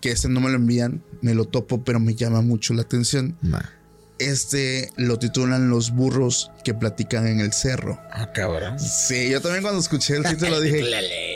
que 0.00 0.10
este 0.10 0.28
no 0.28 0.40
me 0.40 0.50
lo 0.50 0.56
envían, 0.56 1.02
me 1.22 1.32
lo 1.34 1.44
topo, 1.46 1.82
pero 1.84 2.00
me 2.00 2.14
llama 2.16 2.40
mucho 2.42 2.74
la 2.74 2.82
atención. 2.82 3.38
Ma. 3.40 3.70
Este 4.18 4.90
lo 4.96 5.18
titulan 5.18 5.70
Los 5.70 5.90
burros 5.92 6.50
que 6.64 6.74
platican 6.74 7.26
en 7.26 7.40
el 7.40 7.52
cerro. 7.52 8.00
Ah, 8.10 8.30
cabrón. 8.32 8.78
Sí, 8.80 9.30
yo 9.30 9.40
también 9.40 9.62
cuando 9.62 9.80
escuché 9.80 10.16
el 10.16 10.24
título 10.24 10.60
dije, 10.62 10.84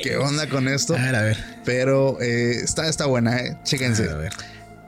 ¿qué 0.02 0.16
onda 0.16 0.48
con 0.48 0.66
esto? 0.68 0.94
A 0.94 0.98
ver, 0.98 1.14
a 1.16 1.22
ver. 1.22 1.36
Pero 1.64 2.20
eh, 2.20 2.52
está, 2.62 2.88
está 2.88 3.06
buena, 3.06 3.38
¿eh? 3.38 3.56
Chéquense. 3.64 4.10
A 4.10 4.16
ver. 4.16 4.32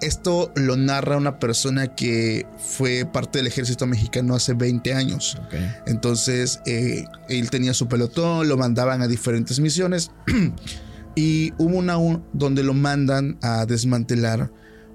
Esto 0.00 0.52
lo 0.56 0.76
narra 0.76 1.16
una 1.16 1.38
persona 1.38 1.94
que 1.94 2.46
fue 2.58 3.06
parte 3.10 3.38
del 3.38 3.46
ejército 3.46 3.86
mexicano 3.86 4.34
hace 4.34 4.52
20 4.52 4.92
años. 4.92 5.38
Ok. 5.46 5.54
Entonces, 5.86 6.60
eh, 6.66 7.04
él 7.28 7.48
tenía 7.48 7.72
su 7.74 7.88
pelotón, 7.88 8.48
lo 8.48 8.56
mandaban 8.56 9.00
a 9.02 9.06
diferentes 9.08 9.60
misiones. 9.60 10.10
y 11.14 11.52
hubo 11.58 11.76
una 11.78 11.96
un- 11.96 12.24
donde 12.32 12.62
lo 12.64 12.74
mandan 12.74 13.38
a 13.40 13.66
desmantelar 13.66 14.50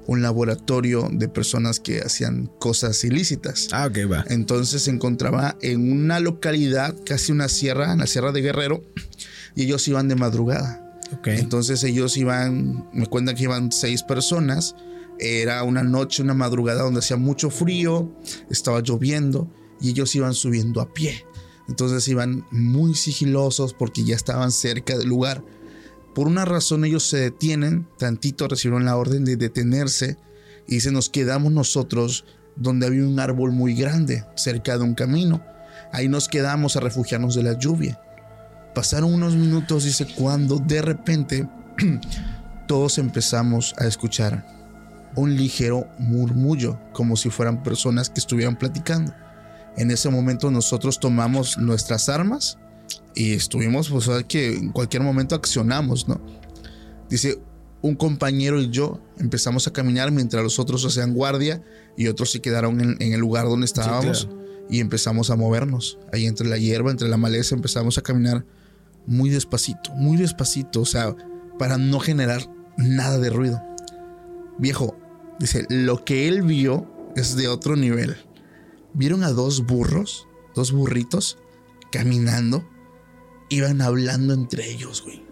un 0.10 0.24
laboratorio 0.24 1.08
de 1.12 1.30
personas 1.30 1.80
que 1.80 2.00
hacían 2.00 2.48
cosas 2.58 3.04
ilícitas. 3.04 3.67
Ah, 3.72 3.86
ok, 3.86 4.12
va. 4.12 4.26
Entonces 4.28 4.82
se 4.82 4.89
encontraba 4.89 5.56
en 5.62 5.91
una 5.91 6.19
localidad, 6.19 6.95
casi 7.06 7.32
una 7.32 7.48
sierra, 7.48 7.93
en 7.93 8.00
la 8.00 8.08
Sierra 8.08 8.32
de 8.32 8.41
Guerrero, 8.41 8.84
y 9.56 9.65
ellos 9.65 9.88
iban 9.88 10.08
de 10.08 10.15
madrugada. 10.15 11.00
Ok. 11.13 11.28
Entonces 11.28 11.84
ellos 11.84 12.17
iban, 12.17 12.89
me 12.91 13.06
cuentan 13.06 13.36
que 13.36 13.43
iban 13.43 13.72
seis 13.72 14.02
personas. 14.02 14.76
Era 15.19 15.62
una 15.62 15.84
noche, 15.84 16.24
una 16.24 16.34
madrugada 16.34 16.82
donde 16.82 17.02
hacía 17.02 17.17
mucho 17.17 17.52
frío, 17.52 18.12
estaba 18.50 18.82
lloviendo 18.82 19.48
y 19.80 19.89
ellos 19.89 20.15
iban 20.15 20.34
subiendo 20.34 20.82
a 20.82 20.91
pie. 20.91 21.24
Entonces 21.67 22.08
iban 22.08 22.48
muy 22.50 22.95
sigilosos 22.95 23.76
porque 23.76 24.04
ya 24.04 24.15
estaban 24.15 24.52
cerca 24.52 24.98
del 24.98 25.08
lugar. 25.08 25.43
Por 26.13 26.28
una 26.28 26.45
razón 26.45 26.86
ellos 26.86 27.08
se 27.08 27.17
detienen, 27.17 27.88
tantito 27.98 28.48
recibieron 28.48 28.86
la 28.86 28.98
orden 28.98 29.26
de 29.26 29.38
detenerse 29.38 30.17
y 30.67 30.82
se 30.82 30.91
nos 30.91 31.10
quedamos 31.10 31.52
nosotros 31.52 32.26
donde 32.56 32.88
había 32.88 33.06
un 33.06 33.19
árbol 33.19 33.52
muy 33.52 33.74
grande, 33.74 34.26
cerca 34.36 34.78
de 34.78 34.84
un 34.84 34.95
camino. 34.95 35.43
Ahí 35.91 36.08
nos 36.10 36.28
quedamos 36.28 36.76
a 36.76 36.82
refugiarnos 36.82 37.36
de 37.36 37.43
la 37.43 37.58
lluvia. 37.58 38.00
Pasaron 38.76 39.13
unos 39.13 39.36
minutos, 39.36 39.86
dice, 39.86 40.08
cuando 40.15 40.58
de 40.58 40.82
repente 40.82 41.48
todos 42.67 42.98
empezamos 42.98 43.74
a 43.78 43.86
escuchar 43.86 44.45
un 45.15 45.36
ligero 45.36 45.88
murmullo, 45.98 46.80
como 46.93 47.17
si 47.17 47.30
fueran 47.30 47.63
personas 47.63 48.10
que 48.10 48.19
estuvieran 48.19 48.58
platicando. 48.58 49.13
En 49.78 49.91
ese 49.91 50.10
momento 50.10 50.52
nosotros 50.52 51.00
tomamos 51.00 51.58
nuestras 51.58 52.10
armas 52.10 52.58
y 53.19 53.34
estuvimos, 53.34 53.89
pues, 53.89 54.10
que 54.29 54.55
en 54.55 54.71
cualquier 54.71 55.03
momento 55.03 55.36
accionamos, 55.36 56.08
¿no? 56.08 56.21
Dice, 57.10 57.38
un 57.82 57.95
compañero 57.95 58.62
y 58.62 58.69
yo 58.69 59.01
empezamos 59.17 59.67
a 59.67 59.73
caminar 59.73 60.10
mientras 60.10 60.41
los 60.41 60.58
otros 60.58 60.86
hacían 60.86 61.13
guardia 61.13 61.62
y 61.97 62.08
otros 62.08 62.32
se 62.32 62.39
quedaron 62.39 62.79
en, 62.79 62.95
en 63.01 63.12
el 63.12 63.19
lugar 63.19 63.45
donde 63.47 63.65
estábamos 63.65 64.25
claro. 64.25 64.41
y 64.69 64.79
empezamos 64.79 65.32
a 65.32 65.36
movernos. 65.36 65.99
Ahí 66.13 66.27
entre 66.27 66.47
la 66.47 66.58
hierba, 66.58 66.91
entre 66.91 67.10
la 67.10 67.17
maleza, 67.17 67.55
empezamos 67.55 67.97
a 67.97 68.03
caminar 68.03 68.45
muy 69.05 69.29
despacito, 69.29 69.91
muy 69.95 70.15
despacito, 70.15 70.79
o 70.79 70.86
sea, 70.86 71.13
para 71.58 71.77
no 71.77 71.99
generar 71.99 72.49
nada 72.77 73.19
de 73.19 73.32
ruido. 73.32 73.62
Viejo, 74.60 74.97
dice, 75.39 75.65
lo 75.67 76.05
que 76.05 76.29
él 76.29 76.43
vio 76.43 76.89
es 77.17 77.36
de 77.36 77.49
otro 77.49 77.75
nivel. 77.75 78.15
Vieron 78.93 79.23
a 79.23 79.32
dos 79.32 79.65
burros, 79.65 80.25
dos 80.55 80.71
burritos, 80.71 81.38
caminando, 81.91 82.65
iban 83.50 83.82
hablando 83.82 84.34
entre 84.34 84.70
ellos, 84.70 85.04
güey. 85.04 85.24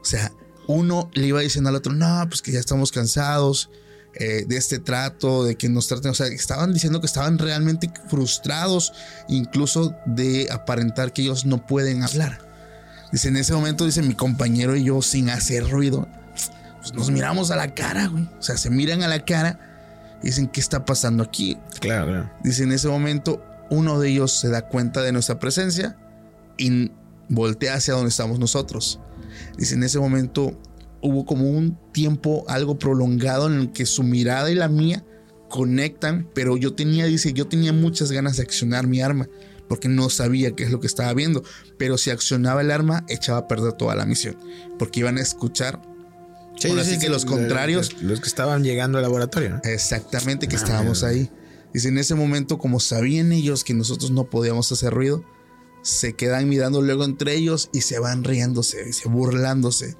O 0.00 0.04
sea, 0.04 0.32
uno 0.66 1.10
le 1.14 1.26
iba 1.26 1.40
diciendo 1.40 1.70
al 1.70 1.76
otro, 1.76 1.92
no, 1.92 2.24
pues 2.28 2.42
que 2.42 2.52
ya 2.52 2.58
estamos 2.58 2.92
cansados 2.92 3.70
eh, 4.14 4.44
de 4.46 4.56
este 4.56 4.78
trato, 4.78 5.44
de 5.44 5.56
que 5.56 5.68
nos 5.68 5.88
traten, 5.88 6.10
o 6.10 6.14
sea, 6.14 6.26
estaban 6.26 6.72
diciendo 6.72 7.00
que 7.00 7.06
estaban 7.06 7.38
realmente 7.38 7.92
frustrados, 8.08 8.92
incluso 9.28 9.94
de 10.06 10.48
aparentar 10.50 11.12
que 11.12 11.22
ellos 11.22 11.44
no 11.44 11.66
pueden 11.66 12.02
hablar. 12.02 12.40
Dice, 13.12 13.28
en 13.28 13.36
ese 13.36 13.52
momento, 13.52 13.84
dice 13.84 14.02
mi 14.02 14.14
compañero 14.14 14.74
y 14.74 14.84
yo, 14.84 15.02
sin 15.02 15.30
hacer 15.30 15.68
ruido, 15.68 16.08
pues 16.80 16.94
nos 16.94 17.10
miramos 17.10 17.50
a 17.50 17.56
la 17.56 17.74
cara, 17.74 18.08
güey. 18.08 18.24
O 18.38 18.42
sea, 18.42 18.56
se 18.56 18.70
miran 18.70 19.02
a 19.02 19.08
la 19.08 19.24
cara 19.24 19.60
y 20.22 20.26
dicen, 20.26 20.48
¿qué 20.48 20.60
está 20.60 20.84
pasando 20.84 21.22
aquí? 21.22 21.58
Claro, 21.80 22.06
claro. 22.06 22.30
Dice, 22.42 22.62
en 22.62 22.72
ese 22.72 22.88
momento, 22.88 23.44
uno 23.70 24.00
de 24.00 24.08
ellos 24.08 24.32
se 24.32 24.48
da 24.48 24.62
cuenta 24.62 25.02
de 25.02 25.12
nuestra 25.12 25.38
presencia 25.38 25.96
y 26.56 26.90
voltea 27.28 27.74
hacia 27.74 27.94
donde 27.94 28.08
estamos 28.10 28.38
nosotros. 28.38 29.00
Dice, 29.58 29.74
en 29.74 29.82
ese 29.82 29.98
momento 29.98 30.58
hubo 31.02 31.24
como 31.24 31.48
un 31.50 31.78
tiempo 31.92 32.44
algo 32.48 32.78
prolongado 32.78 33.46
en 33.46 33.54
el 33.60 33.72
que 33.72 33.86
su 33.86 34.02
mirada 34.02 34.50
y 34.50 34.54
la 34.54 34.68
mía 34.68 35.04
conectan, 35.48 36.28
pero 36.34 36.56
yo 36.56 36.74
tenía, 36.74 37.06
dice, 37.06 37.32
yo 37.32 37.46
tenía 37.46 37.72
muchas 37.72 38.10
ganas 38.12 38.36
de 38.36 38.42
accionar 38.42 38.86
mi 38.86 39.00
arma 39.00 39.28
porque 39.68 39.88
no 39.88 40.10
sabía 40.10 40.52
qué 40.52 40.64
es 40.64 40.70
lo 40.70 40.80
que 40.80 40.86
estaba 40.86 41.12
viendo, 41.14 41.42
pero 41.78 41.98
si 41.98 42.10
accionaba 42.10 42.60
el 42.60 42.70
arma 42.70 43.04
echaba 43.08 43.38
a 43.38 43.48
perder 43.48 43.72
toda 43.72 43.94
la 43.96 44.06
misión, 44.06 44.36
porque 44.78 45.00
iban 45.00 45.18
a 45.18 45.22
escuchar 45.22 45.80
Ahora 46.68 46.84
sí 46.84 46.98
que 46.98 47.10
los 47.10 47.26
contrarios- 47.26 47.92
Los, 47.94 48.02
los 48.02 48.20
que 48.20 48.28
estaban 48.28 48.64
llegando 48.64 48.96
al 48.98 49.02
laboratorio, 49.02 49.50
¿no? 49.50 49.60
Exactamente, 49.64 50.48
que 50.48 50.56
Ah, 50.56 50.60
estábamos 50.60 51.02
ahí. 51.02 51.30
Dice, 51.74 51.88
en 51.88 51.98
ese 51.98 52.14
momento, 52.14 52.56
como 52.56 52.80
sabían 52.80 53.30
ellos 53.32 53.62
que 53.62 53.74
nosotros 53.74 54.10
no 54.10 54.30
podíamos 54.30 54.72
hacer 54.72 54.94
ruido, 54.94 55.22
se 55.86 56.14
quedan 56.14 56.48
mirando 56.48 56.82
luego 56.82 57.04
entre 57.04 57.36
ellos 57.36 57.70
y 57.72 57.82
se 57.82 58.00
van 58.00 58.24
riéndose, 58.24 58.82
dice, 58.82 59.08
burlándose. 59.08 59.96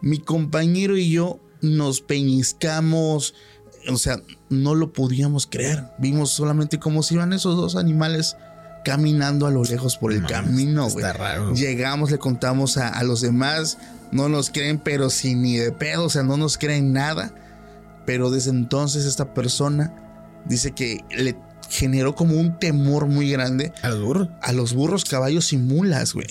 Mi 0.00 0.18
compañero 0.18 0.96
y 0.96 1.12
yo 1.12 1.38
nos 1.62 2.00
peñiscamos, 2.00 3.34
o 3.88 3.96
sea, 3.98 4.20
no 4.48 4.74
lo 4.74 4.92
podíamos 4.92 5.46
creer. 5.46 5.84
Vimos 5.98 6.30
solamente 6.30 6.80
cómo 6.80 7.04
se 7.04 7.14
iban 7.14 7.32
esos 7.32 7.56
dos 7.56 7.76
animales 7.76 8.36
caminando 8.84 9.46
a 9.46 9.52
lo 9.52 9.62
lejos 9.62 9.96
por 9.96 10.12
el 10.12 10.22
Mames, 10.22 10.32
camino, 10.32 10.90
güey. 10.90 11.06
Está 11.06 11.12
raro. 11.12 11.54
Llegamos, 11.54 12.10
le 12.10 12.18
contamos 12.18 12.76
a, 12.76 12.88
a 12.88 13.04
los 13.04 13.20
demás, 13.20 13.78
no 14.10 14.28
nos 14.28 14.50
creen, 14.50 14.80
pero 14.80 15.08
si 15.08 15.36
ni 15.36 15.56
de 15.56 15.70
pedo, 15.70 16.06
o 16.06 16.10
sea, 16.10 16.24
no 16.24 16.36
nos 16.36 16.58
creen 16.58 16.92
nada. 16.92 17.32
Pero 18.06 18.32
desde 18.32 18.50
entonces 18.50 19.04
esta 19.04 19.34
persona 19.34 19.94
dice 20.46 20.72
que 20.72 21.04
le 21.16 21.36
generó 21.70 22.14
como 22.14 22.34
un 22.38 22.58
temor 22.58 23.06
muy 23.06 23.30
grande 23.30 23.72
A 23.82 23.90
los 23.90 24.02
burros. 24.02 24.28
a 24.42 24.52
los 24.52 24.74
burros, 24.74 25.04
caballos 25.04 25.52
y 25.52 25.56
mulas, 25.58 26.14
güey. 26.14 26.26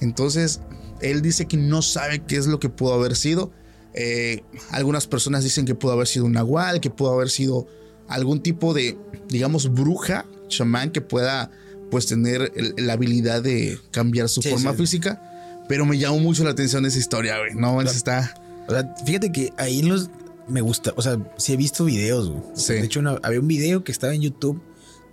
Entonces, 0.00 0.60
él 1.00 1.22
dice 1.22 1.46
que 1.46 1.56
no 1.56 1.82
sabe 1.82 2.20
qué 2.20 2.36
es 2.36 2.46
lo 2.46 2.58
que 2.60 2.68
pudo 2.68 2.94
haber 2.94 3.16
sido. 3.16 3.50
Eh, 3.94 4.42
algunas 4.70 5.06
personas 5.06 5.44
dicen 5.44 5.64
que 5.66 5.74
pudo 5.74 5.92
haber 5.92 6.06
sido 6.06 6.24
un 6.24 6.32
nahual, 6.32 6.80
que 6.80 6.90
pudo 6.90 7.12
haber 7.12 7.28
sido 7.30 7.66
algún 8.08 8.42
tipo 8.42 8.72
de, 8.74 8.96
digamos, 9.28 9.72
bruja, 9.72 10.24
chamán 10.48 10.90
que 10.90 11.00
pueda, 11.00 11.50
pues, 11.90 12.06
tener 12.06 12.52
el- 12.56 12.74
la 12.86 12.94
habilidad 12.94 13.42
de 13.42 13.78
cambiar 13.90 14.28
su 14.28 14.42
Sí, 14.42 14.50
forma 14.50 14.72
sí. 14.72 14.78
física. 14.78 15.28
Pero 15.68 15.86
me 15.86 15.98
llamó 15.98 16.18
mucho 16.18 16.42
la 16.44 16.50
atención 16.50 16.84
esa 16.86 16.98
historia, 16.98 17.38
güey. 17.38 17.54
No, 17.54 17.74
manches, 17.74 17.96
está. 17.96 18.34
O 18.68 18.72
sea, 18.72 18.94
fíjate 19.06 19.30
que 19.32 19.52
ahí 19.58 19.82
los 19.82 20.10
me 20.52 20.60
gusta, 20.60 20.92
o 20.96 21.02
sea, 21.02 21.18
sí 21.36 21.52
he 21.52 21.56
visto 21.56 21.84
videos, 21.84 22.28
güey. 22.30 22.42
Sí. 22.54 22.74
De 22.74 22.84
hecho, 22.84 23.00
una- 23.00 23.18
había 23.22 23.40
un 23.40 23.48
video 23.48 23.82
que 23.82 23.90
estaba 23.92 24.14
en 24.14 24.22
YouTube 24.22 24.60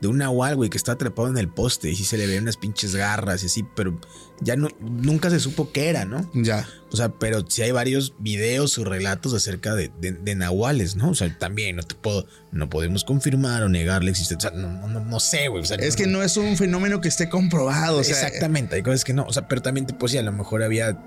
de 0.02 0.08
un 0.08 0.18
nahual, 0.18 0.56
güey, 0.56 0.70
que 0.70 0.78
está 0.78 0.94
atrapado 0.94 1.28
en 1.28 1.38
el 1.38 1.50
poste 1.50 1.90
y 1.90 1.96
sí 1.96 2.04
se 2.04 2.18
le 2.18 2.26
ven 2.28 2.44
unas 2.44 2.58
pinches 2.58 2.96
garras 2.96 3.44
y 3.44 3.48
así, 3.48 3.66
pero 3.76 4.00
ya 4.42 4.56
no, 4.56 4.70
nunca 4.80 5.30
se 5.30 5.40
supo 5.40 5.72
qué 5.72 5.90
era, 5.90 6.06
¿no? 6.06 6.30
Ya. 6.34 6.68
O 6.92 6.98
sea, 6.98 7.10
pero 7.10 7.46
sí 7.48 7.62
hay 7.62 7.72
varios 7.72 8.14
videos 8.20 8.78
o 8.78 8.84
relatos 8.84 9.34
acerca 9.34 9.76
de, 9.76 9.92
de, 10.00 10.36
nahuales, 10.36 10.96
¿no? 10.96 11.10
O 11.10 11.16
sea, 11.16 11.38
también 11.38 11.76
no 11.76 11.84
te 11.84 11.94
puedo, 11.94 12.26
no 12.52 12.70
podemos 12.70 13.04
confirmar 13.04 13.62
o 13.64 13.70
negar 13.70 14.04
la 14.04 14.10
existencia. 14.10 14.50
O 14.50 14.54
sea, 14.54 14.60
no, 14.60 15.00
no, 15.00 15.20
sé, 15.20 15.50
güey. 15.50 15.64
es 15.80 15.96
que 15.96 16.08
no 16.08 16.24
es 16.24 16.38
un 16.38 16.58
fenómeno 16.58 17.00
que 17.00 17.08
esté 17.08 17.30
comprobado. 17.30 18.00
O 18.00 18.04
sea, 18.04 18.16
exactamente, 18.16 18.76
hay 18.76 18.82
cosas 18.82 19.04
que 19.04 19.14
no. 19.14 19.26
O 19.26 19.34
sea, 19.34 19.48
pero 19.48 19.62
también 19.62 19.86
te 19.86 19.94
puedo 19.94 20.08
decir, 20.08 20.20
a 20.22 20.24
lo 20.24 20.32
mejor 20.32 20.64
había. 20.64 20.98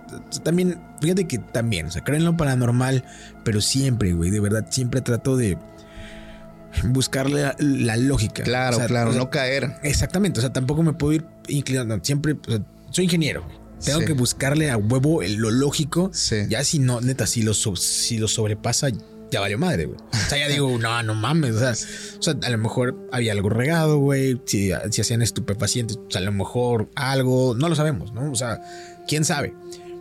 También, 0.45 0.81
fíjate 1.01 1.27
que 1.27 1.39
también, 1.39 1.87
o 1.87 1.91
sea, 1.91 2.05
creen 2.05 2.25
lo 2.25 2.37
paranormal, 2.37 3.05
pero 3.45 3.61
siempre, 3.61 4.13
güey, 4.13 4.31
de 4.31 4.41
verdad, 4.41 4.67
siempre 4.71 5.01
trato 5.01 5.37
de 5.37 5.59
buscarle 6.85 7.53
la, 7.59 7.97
lógica. 7.97 8.43
Claro, 8.43 8.79
claro, 8.87 9.13
no 9.13 9.31
caer. 9.31 9.75
Exactamente, 9.83 10.41
o 10.41 10.43
sea, 10.43 10.53
tampoco 10.53 10.83
me 10.83 10.93
puedo 10.93 11.13
ir 11.15 11.27
inclinando. 11.49 11.99
Siempre, 12.03 12.37
soy 12.91 13.05
ingeniero, 13.05 13.47
Tengo 13.85 14.01
que 14.01 14.13
buscarle 14.13 14.71
a 14.71 14.77
huevo 14.77 15.23
lo 15.23 15.51
lógico. 15.51 16.11
Ya 16.49 16.65
si 16.65 16.79
no, 16.79 17.01
neta, 17.01 17.27
si 17.27 17.43
lo, 17.43 17.55
si 17.55 18.19
lo 18.19 18.29
sobrepasa, 18.29 18.89
ya 19.33 19.41
valió 19.41 19.59
madre, 19.59 19.87
güey. 19.87 19.99
O 19.99 20.29
sea, 20.29 20.39
ya 20.39 20.47
digo, 20.47 20.79
no, 20.79 21.03
no 21.03 21.15
mames. 21.15 21.55
O 21.57 22.23
sea, 22.23 22.35
a 22.43 22.51
lo 22.51 22.59
mejor 22.59 23.09
había 23.13 23.33
algo 23.33 23.49
regado, 23.49 23.99
güey. 23.99 24.39
Si, 24.45 24.71
si 24.91 25.01
hacían 25.01 25.23
estupefacientes, 25.23 25.97
o 25.97 26.11
sea, 26.11 26.21
a 26.21 26.25
lo 26.25 26.33
mejor 26.33 26.91
algo, 26.95 27.55
no 27.57 27.71
lo 27.71 27.75
sabemos, 27.75 28.13
¿no? 28.13 28.31
O 28.31 28.35
sea, 28.35 28.61
quién 29.09 29.25
sabe. 29.25 29.55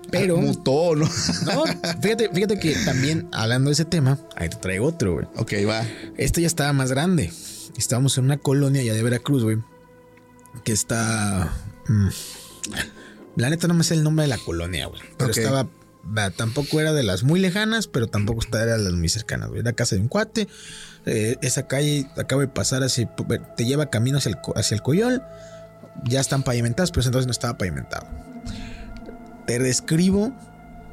Pero. 0.09 0.37
Mutó, 0.37 0.95
¿no? 0.95 1.05
No, 1.45 1.63
fíjate, 2.01 2.29
fíjate 2.33 2.59
que 2.59 2.75
también 2.85 3.27
hablando 3.31 3.69
de 3.69 3.73
ese 3.73 3.85
tema, 3.85 4.19
ahí 4.35 4.49
te 4.49 4.57
traigo 4.57 4.87
otro, 4.87 5.13
güey. 5.13 5.25
Ok, 5.35 5.53
va. 5.67 5.85
Este 6.17 6.41
ya 6.41 6.47
estaba 6.47 6.73
más 6.73 6.91
grande. 6.91 7.31
Estábamos 7.77 8.17
en 8.17 8.25
una 8.25 8.37
colonia 8.37 8.81
ya 8.83 8.93
de 8.93 9.03
Veracruz, 9.03 9.43
güey. 9.43 9.57
Que 10.63 10.73
está. 10.73 11.53
Mm, 11.87 12.09
la 13.37 13.49
neta 13.49 13.67
no 13.67 13.73
me 13.73 13.83
sé 13.83 13.93
el 13.93 14.03
nombre 14.03 14.23
de 14.23 14.29
la 14.29 14.37
colonia, 14.37 14.87
güey. 14.87 15.01
Pero 15.17 15.31
estaba. 15.31 15.67
Tampoco 16.35 16.81
era 16.81 16.93
de 16.93 17.03
las 17.03 17.23
muy 17.23 17.39
lejanas, 17.39 17.87
pero 17.87 18.07
tampoco 18.07 18.41
era 18.57 18.77
de 18.77 18.83
las 18.83 18.93
muy 18.93 19.07
cercanas, 19.07 19.49
güey. 19.49 19.61
Era 19.61 19.73
casa 19.73 19.95
de 19.95 20.01
un 20.01 20.07
cuate. 20.07 20.47
Eh, 21.05 21.37
esa 21.41 21.67
calle 21.67 22.07
acaba 22.17 22.41
de 22.41 22.47
pasar 22.47 22.83
así. 22.83 23.07
Te 23.55 23.65
lleva 23.65 23.89
camino 23.89 24.17
hacia 24.17 24.31
el, 24.31 24.37
hacia 24.55 24.75
el 24.75 24.81
Coyol. 24.81 25.21
Ya 26.05 26.19
están 26.19 26.43
pavimentadas, 26.43 26.91
pero 26.91 27.05
entonces 27.05 27.27
no 27.27 27.31
estaba 27.31 27.57
pavimentado 27.57 28.30
te 29.45 29.59
describo 29.59 30.31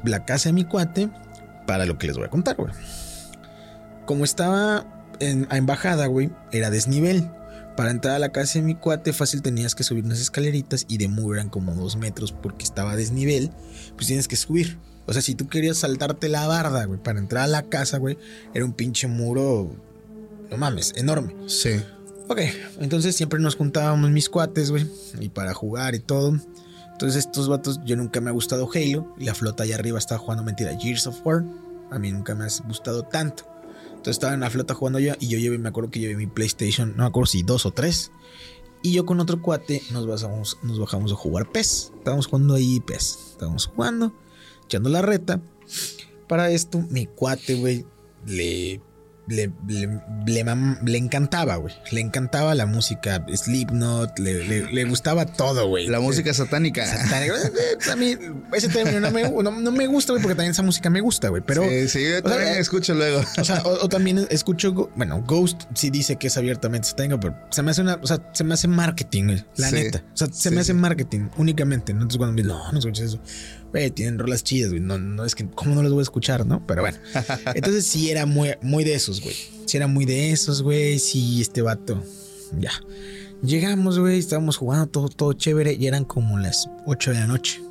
la 0.03 0.25
casa 0.25 0.49
de 0.49 0.53
mi 0.53 0.63
cuate 0.63 1.09
para 1.67 1.85
lo 1.85 1.97
que 1.97 2.07
les 2.07 2.17
voy 2.17 2.25
a 2.25 2.29
contar, 2.29 2.55
güey. 2.55 2.73
Como 4.05 4.25
estaba 4.25 4.85
en 5.19 5.47
a 5.49 5.57
embajada, 5.57 6.07
güey, 6.07 6.31
era 6.51 6.69
desnivel. 6.69 7.29
Para 7.75 7.91
entrar 7.91 8.15
a 8.15 8.19
la 8.19 8.31
casa 8.31 8.59
de 8.59 8.65
mi 8.65 8.75
cuate, 8.75 9.13
fácil 9.13 9.41
tenías 9.41 9.73
que 9.73 9.83
subir 9.83 10.03
unas 10.03 10.19
escaleritas 10.19 10.85
y 10.89 10.97
de 10.97 11.07
muro 11.07 11.35
eran 11.35 11.49
como 11.49 11.73
dos 11.75 11.95
metros 11.95 12.31
porque 12.31 12.65
estaba 12.65 12.91
a 12.91 12.95
desnivel. 12.95 13.51
Pues 13.95 14.07
tienes 14.07 14.27
que 14.27 14.35
subir. 14.35 14.77
O 15.05 15.13
sea, 15.13 15.21
si 15.21 15.33
tú 15.33 15.47
querías 15.47 15.77
saltarte 15.77 16.29
la 16.29 16.45
barda, 16.45 16.85
güey, 16.85 17.01
para 17.01 17.19
entrar 17.19 17.45
a 17.45 17.47
la 17.47 17.63
casa, 17.63 17.97
güey, 17.97 18.17
era 18.53 18.65
un 18.65 18.73
pinche 18.73 19.07
muro. 19.07 19.71
No 20.49 20.57
mames, 20.57 20.93
enorme. 20.95 21.35
Sí. 21.47 21.81
Ok, 22.27 22.41
entonces 22.79 23.15
siempre 23.15 23.39
nos 23.39 23.55
juntábamos 23.55 24.11
mis 24.11 24.29
cuates, 24.29 24.69
güey, 24.69 24.85
y 25.19 25.29
para 25.29 25.53
jugar 25.53 25.95
y 25.95 25.99
todo. 25.99 26.37
Entonces 26.99 27.27
estos 27.27 27.47
vatos, 27.47 27.79
yo 27.85 27.95
nunca 27.95 28.19
me 28.19 28.29
ha 28.29 28.33
gustado 28.33 28.69
Halo 28.75 29.15
y 29.17 29.23
la 29.23 29.33
flota 29.33 29.63
allá 29.63 29.75
arriba 29.75 29.97
estaba 29.97 30.19
jugando 30.19 30.43
mentira 30.43 30.77
Gears 30.77 31.07
of 31.07 31.25
War. 31.25 31.45
A 31.91 31.97
mí 31.97 32.11
nunca 32.11 32.35
me 32.35 32.43
ha 32.43 32.47
gustado 32.67 33.03
tanto. 33.03 33.45
Entonces 33.87 34.17
estaba 34.17 34.33
en 34.33 34.41
la 34.41 34.49
flota 34.49 34.73
jugando 34.73 34.99
yo 34.99 35.13
y 35.17 35.29
yo 35.29 35.37
llevé, 35.37 35.57
me 35.59 35.69
acuerdo 35.69 35.91
que 35.91 36.01
llevé 36.01 36.17
mi 36.17 36.27
PlayStation, 36.27 36.89
no 36.97 37.03
me 37.03 37.07
acuerdo 37.07 37.27
si 37.27 37.41
dos 37.41 37.65
o 37.65 37.71
tres. 37.71 38.11
Y 38.81 38.91
yo 38.91 39.05
con 39.05 39.21
otro 39.21 39.41
cuate 39.41 39.81
nos 39.91 40.07
bajamos, 40.07 40.57
nos 40.61 40.77
bajamos 40.77 41.13
a 41.13 41.15
jugar 41.15 41.49
PES. 41.49 41.93
Estábamos 41.99 42.27
jugando 42.27 42.55
ahí 42.55 42.81
PES. 42.81 43.17
Estábamos 43.31 43.67
jugando, 43.67 44.13
echando 44.65 44.89
la 44.89 45.01
reta. 45.01 45.41
Para 46.27 46.51
esto, 46.51 46.79
mi 46.89 47.05
cuate, 47.05 47.55
güey, 47.55 47.85
le 48.25 48.81
le, 49.29 49.51
le, 49.67 50.97
encantaba, 50.97 51.57
güey. 51.57 51.73
Le 51.91 52.01
encantaba 52.01 52.55
la 52.55 52.65
música 52.65 53.23
Slipknot, 53.31 54.17
le, 54.17 54.43
le, 54.71 54.83
gustaba 54.85 55.25
todo, 55.25 55.67
güey. 55.67 55.87
La 55.87 55.99
música 55.99 56.33
satánica. 56.33 56.85
A 57.91 57.95
mí 57.95 58.17
ese 58.53 58.69
término 58.69 58.99
no 58.99 59.11
me, 59.11 59.29
no, 59.29 59.71
me 59.71 59.87
gusta, 59.87 60.13
güey, 60.13 60.21
porque 60.21 60.35
también 60.35 60.51
esa 60.51 60.63
música 60.63 60.89
me 60.89 61.01
gusta, 61.01 61.29
güey. 61.29 61.43
Pero. 61.45 61.63
Sí, 61.63 61.87
sí, 61.87 62.03
yo 62.09 62.23
también 62.23 62.55
escucho 62.55 62.93
luego. 62.95 63.23
O 63.37 63.43
sea, 63.43 63.61
o, 63.63 63.87
también 63.87 64.27
escucho, 64.29 64.89
bueno, 64.95 65.23
Ghost 65.25 65.63
sí 65.75 65.89
dice 65.89 66.15
que 66.15 66.27
es 66.27 66.37
abiertamente 66.37 66.87
satánico, 66.87 67.19
pero 67.19 67.35
se 67.51 67.61
me 67.61 67.71
hace 67.71 67.81
una, 67.81 67.99
o 68.01 68.07
sea, 68.07 68.19
se 68.33 68.43
me 68.43 68.55
hace 68.55 68.67
marketing, 68.67 69.25
güey. 69.25 69.45
La 69.57 69.71
neta. 69.71 70.03
O 70.13 70.17
sea, 70.17 70.27
se 70.31 70.49
me 70.51 70.61
hace 70.61 70.73
marketing 70.73 71.29
únicamente. 71.37 71.91
Entonces 71.91 72.17
cuando 72.17 72.35
me 72.35 72.47
no, 72.47 72.71
no 72.71 72.79
escuches 72.79 73.05
eso 73.05 73.21
güey, 73.71 73.91
tienen 73.91 74.19
rolas 74.19 74.43
chidas, 74.43 74.71
güey. 74.71 74.81
No, 74.81 74.97
no 74.97 75.25
es 75.25 75.35
que, 75.35 75.47
¿cómo 75.47 75.75
no 75.75 75.83
los 75.83 75.91
voy 75.91 75.99
a 75.99 76.03
escuchar, 76.03 76.45
no? 76.45 76.65
Pero 76.65 76.81
bueno. 76.81 76.97
Entonces 77.55 77.85
sí 77.85 78.09
era 78.09 78.25
muy, 78.25 78.55
muy 78.61 78.83
de 78.83 78.95
esos, 78.95 79.21
güey. 79.21 79.35
Sí 79.65 79.77
era 79.77 79.87
muy 79.87 80.05
de 80.05 80.31
esos, 80.31 80.61
güey. 80.61 80.99
Sí, 80.99 81.41
este 81.41 81.61
vato. 81.61 82.03
Ya. 82.57 82.71
Llegamos, 83.41 83.99
güey, 83.99 84.19
estábamos 84.19 84.57
jugando 84.57 84.87
todo, 84.87 85.07
todo 85.07 85.33
chévere 85.33 85.73
y 85.73 85.87
eran 85.87 86.03
como 86.03 86.37
las 86.37 86.69
8 86.85 87.11
de 87.11 87.19
la 87.19 87.27
noche. 87.27 87.61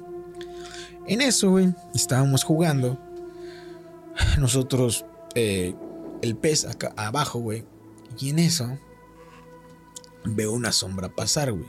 En 1.06 1.20
eso, 1.20 1.50
güey, 1.50 1.74
estábamos 1.94 2.44
jugando. 2.44 2.98
Nosotros, 4.38 5.04
eh, 5.34 5.74
el 6.22 6.36
pez 6.36 6.64
acá 6.64 6.92
abajo, 6.96 7.40
güey. 7.40 7.64
Y 8.18 8.30
en 8.30 8.38
eso, 8.38 8.78
veo 10.24 10.52
una 10.52 10.72
sombra 10.72 11.08
pasar, 11.08 11.52
güey. 11.52 11.68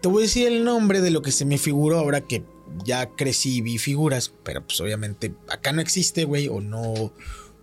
Te 0.00 0.08
voy 0.08 0.22
a 0.22 0.26
decir 0.26 0.46
el 0.46 0.64
nombre 0.64 1.00
de 1.00 1.10
lo 1.10 1.22
que 1.22 1.32
se 1.32 1.44
me 1.44 1.58
figuró 1.58 1.98
ahora 1.98 2.20
que 2.20 2.44
ya 2.84 3.10
crecí 3.16 3.56
y 3.56 3.60
vi 3.60 3.78
figuras, 3.78 4.32
pero 4.44 4.66
pues 4.66 4.80
obviamente 4.80 5.34
acá 5.48 5.72
no 5.72 5.80
existe, 5.80 6.24
güey, 6.24 6.48
o 6.48 6.60
no, 6.60 7.12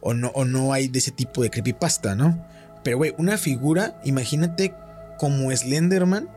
o 0.02 0.14
no, 0.14 0.30
o 0.30 0.46
no 0.46 0.74
hay 0.74 0.88
de 0.88 1.00
ese 1.00 1.12
tipo 1.12 1.42
de 1.42 1.50
creepypasta, 1.50 2.16
¿no? 2.16 2.46
Pero, 2.84 2.98
güey, 2.98 3.16
una 3.18 3.38
figura, 3.38 4.00
imagínate 4.06 4.74
como 5.18 5.52
Slenderman, 5.52 6.30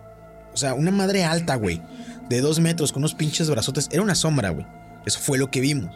o 0.53 0.57
sea, 0.57 0.75
una 0.75 0.91
madre 0.91 1.25
alta, 1.25 1.57
güey, 1.57 1.83
de 2.29 2.41
dos 2.41 2.61
metros 2.61 2.93
con 2.93 3.03
unos 3.03 3.15
pinches 3.15 3.51
brazotes, 3.51 3.89
era 3.93 4.03
una 4.03 4.15
sombra, 4.15 4.51
güey. 4.51 4.67
Eso 5.07 5.21
fue 5.21 5.39
lo 5.39 5.51
que 5.51 5.61
vimos. 5.61 5.95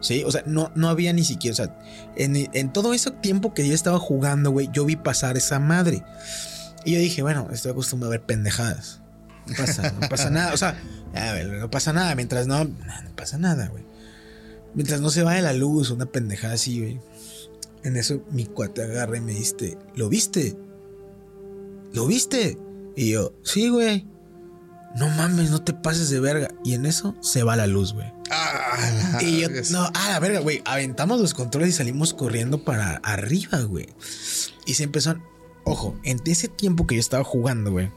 ¿Sí? 0.00 0.22
O 0.24 0.30
sea, 0.30 0.42
no, 0.46 0.70
no 0.74 0.88
había 0.88 1.12
ni 1.12 1.24
siquiera. 1.24 1.52
O 1.52 1.56
sea, 1.56 1.78
en, 2.16 2.48
en 2.52 2.72
todo 2.72 2.94
ese 2.94 3.10
tiempo 3.10 3.52
que 3.52 3.66
yo 3.66 3.74
estaba 3.74 3.98
jugando, 3.98 4.50
güey, 4.50 4.68
yo 4.72 4.84
vi 4.84 4.96
pasar 4.96 5.36
esa 5.36 5.58
madre. 5.58 6.04
Y 6.84 6.92
yo 6.92 7.00
dije, 7.00 7.22
bueno, 7.22 7.48
estoy 7.52 7.72
acostumbrado 7.72 8.12
a 8.12 8.16
ver 8.18 8.26
pendejadas. 8.26 9.00
No 9.48 9.56
pasa, 9.56 9.92
no 10.00 10.08
pasa 10.08 10.30
nada. 10.30 10.52
O 10.52 10.56
sea, 10.56 10.80
no 11.60 11.70
pasa 11.70 11.92
nada. 11.92 12.14
Mientras 12.14 12.46
no. 12.46 12.64
No, 12.64 12.74
pasa 13.16 13.38
nada, 13.38 13.68
güey. 13.68 13.84
Mientras 14.74 15.00
no 15.00 15.10
se 15.10 15.22
vaya 15.22 15.40
la 15.42 15.52
luz, 15.52 15.90
una 15.90 16.06
pendejada 16.06 16.54
así, 16.54 16.80
güey. 16.80 17.00
En 17.84 17.96
eso 17.96 18.22
mi 18.30 18.44
cuate 18.44 18.82
agarra 18.82 19.16
y 19.16 19.20
me 19.20 19.32
dice, 19.32 19.78
¿lo 19.94 20.08
viste? 20.08 20.56
¿Lo 21.92 22.06
viste? 22.06 22.58
Y 22.96 23.12
yo, 23.12 23.32
sí, 23.42 23.68
güey. 23.68 24.06
No 24.96 25.08
mames, 25.10 25.50
no 25.50 25.62
te 25.62 25.72
pases 25.72 26.10
de 26.10 26.20
verga. 26.20 26.48
Y 26.64 26.74
en 26.74 26.86
eso 26.86 27.14
se 27.20 27.42
va 27.42 27.56
la 27.56 27.66
luz, 27.66 27.92
güey. 27.92 28.12
Ah, 28.30 29.18
y 29.20 29.40
yo, 29.40 29.48
no, 29.70 29.90
ah, 29.94 30.08
la 30.10 30.20
verga, 30.20 30.40
güey. 30.40 30.62
Aventamos 30.64 31.20
los 31.20 31.34
controles 31.34 31.70
y 31.70 31.72
salimos 31.72 32.14
corriendo 32.14 32.64
para 32.64 32.96
arriba, 32.96 33.60
güey. 33.62 33.88
Y 34.66 34.74
se 34.74 34.84
empezó. 34.84 35.16
Ojo, 35.64 35.98
en 36.02 36.20
ese 36.24 36.48
tiempo 36.48 36.86
que 36.86 36.94
yo 36.94 37.00
estaba 37.00 37.24
jugando, 37.24 37.70
güey 37.70 37.90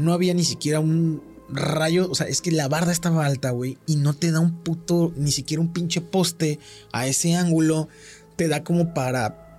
no 0.00 0.12
había 0.12 0.34
ni 0.34 0.44
siquiera 0.44 0.80
un 0.80 1.22
rayo, 1.48 2.08
o 2.10 2.14
sea, 2.14 2.26
es 2.26 2.40
que 2.40 2.50
la 2.52 2.68
barda 2.68 2.92
estaba 2.92 3.26
alta, 3.26 3.50
güey, 3.50 3.78
y 3.86 3.96
no 3.96 4.14
te 4.14 4.30
da 4.30 4.40
un 4.40 4.62
puto, 4.62 5.12
ni 5.16 5.32
siquiera 5.32 5.60
un 5.60 5.72
pinche 5.72 6.00
poste 6.00 6.58
a 6.92 7.06
ese 7.06 7.34
ángulo, 7.34 7.88
te 8.36 8.48
da 8.48 8.62
como 8.64 8.94
para 8.94 9.50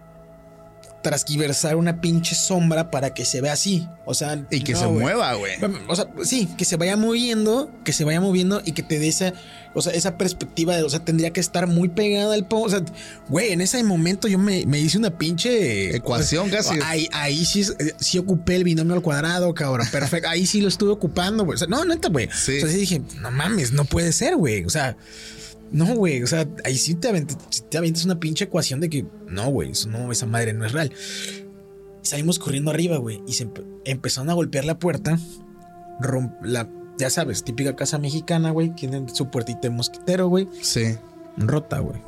trasquiversar 1.02 1.76
una 1.76 2.00
pinche 2.00 2.36
sombra 2.36 2.92
para 2.92 3.14
que 3.14 3.26
se 3.26 3.42
vea 3.42 3.54
así. 3.54 3.88
O 4.06 4.14
sea, 4.14 4.46
y 4.52 4.62
que 4.64 4.76
se 4.76 4.88
mueva, 4.88 5.34
güey. 5.34 5.54
O 5.88 5.96
sea, 5.96 6.08
sí, 6.24 6.48
que 6.58 6.66
se 6.66 6.78
vaya 6.78 6.96
moviendo, 6.96 7.72
que 7.84 7.94
se 7.94 8.04
vaya 8.04 8.22
moviendo 8.22 8.62
y 8.64 8.74
que 8.74 8.84
te 8.84 9.00
dé 9.00 9.08
esa, 9.08 9.34
o 9.74 9.82
sea, 9.82 9.94
esa 9.94 10.18
perspectiva 10.18 10.76
de, 10.76 10.84
o 10.84 10.90
sea, 10.90 11.04
tendría 11.04 11.32
que 11.32 11.40
estar 11.40 11.68
muy 11.68 11.90
pegada 11.90 12.34
al 12.34 12.48
po. 12.48 12.62
O 12.62 12.70
sea, 12.70 12.84
güey, 13.30 13.52
en 13.52 13.62
ese 13.62 13.84
momento 13.84 14.28
yo 14.28 14.38
me, 14.38 14.62
hice 14.80 14.98
una 14.98 15.18
pinche 15.18 15.96
ecuación 15.96 16.50
casi. 16.50 16.80
Ahí, 16.84 17.08
ahí 17.14 17.46
sí, 17.46 17.66
sí 18.00 18.18
ocupé 18.18 18.56
el 18.58 18.64
binomio 18.64 18.96
al 18.96 19.02
cuadrado, 19.02 19.54
cabrón. 19.54 19.88
Perfecto. 19.92 20.30
ahí 20.30 20.46
sí 20.46 20.62
lo 20.62 20.68
estuve 20.68 20.92
ocupando, 20.92 21.46
güey. 21.46 21.56
O 21.56 21.58
sea, 21.58 21.68
no, 21.68 21.86
neta, 21.86 22.10
güey. 22.10 22.30
Sí. 22.34 22.58
O 22.58 22.62
sea, 22.62 22.70
sí 22.70 22.78
dije, 22.78 23.02
no 23.22 23.32
mames, 23.32 23.72
no 23.72 23.86
puede 23.86 24.12
ser, 24.12 24.36
güey. 24.36 24.66
O 24.66 24.70
sea, 24.70 24.98
no, 25.72 25.86
güey, 25.96 26.22
o 26.22 26.28
sea, 26.28 26.48
ahí 26.66 26.78
sí 26.78 26.96
te 26.96 27.08
aventas, 27.08 28.06
una 28.06 28.20
pinche 28.20 28.46
ecuación 28.46 28.82
de 28.82 28.90
que 28.90 29.06
no, 29.28 29.50
güey, 29.50 29.72
eso 29.72 29.88
no, 29.88 30.12
esa 30.12 30.26
madre 30.26 30.54
no 30.54 30.66
es 30.66 30.74
real. 30.74 30.92
Salimos 32.02 32.40
corriendo 32.40 32.72
arriba, 32.72 32.98
güey, 32.98 33.22
y 33.26 33.34
se 33.34 33.48
empezaron 33.86 34.30
a 34.30 34.34
golpear 34.34 34.66
la 34.66 34.80
puerta. 34.80 35.18
la, 36.44 36.70
ya 36.98 37.10
sabes, 37.10 37.44
típica 37.44 37.76
casa 37.76 37.98
mexicana, 37.98 38.52
güey, 38.52 38.74
tienen 38.76 39.14
su 39.14 39.30
puertita 39.30 39.62
de 39.64 39.70
mosquitero, 39.72 40.28
güey. 40.28 40.48
Sí. 40.62 40.98
Rota, 41.38 41.80
güey. 41.80 42.02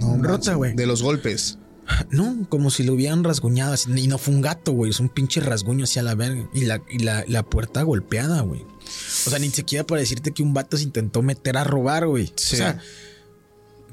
No, 0.00 0.16
rota, 0.22 0.54
güey. 0.54 0.74
De 0.74 0.86
los 0.86 1.02
golpes. 1.02 1.58
No, 2.10 2.46
como 2.50 2.70
si 2.70 2.82
lo 2.82 2.92
hubieran 2.92 3.24
rasguñado 3.24 3.72
así. 3.72 3.90
Y 3.96 4.08
no 4.08 4.18
fue 4.18 4.34
un 4.34 4.42
gato, 4.42 4.72
güey. 4.72 4.90
Es 4.90 5.00
un 5.00 5.08
pinche 5.08 5.40
rasguño 5.40 5.84
hacia 5.84 6.02
la 6.02 6.14
verga. 6.14 6.46
Y 6.52 6.66
la, 6.66 6.82
y 6.90 6.98
la, 6.98 7.24
la 7.26 7.42
puerta 7.42 7.82
golpeada, 7.82 8.42
güey. 8.42 8.60
O 9.26 9.30
sea, 9.30 9.38
ni 9.38 9.48
siquiera 9.48 9.86
para 9.86 10.00
decirte 10.00 10.32
que 10.32 10.42
un 10.42 10.52
vato 10.52 10.76
se 10.76 10.84
intentó 10.84 11.22
meter 11.22 11.56
a 11.56 11.64
robar, 11.64 12.06
güey. 12.06 12.30
Sí. 12.36 12.56
O 12.56 12.58
sea, 12.58 12.78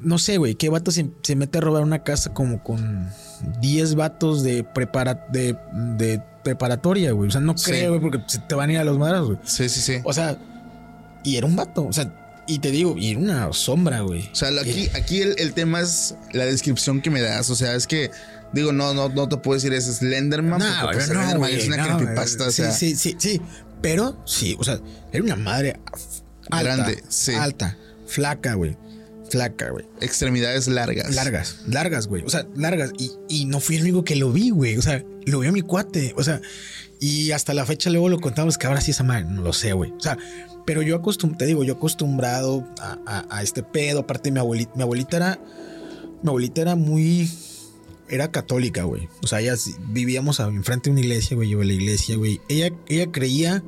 no 0.02 0.18
sé, 0.18 0.38
güey. 0.38 0.56
¿Qué 0.56 0.70
vato 0.70 0.92
se, 0.92 1.10
se 1.22 1.36
mete 1.36 1.58
a 1.58 1.62
robar 1.62 1.84
una 1.84 2.04
casa 2.04 2.34
como 2.34 2.64
con 2.64 3.10
10 3.62 3.96
vatos 3.96 4.44
de, 4.44 4.64
prepara, 4.64 5.28
de, 5.32 5.58
de 5.98 6.22
preparatoria, 6.46 7.12
güey? 7.12 7.28
O 7.28 7.32
sea, 7.32 7.42
no 7.42 7.56
creo, 7.56 7.90
güey, 7.90 8.02
porque 8.02 8.22
se 8.28 8.38
te 8.40 8.56
van 8.56 8.70
a 8.70 8.74
ir 8.74 8.80
a 8.80 8.84
los 8.84 8.98
madres, 8.98 9.22
güey. 9.22 9.38
Sí, 9.44 9.68
sí, 9.68 9.82
sí. 9.82 9.98
O 10.04 10.14
sea, 10.14 10.38
y 11.24 11.36
era 11.36 11.48
un 11.48 11.56
vato. 11.56 11.86
O 11.86 11.92
sea, 11.92 12.14
y 12.48 12.60
te 12.60 12.70
digo, 12.70 12.96
y 12.98 13.12
era 13.12 13.20
una 13.20 13.54
sombra, 13.54 14.02
güey. 14.02 14.30
O 14.32 14.36
sea, 14.36 14.50
aquí, 14.62 14.90
aquí 14.94 15.22
el, 15.22 15.36
el 15.40 15.54
tema 15.54 15.82
es 15.82 16.16
la 16.32 16.46
descripción 16.46 17.02
que 17.02 17.10
me 17.10 17.20
das. 17.22 17.50
O 17.50 17.56
sea, 17.56 17.74
es 17.74 17.88
que, 17.88 18.12
digo, 18.54 18.72
no, 18.72 18.94
no, 18.94 19.10
no 19.10 19.28
te 19.28 19.38
puedo 19.38 19.56
decir 19.56 19.74
es 19.74 19.86
Slenderman. 19.86 20.60
No, 20.60 20.66
porque, 20.82 20.98
pues, 20.98 21.10
no, 21.10 21.16
Slenderman 21.16 21.38
güey, 21.40 21.56
es 21.56 21.68
una 21.68 21.78
no, 21.78 21.98
creepypasta. 21.98 22.38
güey. 22.38 22.50
o 22.50 22.52
sea, 22.52 22.72
sí, 22.72 22.96
sí, 22.96 23.16
sí, 23.18 23.18
sí. 23.20 23.42
Pero 23.82 24.22
sí, 24.26 24.56
o 24.60 24.64
sea, 24.64 24.80
era 25.12 25.24
una 25.24 25.36
madre 25.36 25.80
alta, 26.50 26.64
Grande, 26.76 27.04
sí. 27.10 27.34
alta, 27.34 27.76
flaca, 28.06 28.54
güey. 28.54 28.78
Flaca, 29.30 29.70
güey. 29.72 29.86
extremidades 30.02 30.68
largas. 30.68 31.14
Largas, 31.16 31.58
largas, 31.68 32.08
güey. 32.08 32.24
O 32.24 32.30
sea, 32.30 32.48
largas. 32.56 32.92
Y, 32.98 33.12
y 33.28 33.46
no 33.46 33.60
fui 33.60 33.76
el 33.78 33.84
único 33.84 34.04
que 34.04 34.16
lo 34.16 34.32
vi, 34.32 34.50
güey. 34.52 34.78
O 34.78 34.82
sea, 34.82 35.04
lo 35.26 35.40
vio 35.40 35.52
mi 35.52 35.62
cuate. 35.62 36.14
O 36.18 36.24
sea, 36.24 36.42
y 37.00 37.32
hasta 37.32 37.54
la 37.54 37.66
fecha 37.66 37.90
luego 37.90 38.08
lo 38.10 38.20
contamos 38.20 38.58
que 38.58 38.68
ahora 38.68 38.82
sí 38.82 38.92
esa 38.92 39.04
madre, 39.04 39.26
no 39.26 39.42
lo 39.42 39.52
sé, 39.54 39.74
güey. 39.74 39.92
O 39.92 40.00
sea, 40.00 40.18
pero 40.66 40.82
yo 40.82 40.96
acostumbrado, 40.96 41.38
te 41.40 41.46
digo, 41.46 41.64
yo 41.64 41.74
acostumbrado 41.74 42.68
a, 42.80 43.26
a- 43.30 43.44
este 43.44 43.64
pedo. 43.64 44.02
Aparte, 44.02 44.32
mi 44.32 44.40
abuelita, 44.40 44.72
mi 44.76 44.84
abuelita 44.84 45.18
era, 45.18 45.40
mi 46.24 46.30
abuelita 46.30 46.62
era 46.62 46.76
muy, 46.76 47.30
era 48.10 48.32
católica, 48.32 48.84
güey. 48.84 49.10
O 49.24 49.28
sea, 49.28 49.42
ella 49.42 49.56
vivíamos 49.90 50.40
enfrente 50.40 50.90
de 50.90 50.92
una 50.94 51.02
iglesia, 51.02 51.36
güey. 51.36 51.50
Yo 51.50 51.62
a 51.62 51.66
la 51.66 51.74
iglesia, 51.74 52.16
güey. 52.16 52.40
Ella, 52.50 52.72
ella 52.88 53.12
creía, 53.12 53.64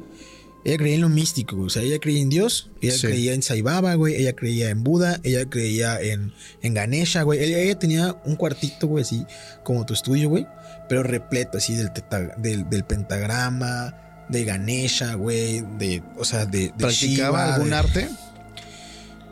ella 0.67 0.77
creía 0.77 0.95
en 0.95 1.01
lo 1.01 1.09
místico, 1.09 1.55
güey. 1.55 1.67
O 1.67 1.69
sea, 1.69 1.81
ella 1.81 1.97
creía 1.99 2.21
en 2.21 2.29
Dios, 2.29 2.69
ella 2.81 2.93
Sí. 2.93 3.07
creía 3.07 3.33
en 3.33 3.41
Sai 3.41 3.61
Baba, 3.61 3.95
güey. 3.95 4.15
Ella 4.15 4.33
creía 4.33 4.69
en 4.69 4.83
Buda, 4.83 5.19
ella 5.23 5.49
creía 5.49 5.99
en, 6.01 6.33
en 6.61 6.73
Ganesha, 6.73 7.23
güey. 7.23 7.41
Ella, 7.43 7.57
ella 7.59 7.79
tenía 7.79 8.15
un 8.25 8.35
cuartito, 8.35 8.85
güey, 8.87 9.03
así 9.03 9.25
como 9.63 9.85
tu 9.85 9.93
estudio, 9.93 10.27
güey. 10.29 10.45
Pero 10.89 11.03
repleto 11.03 11.57
así 11.57 11.73
del, 11.75 11.91
teta- 11.93 12.35
del, 12.37 12.69
del 12.69 12.83
pentagrama, 12.83 14.25
de 14.29 14.43
Ganesha, 14.43 15.13
güey. 15.15 15.61
De, 15.79 16.03
o 16.17 16.25
sea, 16.25 16.45
de, 16.45 16.59
de 16.67 16.73
¿Practicaba 16.77 17.39
Shiva, 17.45 17.53
algún 17.55 17.69
de- 17.69 17.75
arte? 17.75 18.09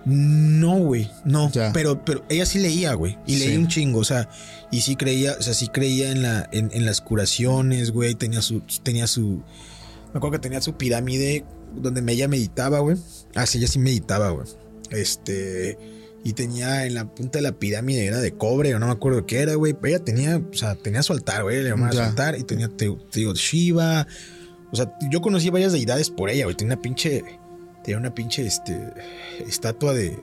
no, 0.05 0.77
güey, 0.77 1.09
no. 1.23 1.51
Ya. 1.51 1.71
Pero, 1.73 2.05
pero 2.05 2.23
ella 2.29 2.45
sí 2.45 2.59
leía, 2.59 2.93
güey. 2.93 3.17
Y 3.25 3.37
leía 3.37 3.51
Sí. 3.51 3.57
un 3.57 3.67
chingo. 3.67 3.99
O 3.99 4.03
sea, 4.03 4.29
y 4.71 4.81
sí 4.81 4.95
creía, 4.95 5.35
o 5.39 5.41
sea, 5.41 5.53
sí 5.53 5.67
creía 5.67 6.11
en, 6.11 6.21
la, 6.21 6.47
en, 6.51 6.69
en 6.73 6.85
las 6.85 7.01
curaciones, 7.01 7.91
güey. 7.91 8.13
Tenía 8.15 8.41
su, 8.41 8.61
tenía 8.83 9.07
su. 9.07 9.41
Me 10.15 10.19
acuerdo 10.19 10.37
que 10.37 10.43
tenía 10.43 10.61
su 10.61 10.77
pirámide 10.77 11.43
donde 11.75 12.13
ella 12.13 12.29
meditaba, 12.29 12.79
güey. 12.79 12.95
Ah, 13.35 13.45
sí, 13.45 13.57
ella 13.57 13.67
sí 13.67 13.79
meditaba, 13.79 14.29
güey. 14.29 14.47
Este. 14.89 15.77
Y 16.23 16.31
tenía 16.31 16.85
en 16.85 16.93
la 16.93 17.13
punta 17.13 17.39
de 17.39 17.43
la 17.43 17.59
pirámide, 17.59 18.05
era 18.05 18.21
de 18.21 18.31
cobre, 18.33 18.73
o 18.73 18.79
no 18.79 18.85
me 18.85 18.93
acuerdo 18.93 19.25
qué 19.25 19.39
era, 19.39 19.55
güey. 19.55 19.73
Pero 19.73 19.93
ella 19.93 20.05
tenía, 20.05 20.37
o 20.37 20.53
sea, 20.53 20.75
tenía 20.75 21.03
su 21.03 21.11
altar, 21.11 21.43
güey. 21.43 21.61
Le 21.61 21.71
llamaba 21.71 21.91
su 21.91 21.99
altar. 21.99 22.39
Y 22.39 22.43
tenía, 22.43 22.69
te, 22.69 22.89
te 23.11 23.19
digo, 23.19 23.33
Shiva. 23.33 24.07
O 24.71 24.75
sea, 24.77 24.97
yo 25.11 25.19
conocí 25.19 25.49
varias 25.49 25.73
deidades 25.73 26.09
por 26.09 26.29
ella, 26.29 26.45
güey. 26.45 26.55
Tenía 26.55 26.75
una 26.75 26.81
pinche. 26.81 27.21
Tenía 27.83 27.97
una 27.97 28.15
pinche 28.15 28.47
este, 28.47 28.93
estatua 29.45 29.93
de. 29.93 30.17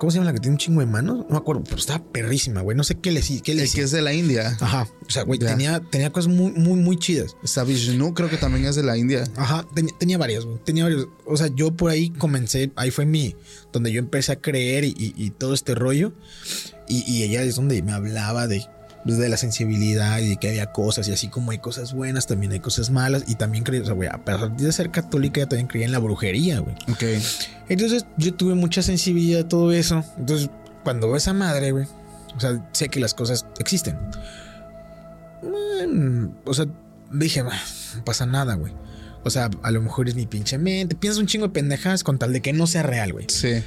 ¿Cómo 0.00 0.10
se 0.10 0.16
llama 0.16 0.30
la 0.30 0.32
que 0.32 0.40
tiene 0.40 0.54
un 0.54 0.58
chingo 0.58 0.80
de 0.80 0.86
manos? 0.86 1.18
No 1.18 1.26
me 1.28 1.36
acuerdo, 1.36 1.62
pero 1.62 1.76
estaba 1.76 2.02
perrísima, 2.02 2.62
güey. 2.62 2.74
No 2.74 2.84
sé 2.84 2.94
qué 2.94 3.10
le 3.10 3.20
qué 3.20 3.54
le 3.54 3.64
El 3.64 3.70
que 3.70 3.82
es 3.82 3.90
de 3.90 4.00
la 4.00 4.14
India. 4.14 4.56
Ajá. 4.58 4.88
O 5.06 5.10
sea, 5.10 5.24
güey, 5.24 5.38
tenía, 5.38 5.80
tenía 5.90 6.10
cosas 6.10 6.32
muy, 6.32 6.52
muy, 6.52 6.80
muy 6.80 6.98
chidas. 6.98 7.36
Está 7.44 7.64
Vishnu, 7.64 8.14
creo 8.14 8.30
que 8.30 8.38
también 8.38 8.64
es 8.64 8.76
de 8.76 8.82
la 8.82 8.96
India. 8.96 9.24
Ajá, 9.36 9.66
tenía, 9.74 9.92
tenía 9.98 10.16
varias, 10.16 10.46
güey. 10.46 10.56
Tenía 10.64 10.84
varios. 10.84 11.06
O 11.26 11.36
sea, 11.36 11.48
yo 11.54 11.76
por 11.76 11.90
ahí 11.90 12.08
comencé, 12.08 12.72
ahí 12.76 12.90
fue 12.90 13.04
mi, 13.04 13.36
donde 13.74 13.92
yo 13.92 13.98
empecé 13.98 14.32
a 14.32 14.36
creer 14.40 14.84
y, 14.84 14.94
y- 14.96 15.12
y 15.18 15.30
todo 15.32 15.52
este 15.52 15.74
rollo. 15.74 16.14
Y, 16.88 17.04
y 17.06 17.22
ella 17.24 17.42
es 17.42 17.56
donde 17.56 17.82
me 17.82 17.92
hablaba 17.92 18.46
de, 18.46 18.64
pues, 19.04 19.18
de 19.18 19.28
la 19.28 19.36
sensibilidad 19.36 20.18
y 20.18 20.28
de 20.30 20.36
que 20.36 20.48
había 20.48 20.72
cosas. 20.72 21.08
Y 21.08 21.12
así 21.12 21.28
como 21.28 21.50
hay 21.50 21.58
cosas 21.58 21.92
buenas, 21.92 22.26
también 22.26 22.52
hay 22.52 22.60
cosas 22.60 22.90
malas. 22.90 23.24
Y 23.26 23.34
también 23.36 23.64
creía, 23.64 23.82
o 23.82 23.86
sea, 23.86 23.94
güey, 23.94 24.08
a 24.10 24.24
pesar 24.24 24.56
de 24.56 24.72
ser 24.72 24.90
católica, 24.90 25.40
ella 25.40 25.48
también 25.48 25.68
creía 25.68 25.86
en 25.86 25.92
la 25.92 25.98
brujería, 25.98 26.60
güey. 26.60 26.74
Ok. 26.90 27.02
Entonces 27.68 28.06
yo 28.16 28.34
tuve 28.34 28.54
mucha 28.54 28.82
sensibilidad 28.82 29.42
a 29.42 29.48
todo 29.48 29.72
eso. 29.72 30.04
Entonces, 30.18 30.50
cuando 30.84 31.06
veo 31.08 31.16
esa 31.16 31.32
madre, 31.32 31.72
güey, 31.72 31.86
o 32.36 32.40
sea, 32.40 32.68
sé 32.72 32.88
que 32.88 33.00
las 33.00 33.14
cosas 33.14 33.46
existen. 33.58 33.98
O 36.44 36.54
sea, 36.54 36.66
dije, 37.12 37.42
"Bah, 37.42 37.58
no 37.96 38.04
pasa 38.04 38.26
nada, 38.26 38.54
güey. 38.54 38.72
O 39.24 39.30
sea, 39.30 39.50
a 39.62 39.70
lo 39.70 39.82
mejor 39.82 40.08
es 40.08 40.14
mi 40.14 40.26
pinche 40.26 40.56
mente. 40.58 40.94
Piensas 40.96 41.20
un 41.20 41.26
chingo 41.26 41.46
de 41.48 41.52
pendejadas 41.52 42.04
con 42.04 42.18
tal 42.18 42.32
de 42.32 42.40
que 42.40 42.52
no 42.52 42.66
sea 42.66 42.82
real, 42.82 43.12
güey. 43.12 43.26
Sí. 43.28 43.62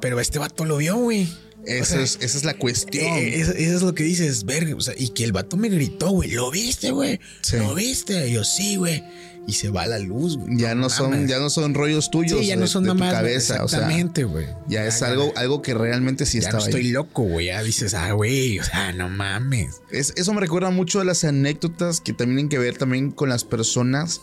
Pero 0.00 0.20
este 0.20 0.38
vato 0.38 0.64
lo 0.64 0.76
vio, 0.76 0.96
güey. 0.96 1.28
Esa, 1.66 1.94
sea, 1.96 2.02
es, 2.02 2.18
esa 2.20 2.38
es 2.38 2.44
la 2.44 2.54
cuestión. 2.54 3.04
Eh, 3.06 3.40
eso, 3.40 3.52
eso 3.52 3.76
es 3.76 3.82
lo 3.82 3.94
que 3.94 4.04
dices, 4.04 4.44
verga. 4.44 4.74
O 4.74 4.80
sea, 4.80 4.94
y 4.96 5.08
que 5.10 5.24
el 5.24 5.32
vato 5.32 5.56
me 5.56 5.68
gritó, 5.68 6.10
güey. 6.10 6.30
¿Lo 6.30 6.50
viste, 6.50 6.90
güey? 6.92 7.20
Sí. 7.42 7.56
¿Lo 7.58 7.74
viste? 7.74 8.28
Y 8.28 8.32
yo, 8.34 8.44
sí, 8.44 8.76
güey. 8.76 9.04
Y 9.46 9.52
se 9.54 9.70
va 9.70 9.86
la 9.86 9.98
luz, 9.98 10.36
güey. 10.36 10.58
ya 10.58 10.74
no 10.74 10.90
son, 10.90 11.10
mames. 11.12 11.30
ya 11.30 11.38
no 11.38 11.48
son 11.48 11.72
rollos 11.72 12.10
tuyos. 12.10 12.38
Sí, 12.40 12.46
ya 12.48 12.56
no 12.56 12.62
de- 12.62 12.68
son 12.68 12.84
de 12.84 12.90
tu 12.90 12.94
mamás. 12.96 13.14
cabeza. 13.14 13.64
O 13.64 13.68
sea, 13.68 13.78
Exactamente, 13.80 14.24
güey. 14.24 14.46
ya 14.68 14.84
es 14.86 15.00
ya- 15.00 15.06
algo, 15.06 15.32
algo 15.36 15.62
que 15.62 15.72
realmente 15.72 16.26
sí 16.26 16.38
no 16.38 16.44
estaba 16.44 16.62
estoy 16.64 16.82
ahí. 16.86 16.90
loco, 16.90 17.22
güey. 17.22 17.46
Ya 17.46 17.62
dices, 17.62 17.94
ah, 17.94 18.12
güey, 18.12 18.58
o 18.58 18.64
sea, 18.64 18.92
no 18.92 19.08
mames. 19.08 19.80
Es- 19.90 20.12
eso 20.16 20.34
me 20.34 20.40
recuerda 20.40 20.70
mucho 20.70 21.00
a 21.00 21.04
las 21.04 21.24
anécdotas 21.24 22.00
que 22.02 22.12
también 22.12 22.36
tienen 22.36 22.48
que 22.50 22.58
ver 22.58 22.76
también 22.76 23.10
con 23.10 23.30
las 23.30 23.44
personas 23.44 24.20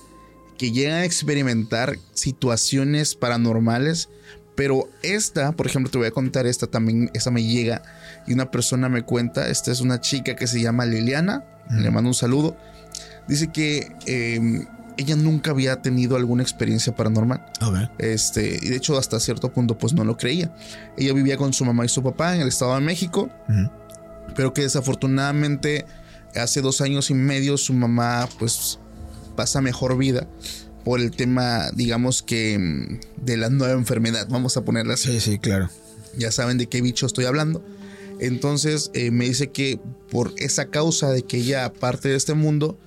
que 0.60 0.72
llegan 0.72 0.94
a 0.94 1.06
experimentar 1.06 1.98
situaciones 2.14 3.16
paranormales. 3.16 4.10
Pero 4.56 4.90
esta, 5.04 5.52
por 5.52 5.68
ejemplo, 5.68 5.92
te 5.92 5.98
voy 5.98 6.08
a 6.08 6.12
contar 6.12 6.48
esta 6.48 6.68
también, 6.68 7.10
esta 7.14 7.30
me 7.30 7.44
llega 7.44 7.82
y 8.26 8.34
una 8.34 8.52
persona 8.52 8.90
me 8.90 9.04
cuenta, 9.04 9.50
esta 9.50 9.72
es 9.72 9.82
una 9.82 10.00
chica 10.00 10.36
que 10.36 10.48
se 10.48 10.62
llama 10.62 10.86
Liliana, 10.86 11.44
le 11.70 11.92
mando 11.92 12.10
un 12.10 12.14
saludo. 12.14 12.56
Dice 13.28 13.52
que 13.52 13.92
eh, 14.06 14.66
ella 14.98 15.16
nunca 15.16 15.52
había 15.52 15.82
tenido 15.82 16.16
alguna 16.16 16.44
experiencia 16.44 16.96
paranormal. 16.96 17.46
Ok. 17.62 17.90
Este, 17.98 18.60
y 18.62 18.70
de 18.70 18.76
hecho 18.78 18.98
hasta 18.98 19.20
cierto 19.20 19.52
punto 19.52 19.78
pues 19.78 19.94
no 19.94 20.04
lo 20.04 20.16
creía. 20.16 20.56
Ella 20.98 21.14
vivía 21.14 21.38
con 21.38 21.52
su 21.54 21.66
mamá 21.66 21.86
y 21.86 21.90
su 21.90 22.02
papá 22.02 22.36
en 22.36 22.42
el 22.42 22.48
Estado 22.48 22.76
de 22.76 22.82
México, 22.82 23.30
pero 24.36 24.54
que 24.54 24.62
desafortunadamente 24.62 25.86
hace 26.36 26.62
dos 26.62 26.82
años 26.82 27.10
y 27.10 27.14
medio 27.14 27.58
su 27.58 27.74
mamá 27.74 28.28
pues 28.40 28.80
pasa 29.36 29.60
mejor 29.62 29.98
vida 29.98 30.28
por 30.86 31.02
el 31.02 31.12
tema, 31.12 31.70
digamos 31.76 32.24
que 32.24 32.58
mm, 32.58 33.26
de 33.26 33.36
la 33.38 33.50
nueva 33.50 33.74
enfermedad, 33.74 34.28
vamos 34.30 34.56
a 34.56 34.64
ponerla 34.64 34.94
así. 34.94 35.12
Sí, 35.14 35.20
sí, 35.20 35.40
claro. 35.40 35.70
Ya 36.18 36.32
saben 36.32 36.58
de 36.58 36.68
qué 36.68 36.82
bicho 36.82 37.06
estoy 37.06 37.26
hablando. 37.26 37.62
Entonces 38.20 38.92
eh, 38.94 39.12
me 39.12 39.26
dice 39.26 39.48
que 39.52 39.80
por 40.10 40.34
esa 40.38 40.68
causa 40.68 41.10
de 41.12 41.24
que 41.24 41.38
ella 41.38 41.74
parte 41.74 42.08
de 42.10 42.16
este 42.16 42.34
mundo, 42.34 42.78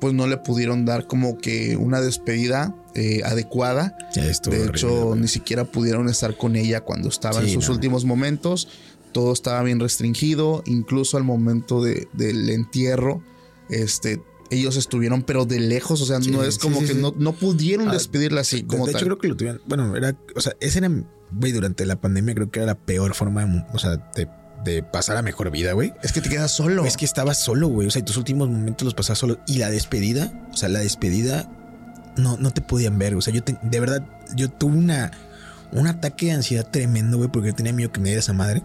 pues 0.00 0.12
no 0.12 0.26
le 0.26 0.36
pudieron 0.36 0.84
dar 0.84 1.06
como 1.06 1.38
que 1.38 1.76
una 1.78 2.00
despedida 2.02 2.74
eh, 2.94 3.22
adecuada. 3.24 3.96
De 4.14 4.66
hecho, 4.66 5.14
ni 5.16 5.28
siquiera 5.28 5.64
pudieron 5.64 6.08
estar 6.08 6.36
con 6.36 6.56
ella 6.56 6.82
cuando 6.82 7.08
estaba 7.08 7.40
en 7.40 7.48
sus 7.48 7.68
no. 7.68 7.74
últimos 7.74 8.04
momentos. 8.04 8.68
Todo 9.12 9.32
estaba 9.32 9.62
bien 9.62 9.80
restringido, 9.80 10.62
incluso 10.66 11.16
al 11.16 11.22
momento 11.24 11.82
de- 11.82 12.08
del 12.12 12.50
entierro, 12.50 13.22
este, 13.70 14.20
ellos 14.50 14.76
estuvieron, 14.76 15.22
pero 15.22 15.44
de 15.44 15.58
lejos, 15.60 16.00
o 16.02 16.06
sea, 16.06 16.20
Sí, 16.20 16.30
no 16.30 16.42
es 16.44 16.58
como 16.58 16.80
sí, 16.80 16.86
que. 16.86 16.94
No, 16.94 17.14
no 17.16 17.32
pudieron 17.32 17.88
Ah, 17.88 17.92
despedirla 17.92 18.42
así 18.42 18.62
De- 18.62 18.66
como 18.66 18.86
de 18.86 18.92
hecho, 18.92 18.98
tal. 19.00 19.08
creo 19.08 19.18
que 19.18 19.28
lo 19.28 19.36
tuvieron. 19.36 19.60
Bueno, 19.66 19.96
era. 19.96 20.16
O 20.36 20.40
sea, 20.40 20.52
ese 20.60 20.78
era. 20.78 20.90
Güey, 21.32 21.52
durante 21.52 21.84
la 21.86 21.96
pandemia 22.00 22.34
creo 22.34 22.50
que 22.50 22.60
era 22.60 22.66
la 22.66 22.74
peor 22.76 23.14
forma 23.14 23.44
de. 23.44 23.64
O 23.72 23.78
sea, 23.78 23.96
de, 24.14 24.28
de 24.64 24.82
pasar 24.82 25.16
a 25.16 25.22
mejor 25.22 25.50
vida, 25.50 25.72
güey. 25.72 25.92
Es 26.02 26.12
que 26.12 26.20
te 26.20 26.28
quedas 26.28 26.50
solo. 26.52 26.84
Es 26.84 26.96
que 26.96 27.04
estabas 27.04 27.42
solo, 27.42 27.68
güey. 27.68 27.88
O 27.88 27.90
sea, 27.90 28.00
y 28.00 28.04
tus 28.04 28.16
últimos 28.16 28.48
momentos 28.48 28.84
los 28.84 28.94
pasabas 28.94 29.18
solo. 29.18 29.38
Y 29.46 29.58
la 29.58 29.70
despedida, 29.70 30.32
o 30.52 30.56
sea, 30.56 30.68
la 30.68 30.78
despedida 30.80 31.50
no, 32.16 32.36
no 32.36 32.50
te 32.52 32.60
podían 32.60 32.98
ver. 32.98 33.14
O 33.16 33.20
sea, 33.20 33.34
yo 33.34 33.42
te- 33.42 33.58
de 33.62 33.80
verdad, 33.80 34.06
yo 34.36 34.48
tuve 34.50 34.76
una, 34.76 35.10
un 35.72 35.86
ataque 35.88 36.26
de 36.26 36.32
ansiedad 36.32 36.66
tremendo, 36.70 37.16
güey, 37.16 37.28
porque 37.30 37.48
yo 37.48 37.54
tenía 37.54 37.72
miedo 37.72 37.90
que 37.90 38.00
me 38.00 38.10
diera 38.10 38.20
esa 38.20 38.32
madre. 38.32 38.62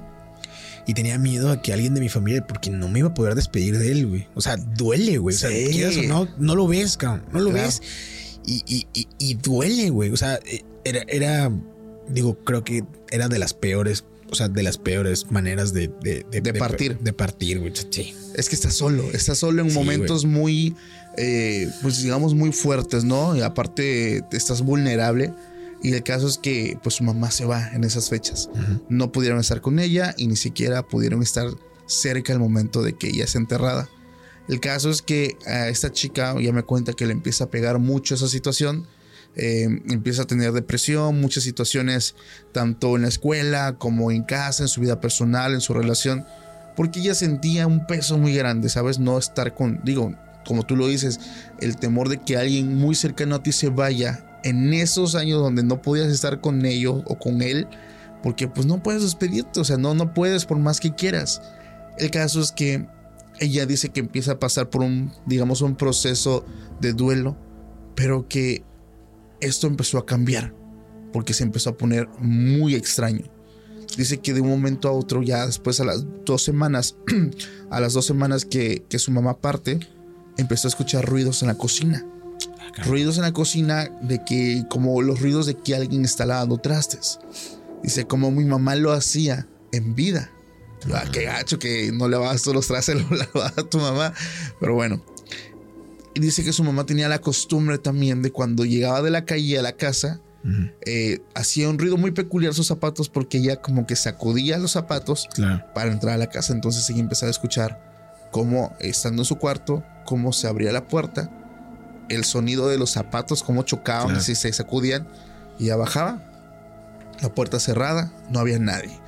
Y 0.90 0.96
tenía 0.96 1.20
miedo 1.20 1.52
a 1.52 1.62
que 1.62 1.72
alguien 1.72 1.94
de 1.94 2.02
mi 2.02 2.10
familia, 2.10 2.48
porque 2.48 2.72
no 2.72 2.90
me 2.90 2.98
iba 2.98 3.10
a 3.10 3.14
poder 3.14 3.36
despedir 3.36 3.78
de 3.78 3.92
él, 3.92 4.08
güey. 4.08 4.28
O 4.34 4.42
sea, 4.42 4.58
duele, 4.58 5.20
güey. 5.20 5.36
O 5.36 5.38
sea, 5.38 5.52
Sí. 5.52 5.68
quieras 5.72 5.98
o 5.98 6.02
no, 6.02 6.28
no 6.40 6.56
lo 6.56 6.66
ves, 6.66 6.98
cabrón. 6.98 7.26
No 7.32 7.42
lo 7.42 7.52
Claro. 7.52 7.68
ves. 7.68 7.82
Y, 8.44 8.64
y- 8.66 8.88
y- 8.96 9.08
y 9.20 9.34
duele, 9.36 9.92
güey. 9.92 10.10
O 10.10 10.18
sea, 10.18 10.40
eh, 10.48 10.64
era, 10.84 11.04
era, 11.08 11.52
digo, 12.10 12.40
creo 12.44 12.64
que 12.64 12.84
era 13.12 13.28
de 13.28 13.38
las 13.38 13.54
peores, 13.54 14.04
o 14.32 14.36
sea, 14.36 14.50
de 14.50 14.64
las 14.64 14.80
peores 14.80 15.30
maneras 15.30 15.74
de, 15.74 15.90
de, 16.02 16.26
De 16.32 16.54
partir. 16.56 16.98
De 16.98 17.14
partir, 17.14 17.60
güey. 17.60 17.72
Sí. 17.92 18.16
Es 18.36 18.50
que 18.50 18.56
estás 18.56 18.74
solo, 18.74 19.04
estás 19.14 19.38
solo 19.38 19.62
en 19.62 19.70
Sí, 19.70 19.76
momentos 19.76 20.26
muy, 20.26 20.76
eh, 21.18 21.70
pues 21.84 22.02
digamos, 22.02 22.34
muy 22.34 22.52
fuertes, 22.52 23.04
¿no? 23.04 23.36
Y 23.36 23.42
aparte 23.42 24.24
estás 24.32 24.64
vulnerable. 24.64 25.34
Y 25.82 25.94
el 25.94 26.04
caso 26.04 26.28
es 26.28 26.38
que 26.38 26.78
pues 26.84 26.96
su 26.96 27.04
mamá 27.04 27.32
se 27.32 27.46
va 27.46 27.70
en 27.70 27.84
esas 27.84 28.10
fechas. 28.10 28.50
No 28.90 29.12
pudieron 29.12 29.40
estar 29.40 29.62
con 29.62 29.80
ella 29.80 30.14
y 30.18 30.28
ni 30.28 30.36
siquiera 30.36 30.86
pudieron 30.86 31.22
estar 31.24 31.48
cerca 31.86 32.34
al 32.34 32.40
momento 32.40 32.82
de 32.82 32.94
que 32.94 33.08
ella 33.08 33.24
es 33.24 33.36
enterrada. 33.36 33.90
El 34.48 34.60
caso 34.60 34.90
es 34.90 35.02
que 35.02 35.38
a 35.46 35.70
esta 35.70 35.92
chica 35.92 36.36
ya 36.40 36.52
me 36.52 36.64
cuenta 36.64 36.94
que 36.94 37.06
le 37.06 37.14
empieza 37.14 37.46
a 37.46 37.50
pegar 37.50 37.80
mucho 37.80 38.16
esa 38.16 38.28
situación. 38.28 38.88
Eh, 39.36 39.66
empieza 39.90 40.24
a 40.24 40.28
tener 40.28 40.52
depresión, 40.52 41.22
muchas 41.22 41.44
situaciones, 41.44 42.16
tanto 42.52 42.96
en 42.96 43.04
la 43.04 43.08
escuela 43.08 43.78
como 43.78 44.12
en 44.12 44.24
casa, 44.24 44.64
en 44.64 44.70
su 44.70 44.82
vida 44.82 45.00
personal, 45.00 45.54
en 45.54 45.62
su 45.62 45.74
relación, 45.74 46.26
porque 46.76 47.00
ella 47.00 47.14
sentía 47.14 47.68
un 47.68 47.86
peso 47.86 48.18
muy 48.18 48.34
grande, 48.34 48.70
¿sabes? 48.70 49.00
No 49.00 49.18
estar 49.18 49.54
con, 49.54 49.82
digo, 49.84 50.16
como 50.46 50.64
tú 50.64 50.76
lo 50.76 50.88
dices, 50.88 51.20
el 51.62 51.78
temor 51.78 52.10
de 52.10 52.18
que 52.18 52.38
alguien 52.38 52.76
muy 52.76 52.96
cercano 52.96 53.36
a 53.36 53.44
ti 53.44 53.52
se 53.52 53.70
vaya 53.70 54.29
en 54.44 54.74
esos 54.74 55.16
años 55.16 55.42
donde 55.42 55.64
no 55.64 55.82
podías 55.82 56.08
estar 56.08 56.42
con 56.42 56.66
ellos 56.66 57.04
o 57.06 57.18
con 57.18 57.42
él, 57.42 57.68
porque 58.24 58.48
pues 58.48 58.66
no 58.66 58.84
puedes 58.84 59.02
despedirte, 59.02 59.60
o 59.60 59.64
sea, 59.64 59.78
no, 59.78 59.94
no 59.94 60.14
puedes 60.14 60.46
por 60.46 60.60
más 60.60 60.80
que 60.80 60.94
quieras. 60.94 61.42
El 61.98 62.12
caso 62.12 62.42
es 62.42 62.52
que 62.52 62.88
ella 63.40 63.66
dice 63.66 63.90
que 63.90 64.00
empieza 64.00 64.34
a 64.34 64.40
pasar 64.40 64.70
por 64.70 64.82
un, 64.82 65.12
digamos, 65.26 65.62
un 65.62 65.76
proceso 65.76 66.46
de 66.82 66.94
duelo, 66.94 67.38
pero 67.96 68.28
que 68.28 68.64
esto 69.42 69.68
empezó 69.68 69.98
a 69.98 70.06
cambiar, 70.06 70.54
porque 71.14 71.34
se 71.34 71.44
empezó 71.44 71.72
a 71.72 71.78
poner 71.78 72.08
muy 72.20 72.76
extraño. 72.76 73.26
Dice 73.98 74.20
que 74.20 74.34
de 74.34 74.42
un 74.42 74.50
momento 74.50 74.88
a 74.88 74.92
otro, 74.92 75.24
ya 75.24 75.46
después 75.46 75.80
a 75.80 75.86
las 75.86 76.06
dos 76.26 76.44
semanas, 76.44 76.96
a 77.70 77.80
las 77.80 77.94
dos 77.94 78.06
semanas 78.06 78.46
que, 78.46 78.86
que 78.88 79.00
su 79.00 79.12
mamá 79.12 79.40
parte, 79.40 79.80
empezó 80.38 80.68
a 80.68 80.70
escuchar 80.70 81.06
ruidos 81.06 81.42
en 81.42 81.48
la 81.48 81.56
cocina. 81.56 82.06
Ruidos 82.86 83.18
en 83.18 83.24
la 83.24 83.34
cocina 83.34 83.90
de 84.02 84.24
que, 84.24 84.64
como 84.70 85.02
los 85.02 85.20
ruidos 85.20 85.46
de 85.46 85.56
que 85.56 85.76
alguien 85.76 86.06
está 86.06 86.26
lavando 86.26 86.58
trastes. 86.58 87.20
Dice, 87.84 88.06
como 88.06 88.32
mi 88.32 88.46
mamá 88.46 88.76
lo 88.76 88.92
hacía 88.92 89.48
en 89.72 89.96
vida. 89.96 90.32
Ah, 90.94 91.06
qué 91.12 91.24
gacho 91.26 91.60
que 91.60 91.92
no 91.92 92.08
lavabas 92.08 92.42
todos 92.42 92.56
los 92.56 92.68
trastes, 92.68 92.96
lo 93.10 93.16
lavaba 93.16 93.70
tu 93.70 93.80
mamá. 93.80 94.14
Pero 94.60 94.76
bueno. 94.76 95.04
Y 96.14 96.20
dice 96.22 96.44
que 96.44 96.54
su 96.54 96.64
mamá 96.64 96.86
tenía 96.86 97.08
la 97.08 97.20
costumbre 97.20 97.78
también 97.78 98.22
de 98.22 98.32
cuando 98.32 98.66
llegaba 98.66 99.02
de 99.02 99.10
la 99.10 99.26
calle 99.26 99.60
a 99.60 99.62
la 99.62 99.74
casa, 99.74 100.22
eh, 100.86 101.20
hacía 101.36 101.70
un 101.70 101.78
ruido 101.78 101.98
muy 101.98 102.12
peculiar 102.12 102.54
sus 102.54 102.68
zapatos 102.68 103.10
porque 103.10 103.38
ella 103.38 103.62
como 103.62 103.86
que 103.86 103.96
sacudía 103.96 104.58
los 104.58 104.72
zapatos 104.72 105.28
para 105.74 105.92
entrar 105.92 106.16
a 106.16 106.18
la 106.18 106.30
casa. 106.30 106.54
Entonces 106.54 106.90
ella 106.90 107.00
empezaba 107.00 107.28
a 107.28 107.32
escuchar 107.32 108.30
cómo, 108.32 108.76
estando 108.80 109.22
en 109.22 109.26
su 109.26 109.38
cuarto, 109.38 109.84
cómo 110.06 110.34
se 110.34 110.48
abría 110.48 110.72
la 110.72 110.88
puerta, 110.88 111.32
el 112.10 112.26
sonido 112.26 112.68
de 112.68 112.78
los 112.78 112.92
zapatos, 112.92 113.44
cómo 113.44 113.64
chocaban 113.64 114.18
y 114.18 114.22
se 114.22 114.54
sacudían, 114.54 115.08
y 115.58 115.66
ya 115.66 115.76
bajaba, 115.76 116.26
la 117.22 117.34
puerta 117.34 117.60
cerrada, 117.60 118.12
no 118.30 118.40
había 118.40 118.60
nadie. 118.60 119.00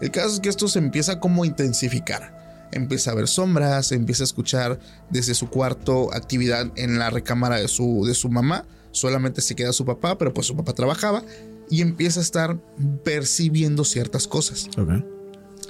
El 0.00 0.10
caso 0.10 0.34
es 0.34 0.40
que 0.40 0.48
esto 0.48 0.68
se 0.68 0.78
empieza 0.78 1.20
como 1.20 1.42
a 1.42 1.46
intensificar. 1.46 2.36
Empieza 2.70 3.10
a 3.10 3.14
ver 3.14 3.28
sombras, 3.28 3.92
empieza 3.92 4.22
a 4.22 4.26
escuchar 4.26 4.78
desde 5.10 5.34
su 5.34 5.48
cuarto 5.48 6.12
actividad 6.14 6.70
en 6.76 6.98
la 6.98 7.10
recámara 7.10 7.56
de 7.56 7.68
su, 7.68 8.04
de 8.06 8.14
su 8.14 8.28
mamá. 8.28 8.64
Solamente 8.90 9.40
se 9.40 9.54
queda 9.54 9.72
su 9.72 9.84
papá, 9.84 10.18
pero 10.18 10.32
pues 10.32 10.46
su 10.46 10.56
papá 10.56 10.72
trabajaba 10.74 11.22
y 11.70 11.82
empieza 11.82 12.20
a 12.20 12.22
estar 12.22 12.58
percibiendo 13.04 13.84
ciertas 13.84 14.26
cosas. 14.26 14.68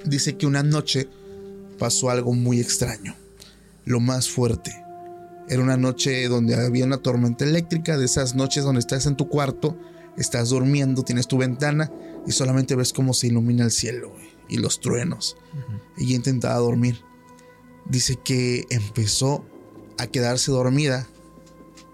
Dice 0.05 0.37
que 0.37 0.47
una 0.47 0.63
noche 0.63 1.09
pasó 1.79 2.11
algo 2.11 2.35
muy 2.35 2.61
extraño, 2.61 3.15
lo 3.85 4.01
más 4.01 4.29
fuerte. 4.29 4.88
Era 5.49 5.63
una 5.63 5.77
noche 5.77 6.29
donde 6.29 6.55
había 6.55 6.85
una 6.85 6.99
tormenta 6.99 7.45
eléctrica, 7.45 7.97
de 7.97 8.05
esas 8.05 8.35
noches 8.35 8.65
donde 8.65 8.81
estás 8.81 9.07
en 9.07 9.17
tu 9.17 9.29
cuarto, 9.29 9.77
estás 10.17 10.51
durmiendo, 10.51 11.03
tienes 11.03 11.27
tu 11.27 11.39
ventana 11.39 11.91
y 12.27 12.33
solamente 12.33 12.77
ves 12.77 12.93
cómo 12.93 13.15
se 13.15 13.29
ilumina 13.29 13.65
el 13.65 13.71
cielo 13.71 14.13
y 14.49 14.59
los 14.59 14.81
truenos. 14.81 15.37
Ella 15.97 16.17
intentaba 16.17 16.57
dormir. 16.57 17.01
Dice 17.87 18.17
que 18.23 18.67
empezó 18.71 19.45
a 19.97 20.07
quedarse 20.07 20.51
dormida 20.51 21.07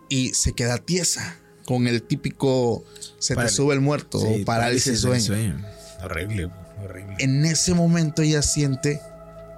y 0.09 0.35
se 0.35 0.53
queda 0.53 0.79
tiesa 0.79 1.39
con 1.65 1.87
el 1.87 2.03
típico 2.03 2.85
se 3.19 3.35
te 3.35 3.49
sube 3.49 3.75
el 3.75 3.81
muerto 3.81 4.19
o 4.19 4.45
parálisis 4.45 5.03
de 5.03 5.21
sueño. 5.21 5.65
Horrible, 6.03 6.51
horrible. 6.83 7.17
En 7.19 7.45
ese 7.45 7.75
momento 7.75 8.23
ella 8.23 8.43
siente 8.43 9.01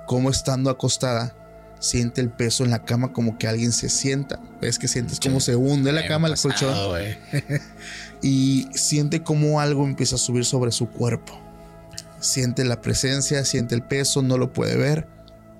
como 0.06 0.30
estando 0.30 0.70
acostada 0.70 1.35
siente 1.78 2.20
el 2.20 2.30
peso 2.30 2.64
en 2.64 2.70
la 2.70 2.84
cama 2.84 3.12
como 3.12 3.38
que 3.38 3.46
alguien 3.46 3.72
se 3.72 3.88
sienta. 3.88 4.40
Ves 4.60 4.78
que 4.78 4.88
sientes 4.88 5.20
como 5.20 5.40
se 5.40 5.56
hunde 5.56 5.92
la 5.92 6.06
cama, 6.06 6.28
el 6.28 6.36
colchón. 6.36 6.74
y 8.22 8.68
siente 8.72 9.22
como 9.22 9.60
algo 9.60 9.84
empieza 9.84 10.16
a 10.16 10.18
subir 10.18 10.44
sobre 10.44 10.72
su 10.72 10.88
cuerpo. 10.88 11.38
Siente 12.20 12.64
la 12.64 12.80
presencia, 12.80 13.44
siente 13.44 13.74
el 13.74 13.82
peso, 13.82 14.22
no 14.22 14.38
lo 14.38 14.52
puede 14.52 14.76
ver. 14.76 15.06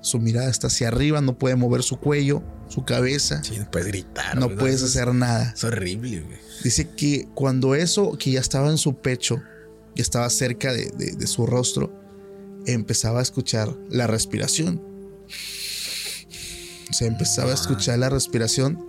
Su 0.01 0.19
mirada 0.19 0.49
está 0.49 0.69
hacia 0.69 0.89
arriba, 0.89 1.21
no 1.21 1.37
puede 1.37 1.57
mover 1.57 1.83
su 1.83 1.99
cuello, 1.99 2.43
su 2.69 2.85
cabeza. 2.85 3.43
Sí, 3.43 3.59
no 3.59 3.71
puedes 3.71 3.89
gritar. 3.89 4.39
No 4.39 4.49
puedes 4.49 4.83
hacer 4.83 5.13
nada. 5.15 5.53
Es 5.55 5.65
horrible, 5.65 6.25
Dice 6.63 6.89
que 6.89 7.29
cuando 7.35 7.75
eso, 7.75 8.17
que 8.17 8.31
ya 8.31 8.41
estaba 8.41 8.71
en 8.71 8.79
su 8.79 8.97
pecho, 8.97 9.43
y 9.95 10.01
estaba 10.01 10.29
cerca 10.31 10.73
de, 10.73 10.91
de 10.91 11.27
su 11.27 11.47
rostro, 11.47 11.93
empezaba 12.67 13.21
a 13.21 13.23
escuchar 13.23 13.75
la 13.89 14.07
respiración. 14.07 14.83
Se 16.91 17.07
empezaba 17.07 17.51
a 17.51 17.55
escuchar 17.55 17.99
la 17.99 18.09
respiración 18.09 18.87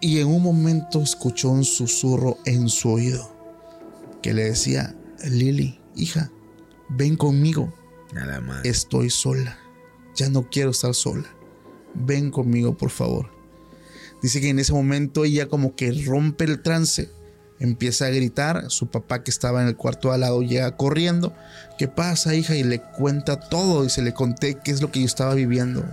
y 0.00 0.18
en 0.18 0.26
un 0.28 0.42
momento 0.42 1.02
escuchó 1.02 1.50
un 1.50 1.64
susurro 1.64 2.38
en 2.46 2.68
su 2.68 2.90
oído 2.90 3.30
que 4.22 4.34
le 4.34 4.44
decía, 4.44 4.96
Lily, 5.24 5.80
hija, 5.96 6.30
ven 6.88 7.16
conmigo. 7.16 7.72
Nada 8.12 8.40
más. 8.40 8.64
Estoy 8.64 9.10
sola. 9.10 9.58
Ya 10.16 10.28
no 10.28 10.48
quiero 10.50 10.70
estar 10.70 10.94
sola. 10.94 11.28
Ven 11.94 12.30
conmigo, 12.30 12.76
por 12.76 12.90
favor. 12.90 13.30
Dice 14.22 14.40
que 14.40 14.50
en 14.50 14.58
ese 14.58 14.72
momento 14.72 15.24
ella 15.24 15.48
como 15.48 15.74
que 15.76 15.92
rompe 15.92 16.44
el 16.44 16.60
trance, 16.62 17.10
empieza 17.58 18.06
a 18.06 18.10
gritar, 18.10 18.70
su 18.70 18.88
papá 18.88 19.22
que 19.22 19.30
estaba 19.30 19.62
en 19.62 19.68
el 19.68 19.76
cuarto 19.76 20.12
al 20.12 20.20
lado 20.20 20.42
llega 20.42 20.76
corriendo, 20.76 21.34
¿qué 21.78 21.88
pasa 21.88 22.34
hija? 22.34 22.54
Y 22.54 22.62
le 22.62 22.82
cuenta 22.82 23.40
todo 23.40 23.84
y 23.84 23.90
se 23.90 24.02
le 24.02 24.12
conté 24.12 24.58
qué 24.62 24.72
es 24.72 24.82
lo 24.82 24.90
que 24.90 25.00
yo 25.00 25.06
estaba 25.06 25.34
viviendo 25.34 25.84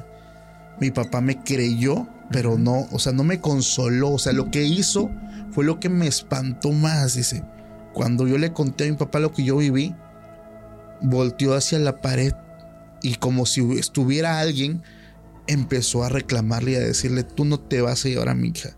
mi 0.79 0.91
papá 0.91 1.21
me 1.21 1.41
creyó, 1.43 2.07
pero 2.31 2.57
no, 2.57 2.87
o 2.91 2.99
sea, 2.99 3.13
no 3.13 3.23
me 3.23 3.39
consoló. 3.39 4.11
O 4.11 4.19
sea, 4.19 4.33
lo 4.33 4.51
que 4.51 4.63
hizo 4.63 5.09
fue 5.51 5.65
lo 5.65 5.79
que 5.79 5.89
me 5.89 6.07
espantó 6.07 6.71
más. 6.71 7.15
Dice, 7.15 7.43
cuando 7.93 8.27
yo 8.27 8.37
le 8.37 8.53
conté 8.53 8.87
a 8.87 8.91
mi 8.91 8.97
papá 8.97 9.19
lo 9.19 9.33
que 9.33 9.43
yo 9.43 9.57
viví, 9.57 9.95
volteó 11.01 11.53
hacia 11.55 11.79
la 11.79 12.01
pared 12.01 12.33
y 13.01 13.15
como 13.15 13.45
si 13.45 13.61
estuviera 13.77 14.39
alguien, 14.39 14.81
empezó 15.47 16.03
a 16.03 16.09
reclamarle 16.09 16.71
y 16.71 16.75
a 16.75 16.79
decirle, 16.79 17.23
tú 17.23 17.45
no 17.45 17.59
te 17.59 17.81
vas 17.81 18.05
a 18.05 18.09
llevar 18.09 18.29
a 18.29 18.35
mi 18.35 18.49
hija. 18.49 18.77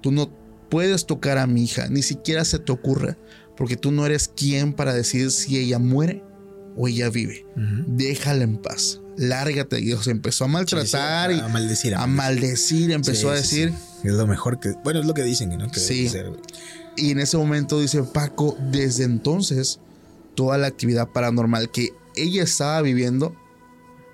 Tú 0.00 0.12
no 0.12 0.30
puedes 0.68 1.06
tocar 1.06 1.38
a 1.38 1.46
mi 1.46 1.64
hija, 1.64 1.88
ni 1.88 2.02
siquiera 2.02 2.44
se 2.44 2.58
te 2.58 2.72
ocurra, 2.72 3.16
porque 3.56 3.76
tú 3.76 3.90
no 3.90 4.06
eres 4.06 4.28
quien 4.28 4.72
para 4.72 4.94
decidir 4.94 5.30
si 5.30 5.58
ella 5.58 5.78
muere 5.78 6.22
o 6.76 6.88
ella 6.88 7.10
vive. 7.10 7.44
Déjala 7.86 8.44
en 8.44 8.56
paz 8.56 9.00
lárgate. 9.20 9.80
Y 9.80 9.96
se 9.96 10.10
empezó 10.10 10.44
a 10.44 10.48
maltratar 10.48 11.30
y 11.32 11.38
a 11.38 11.48
maldecir. 11.48 11.94
A, 11.94 12.06
maldecir, 12.06 12.90
empezó 12.90 13.30
a 13.30 13.34
decir. 13.34 13.72
Es 14.02 14.12
lo 14.12 14.26
mejor 14.26 14.58
que. 14.58 14.72
Bueno, 14.82 15.00
es 15.00 15.06
lo 15.06 15.14
que 15.14 15.22
dicen, 15.22 15.56
¿no? 15.56 15.70
Que 15.70 15.78
sí. 15.78 16.10
y 16.96 17.10
en 17.10 17.20
ese 17.20 17.36
momento 17.36 17.80
dice 17.80 18.02
Paco, 18.02 18.56
desde 18.70 19.04
entonces, 19.04 19.78
toda 20.34 20.58
la 20.58 20.66
actividad 20.66 21.08
paranormal 21.08 21.70
que 21.70 21.90
ella 22.16 22.42
estaba 22.42 22.80
viviendo 22.82 23.36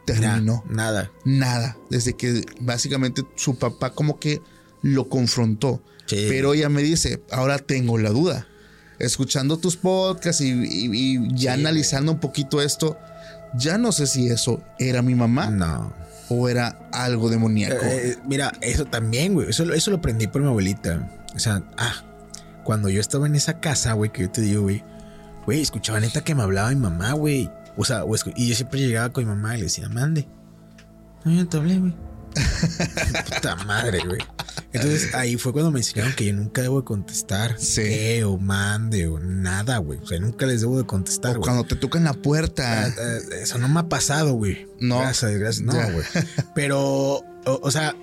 terminó. 0.04 0.64
nada. 0.68 1.10
Nada. 1.24 1.76
Desde 1.90 2.14
que 2.14 2.44
básicamente 2.60 3.22
su 3.36 3.56
papá 3.56 3.90
como 3.90 4.18
que 4.18 4.40
lo 4.82 5.08
confrontó. 5.08 5.82
Pero 6.08 6.54
ella 6.54 6.68
me 6.68 6.82
dice, 6.82 7.20
ahora 7.32 7.58
tengo 7.58 7.98
la 7.98 8.10
duda. 8.10 8.46
Escuchando 9.00 9.58
tus 9.58 9.76
podcasts 9.76 10.40
y, 10.40 11.18
ya 11.34 11.54
analizando 11.54 12.12
un 12.12 12.20
poquito 12.20 12.62
esto, 12.62 12.96
ya 13.54 13.78
no 13.78 13.92
sé 13.92 14.06
si 14.06 14.28
eso 14.28 14.62
era 14.78 15.02
mi 15.02 15.14
mamá. 15.14 15.50
No. 15.50 15.92
O 16.28 16.48
era 16.48 16.76
algo 16.92 17.28
demoníaco. 17.28 17.84
Eh, 17.84 18.10
eh, 18.10 18.18
mira, 18.26 18.52
eso 18.60 18.84
también, 18.84 19.34
güey. 19.34 19.50
Eso, 19.50 19.72
eso 19.72 19.90
lo 19.90 19.98
aprendí 19.98 20.26
por 20.26 20.42
mi 20.42 20.48
abuelita. 20.48 21.08
O 21.34 21.38
sea, 21.38 21.62
ah, 21.76 22.02
cuando 22.64 22.88
yo 22.88 23.00
estaba 23.00 23.26
en 23.26 23.36
esa 23.36 23.60
casa, 23.60 23.92
güey, 23.92 24.10
que 24.10 24.22
yo 24.22 24.30
te 24.30 24.40
digo, 24.40 24.62
güey, 24.62 24.82
güey, 25.44 25.60
escuchaba 25.62 26.00
neta 26.00 26.24
que 26.24 26.34
me 26.34 26.42
hablaba 26.42 26.70
mi 26.70 26.76
mamá, 26.76 27.12
güey. 27.12 27.50
O 27.76 27.84
sea, 27.84 28.04
y 28.34 28.48
yo 28.48 28.54
siempre 28.54 28.80
llegaba 28.80 29.12
con 29.12 29.24
mi 29.24 29.30
mamá 29.30 29.54
y 29.54 29.58
le 29.58 29.64
decía, 29.64 29.88
mande. 29.88 30.26
No, 31.24 31.32
yo 31.32 31.46
te 31.46 31.56
hablé, 31.58 31.78
güey. 31.78 31.94
Puta 33.34 33.56
madre, 33.64 34.00
güey. 34.06 34.20
Entonces 34.72 35.14
ahí 35.14 35.36
fue 35.36 35.52
cuando 35.52 35.70
me 35.70 35.80
enseñaron 35.80 36.12
que 36.14 36.26
yo 36.26 36.34
nunca 36.34 36.62
debo 36.62 36.80
de 36.80 36.84
contestar 36.84 37.58
sí. 37.58 38.22
o 38.22 38.36
mande 38.36 39.06
o 39.06 39.18
nada, 39.18 39.78
güey. 39.78 39.98
O 40.00 40.06
sea, 40.06 40.18
nunca 40.18 40.46
les 40.46 40.60
debo 40.60 40.78
de 40.78 40.84
contestar. 40.84 41.38
O 41.38 41.40
cuando 41.40 41.64
te 41.64 41.76
tocan 41.76 42.04
la 42.04 42.12
puerta. 42.12 42.84
Ah, 42.84 42.94
ah, 42.98 43.18
eso 43.40 43.58
no 43.58 43.68
me 43.68 43.80
ha 43.80 43.88
pasado, 43.88 44.34
güey. 44.34 44.68
No. 44.80 45.00
Gracias, 45.00 45.32
gracias. 45.38 45.64
No, 45.64 45.72
güey. 45.72 46.04
Pero, 46.54 47.22
o, 47.44 47.70
sea, 47.70 47.94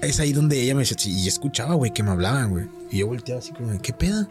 es 0.00 0.20
ahí 0.20 0.32
donde 0.32 0.60
ella 0.60 0.74
me 0.74 0.84
decía, 0.84 0.96
y 1.04 1.28
escuchaba, 1.28 1.74
güey, 1.74 1.92
que 1.92 2.02
me 2.02 2.10
hablaban, 2.10 2.50
güey. 2.50 2.66
Y 2.90 2.98
yo 2.98 3.08
volteaba 3.08 3.40
así 3.40 3.52
como, 3.52 3.80
¿qué 3.82 3.92
pedo? 3.92 4.28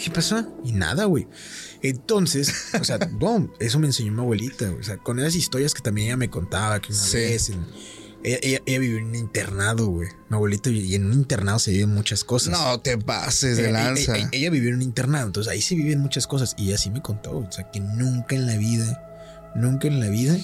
¿qué 0.00 0.10
pasó? 0.10 0.46
Y 0.64 0.72
nada, 0.72 1.04
güey. 1.04 1.26
Entonces, 1.82 2.52
o 2.80 2.84
sea, 2.84 2.98
no, 3.20 3.52
eso 3.60 3.78
me 3.78 3.86
enseñó 3.86 4.12
mi 4.12 4.20
abuelita, 4.20 4.70
o 4.72 4.82
sea, 4.82 4.96
con 4.96 5.18
esas 5.18 5.34
historias 5.34 5.74
que 5.74 5.82
también 5.82 6.08
ella 6.08 6.16
me 6.16 6.30
contaba, 6.30 6.80
que 6.80 6.92
una 6.92 7.02
vez 7.02 7.52
ella, 8.22 8.60
vivió 8.66 8.98
en 8.98 9.06
un 9.06 9.14
internado, 9.14 9.86
güey. 9.88 10.08
Mi 10.28 10.36
abuelita 10.36 10.70
y 10.70 10.94
en 10.94 11.06
un 11.06 11.12
internado 11.14 11.58
se 11.58 11.72
viven 11.72 11.90
muchas 11.90 12.24
cosas. 12.24 12.52
No 12.52 12.80
te 12.80 12.98
pases 12.98 13.56
de 13.56 13.72
lanza. 13.72 14.14
Ella, 14.32 14.50
vivió 14.50 14.70
en 14.70 14.76
un 14.76 14.82
internado, 14.82 15.26
entonces 15.26 15.52
ahí 15.52 15.62
se 15.62 15.74
viven 15.74 16.00
muchas 16.00 16.26
cosas. 16.26 16.54
Y 16.58 16.72
así 16.72 16.90
me 16.90 17.02
contó, 17.02 17.38
o 17.38 17.52
sea, 17.52 17.70
que 17.70 17.80
nunca 17.80 18.34
en 18.36 18.46
la 18.46 18.56
vida, 18.56 19.52
nunca 19.54 19.88
en 19.88 20.00
la 20.00 20.08
vida 20.08 20.36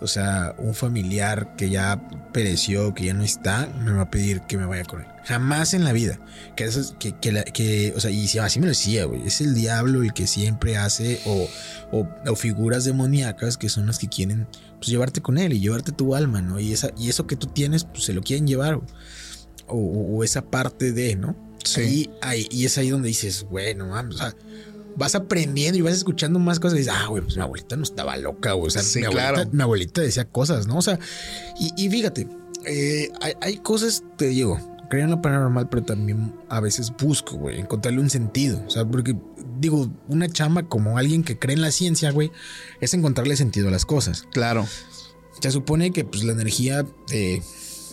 o 0.00 0.06
sea, 0.06 0.54
un 0.58 0.74
familiar 0.74 1.54
que 1.56 1.70
ya 1.70 2.00
pereció, 2.32 2.94
que 2.94 3.06
ya 3.06 3.14
no 3.14 3.22
está, 3.22 3.68
me 3.80 3.92
va 3.92 4.02
a 4.02 4.10
pedir 4.10 4.42
que 4.42 4.56
me 4.56 4.66
vaya 4.66 4.84
con 4.84 5.00
él. 5.00 5.06
Jamás 5.24 5.74
en 5.74 5.84
la 5.84 5.92
vida. 5.92 6.20
Que 6.56 6.64
eso 6.64 6.96
que, 6.98 7.12
que, 7.12 7.44
que 7.52 7.92
o 7.96 8.00
sea, 8.00 8.10
y 8.10 8.26
así 8.38 8.60
me 8.60 8.66
lo 8.66 8.70
decía, 8.70 9.04
güey. 9.04 9.26
Es 9.26 9.40
el 9.40 9.54
diablo 9.54 10.02
el 10.02 10.12
que 10.12 10.26
siempre 10.26 10.76
hace, 10.76 11.20
o, 11.26 11.48
o, 11.90 12.36
figuras 12.36 12.84
demoníacas 12.84 13.56
que 13.56 13.68
son 13.68 13.86
las 13.86 13.98
que 13.98 14.08
quieren 14.08 14.46
pues, 14.78 14.88
llevarte 14.88 15.20
con 15.20 15.38
él 15.38 15.52
y 15.52 15.60
llevarte 15.60 15.92
tu 15.92 16.14
alma, 16.14 16.40
¿no? 16.42 16.60
Y, 16.60 16.72
esa, 16.72 16.90
y 16.96 17.08
eso 17.08 17.26
que 17.26 17.36
tú 17.36 17.48
tienes, 17.48 17.84
pues 17.84 18.04
se 18.04 18.12
lo 18.12 18.22
quieren 18.22 18.46
llevar, 18.46 18.74
o, 18.74 19.76
o, 19.76 20.24
esa 20.24 20.42
parte 20.42 20.92
de, 20.92 21.16
¿no? 21.16 21.36
Sí. 21.64 22.08
y 22.50 22.64
es 22.64 22.78
ahí 22.78 22.88
donde 22.88 23.08
dices, 23.08 23.44
bueno, 23.50 23.88
vamos, 23.88 24.14
o 24.14 24.18
sea 24.18 24.34
vas 24.98 25.14
aprendiendo 25.14 25.78
y 25.78 25.80
vas 25.80 25.94
escuchando 25.94 26.40
más 26.40 26.58
cosas 26.58 26.76
y 26.76 26.80
dices, 26.80 26.94
ah, 26.94 27.06
güey, 27.06 27.22
pues 27.22 27.36
mi 27.36 27.42
abuelita 27.42 27.76
no 27.76 27.84
estaba 27.84 28.16
loca, 28.16 28.52
güey. 28.52 28.66
O 28.66 28.70
sea, 28.70 28.82
mi, 29.00 29.06
abuelita, 29.06 29.48
mi, 29.52 29.62
abuelita, 29.62 30.00
decía 30.00 30.28
cosas, 30.28 30.66
¿no? 30.66 30.78
O 30.78 30.82
sea, 30.82 30.98
y, 31.76 31.88
fíjate, 31.88 32.26
eh, 32.66 33.10
hay, 33.40 33.58
cosas, 33.58 34.02
te 34.16 34.26
digo, 34.26 34.58
creo 34.90 35.04
en 35.04 35.10
lo 35.10 35.22
paranormal, 35.22 35.68
pero 35.68 35.84
también 35.84 36.34
a 36.48 36.58
veces 36.58 36.92
busco, 37.00 37.36
güey, 37.36 37.60
encontrarle 37.60 38.00
un 38.00 38.10
sentido. 38.10 38.60
O 38.66 38.70
sea, 38.70 38.84
porque 38.84 39.16
digo, 39.60 39.88
una 40.08 40.28
chama 40.28 40.68
como 40.68 40.98
alguien 40.98 41.22
que 41.22 41.38
cree 41.38 41.54
en 41.54 41.62
la 41.62 41.70
ciencia, 41.70 42.10
güey, 42.10 42.32
es 42.80 42.92
encontrarle 42.92 43.36
sentido 43.36 43.68
a 43.68 43.70
las 43.70 43.86
cosas. 43.86 44.24
Claro. 44.32 44.66
Se 45.40 45.52
supone 45.52 45.92
que 45.92 46.04
pues 46.04 46.24
la 46.24 46.32
energía 46.32 46.84
eh, 47.12 47.40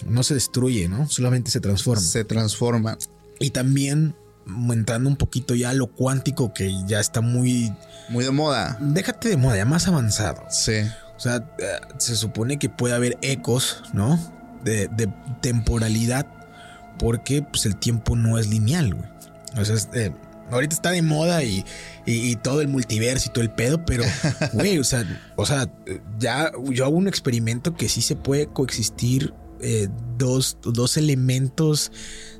no 0.07 0.23
se 0.23 0.33
destruye, 0.33 0.87
¿no? 0.89 1.07
Solamente 1.07 1.51
se 1.51 1.59
transforma. 1.59 2.01
Se 2.01 2.25
transforma. 2.25 2.97
Y 3.39 3.51
también 3.51 4.15
entrando 4.47 5.09
un 5.09 5.15
poquito 5.15 5.55
ya 5.55 5.71
a 5.71 5.73
lo 5.73 5.87
cuántico 5.87 6.53
que 6.53 6.71
ya 6.85 6.99
está 6.99 7.21
muy... 7.21 7.73
Muy 8.09 8.23
de 8.23 8.31
moda. 8.31 8.77
Déjate 8.79 9.29
de 9.29 9.37
moda, 9.37 9.57
ya 9.57 9.65
más 9.65 9.87
avanzado. 9.87 10.43
Sí. 10.49 10.81
O 11.17 11.19
sea, 11.19 11.37
eh, 11.57 11.79
se 11.97 12.15
supone 12.15 12.57
que 12.57 12.69
puede 12.69 12.93
haber 12.93 13.17
ecos, 13.21 13.83
¿no? 13.93 14.19
De, 14.63 14.89
temporalidad, 15.41 16.25
porque 16.97 17.43
pues 17.43 17.65
el 17.65 17.75
tiempo 17.75 18.15
no 18.15 18.37
es 18.37 18.47
lineal, 18.47 18.93
güey. 18.93 19.09
O 19.57 19.63
sea, 19.63 19.75
eh, 19.93 20.11
ahorita 20.51 20.75
está 20.75 20.91
de 20.91 21.01
moda 21.01 21.43
y, 21.43 21.63
y, 22.05 22.35
todo 22.37 22.61
el 22.61 22.67
multiverso 22.67 23.29
y 23.29 23.33
todo 23.33 23.43
el 23.43 23.51
pedo, 23.51 23.85
pero, 23.85 24.03
güey, 24.53 24.79
o 24.79 24.83
sea, 24.83 25.05
o 25.35 25.45
sea, 25.45 25.71
ya 26.19 26.51
yo 26.69 26.85
hago 26.85 26.97
un 26.97 27.07
experimento 27.07 27.75
que 27.75 27.89
sí 27.89 28.01
se 28.01 28.15
puede 28.15 28.47
coexistir 28.47 29.33
eh, 29.61 29.87
dos, 30.17 30.57
dos 30.63 30.97
elementos 30.97 31.91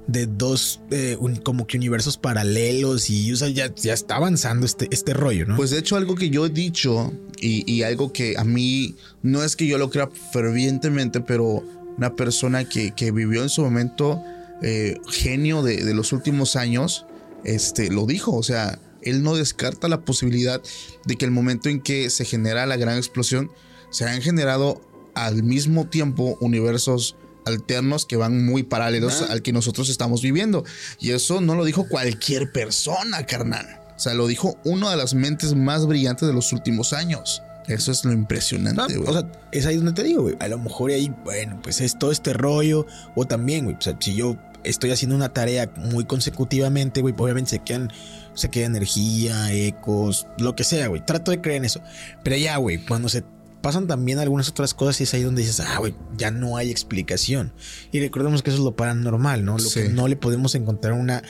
de 0.07 0.27
dos 0.27 0.81
eh, 0.91 1.17
como 1.43 1.65
que 1.65 1.77
universos 1.77 2.17
paralelos 2.17 3.09
y 3.09 3.33
ya, 3.35 3.73
ya, 3.73 3.93
está 3.93 4.17
avanzando 4.17 4.65
este, 4.65 4.87
este 4.91 5.13
rollo, 5.13 5.45
¿no? 5.45 5.55
Pues 5.55 5.71
de 5.71 5.79
hecho 5.79 5.95
algo 5.95 6.15
que 6.15 6.29
yo 6.29 6.45
he 6.45 6.49
dicho 6.49 7.11
y, 7.41 7.83
algo 7.83 8.11
que 8.11 8.35
a 8.37 8.43
mí 8.43 8.95
no 9.21 9.43
es 9.43 9.55
que 9.55 9.67
yo 9.67 9.77
lo 9.77 9.89
crea 9.89 10.09
fervientemente, 10.31 11.21
pero 11.21 11.63
una 11.97 12.15
persona 12.15 12.67
que, 12.67 12.93
vivió 13.11 13.43
en 13.43 13.49
su 13.49 13.61
momento 13.61 14.21
eh, 14.61 14.99
genio 15.09 15.61
de, 15.61 15.93
los 15.93 16.11
últimos 16.11 16.55
años, 16.55 17.05
este, 17.43 17.91
lo 17.91 18.05
dijo, 18.05 18.35
o 18.35 18.43
sea, 18.43 18.79
él 19.01 19.21
no 19.21 19.35
descarta 19.35 19.87
la 19.87 20.01
posibilidad 20.01 20.61
de 21.05 21.15
que 21.15 21.25
el 21.25 21.31
momento 21.31 21.69
en 21.69 21.81
que 21.81 22.09
se 22.09 22.25
genera 22.25 22.65
la 22.65 22.77
gran 22.77 22.97
explosión, 22.97 23.51
se 23.91 24.05
han 24.05 24.21
generado 24.21 24.81
al 25.13 25.43
mismo 25.43 25.87
tiempo 25.87 26.37
universos 26.41 27.15
alternos 27.45 28.05
que 28.05 28.17
van 28.17 28.45
muy 28.45 28.63
paralelos 28.63 29.21
al 29.21 29.41
que 29.41 29.53
nosotros 29.53 29.89
estamos 29.89 30.21
viviendo. 30.21 30.63
Y 30.99 31.11
eso 31.11 31.41
no 31.41 31.55
lo 31.55 31.65
dijo 31.65 31.87
cualquier 31.87 32.51
persona, 32.51 33.25
carnal. 33.25 33.79
O 33.95 33.99
sea, 33.99 34.13
lo 34.13 34.27
dijo 34.27 34.57
una 34.65 34.91
de 34.91 34.97
las 34.97 35.13
mentes 35.13 35.55
más 35.55 35.85
brillantes 35.85 36.27
de 36.27 36.33
los 36.33 36.51
últimos 36.51 36.93
años. 36.93 37.41
Eso 37.67 37.91
es 37.91 38.05
lo 38.05 38.11
impresionante, 38.11 38.97
güey. 38.97 39.09
o 39.09 39.13
sea, 39.13 39.31
es 39.51 39.65
ahí 39.65 39.77
donde 39.77 39.93
te 39.93 40.03
digo, 40.03 40.23
güey. 40.23 40.35
A 40.39 40.47
lo 40.47 40.59
mejor 40.59 40.91
ahí, 40.91 41.11
bueno, 41.23 41.59
pues 41.63 41.81
es 41.81 41.97
todo 41.97 42.11
este 42.11 42.33
rollo. 42.33 42.85
O 43.15 43.25
también, 43.25 43.65
güey, 43.65 43.75
o 43.75 43.81
sea, 43.81 43.97
si 43.99 44.13
yo 44.15 44.37
estoy 44.63 44.91
haciendo 44.91 45.15
una 45.15 45.29
tarea 45.29 45.71
muy 45.77 46.05
consecutivamente, 46.05 47.01
güey, 47.01 47.15
obviamente 47.17 47.51
se 47.51 47.59
quedan, 47.59 47.91
se 48.33 48.49
queda 48.49 48.65
energía, 48.65 49.51
ecos, 49.53 50.27
lo 50.37 50.55
que 50.55 50.63
sea, 50.63 50.87
güey. 50.87 51.03
Trato 51.03 51.31
de 51.31 51.41
creer 51.41 51.57
en 51.57 51.65
eso. 51.65 51.81
Pero 52.23 52.35
ya, 52.37 52.57
güey, 52.57 52.85
cuando 52.85 53.09
se 53.09 53.23
pasan 53.65 53.87
también 53.87 54.19
algunas 54.19 54.47
otras 54.47 54.75
cosas 54.75 55.01
y 55.01 55.05
es 55.05 55.13
ahí 55.15 55.23
donde 55.23 55.41
dices, 55.41 55.59
ah, 55.59 55.79
güey, 55.79 55.95
ya 56.15 56.29
no 56.29 56.55
hay 56.55 56.69
explicación. 56.69 57.51
Y 57.91 57.99
recordemos 57.99 58.43
que 58.43 58.51
eso 58.51 58.59
es 58.59 58.63
lo 58.63 58.75
paranormal, 58.75 59.43
¿no? 59.43 59.57
Lo 59.57 59.67
que 59.71 59.89
no 59.89 60.07
le 60.07 60.15
podemos 60.15 60.53
encontrar 60.53 60.93
una... 60.93 61.23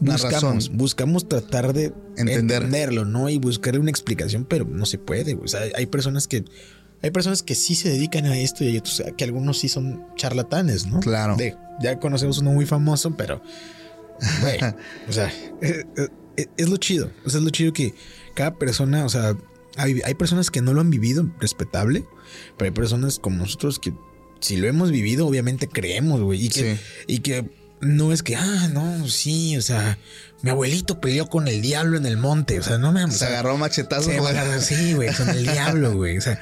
Buscamos, 0.00 0.70
buscamos 0.70 1.28
tratar 1.28 1.72
de 1.72 1.94
entenderlo, 2.16 3.04
¿no? 3.04 3.28
Y 3.28 3.38
buscarle 3.38 3.78
una 3.78 3.90
explicación, 3.90 4.44
pero 4.44 4.64
no 4.64 4.84
se 4.84 4.98
puede. 4.98 5.36
O 5.36 5.46
sea, 5.46 5.60
hay 5.76 5.86
personas 5.86 6.26
que 6.26 6.44
hay 7.02 7.12
personas 7.12 7.44
que 7.44 7.54
sí 7.54 7.76
se 7.76 7.88
dedican 7.88 8.26
a 8.26 8.36
esto 8.36 8.64
y 8.64 8.68
hay 8.68 8.78
otros 8.78 9.04
que 9.16 9.22
algunos 9.22 9.58
sí 9.58 9.68
son 9.68 10.04
charlatanes, 10.16 10.86
¿no? 10.86 10.98
Claro. 10.98 11.36
ya 11.80 12.00
conocemos 12.00 12.38
uno 12.38 12.50
muy 12.50 12.66
famoso, 12.66 13.16
pero, 13.16 13.40
o 15.08 15.12
sea, 15.12 15.32
es, 15.60 15.86
es, 16.56 16.68
lo 16.68 16.78
chido. 16.78 17.12
O 17.24 17.30
sea, 17.30 17.38
es 17.38 17.44
lo 17.44 17.50
chido 17.50 17.72
que 17.72 17.94
cada 18.34 18.58
persona, 18.58 19.04
o 19.04 19.08
sea, 19.08 19.36
hay, 19.76 20.14
personas 20.14 20.50
que 20.50 20.62
no 20.62 20.74
lo 20.74 20.80
han 20.80 20.90
vivido, 20.90 21.30
respetable, 21.40 22.04
pero 22.56 22.68
hay 22.68 22.74
personas 22.74 23.18
como 23.18 23.36
nosotros 23.36 23.78
que 23.78 23.92
si 24.40 24.56
lo 24.56 24.68
hemos 24.68 24.90
vivido, 24.90 25.26
obviamente 25.26 25.68
creemos, 25.68 26.20
güey. 26.20 26.46
Y 26.46 26.48
que, 26.48 26.78
y 27.06 27.18
que 27.20 27.50
no 27.80 28.12
es 28.12 28.22
que, 28.22 28.36
ah, 28.36 28.68
no, 28.72 29.08
sí, 29.08 29.56
o 29.56 29.62
sea, 29.62 29.98
mi 30.42 30.50
abuelito 30.50 31.00
peleó 31.00 31.28
con 31.28 31.48
el 31.48 31.62
diablo 31.62 31.96
en 31.96 32.06
el 32.06 32.16
monte, 32.16 32.58
o 32.58 32.62
sea, 32.62 32.78
no 32.78 32.92
me... 32.92 33.10
Se 33.10 33.26
agarró 33.26 33.56
machetazo. 33.58 34.10
sí, 34.60 34.94
güey, 34.94 35.14
con 35.14 35.28
el 35.28 35.42
diablo, 35.52 35.94
güey, 35.96 36.18
o 36.18 36.20
sea... 36.20 36.40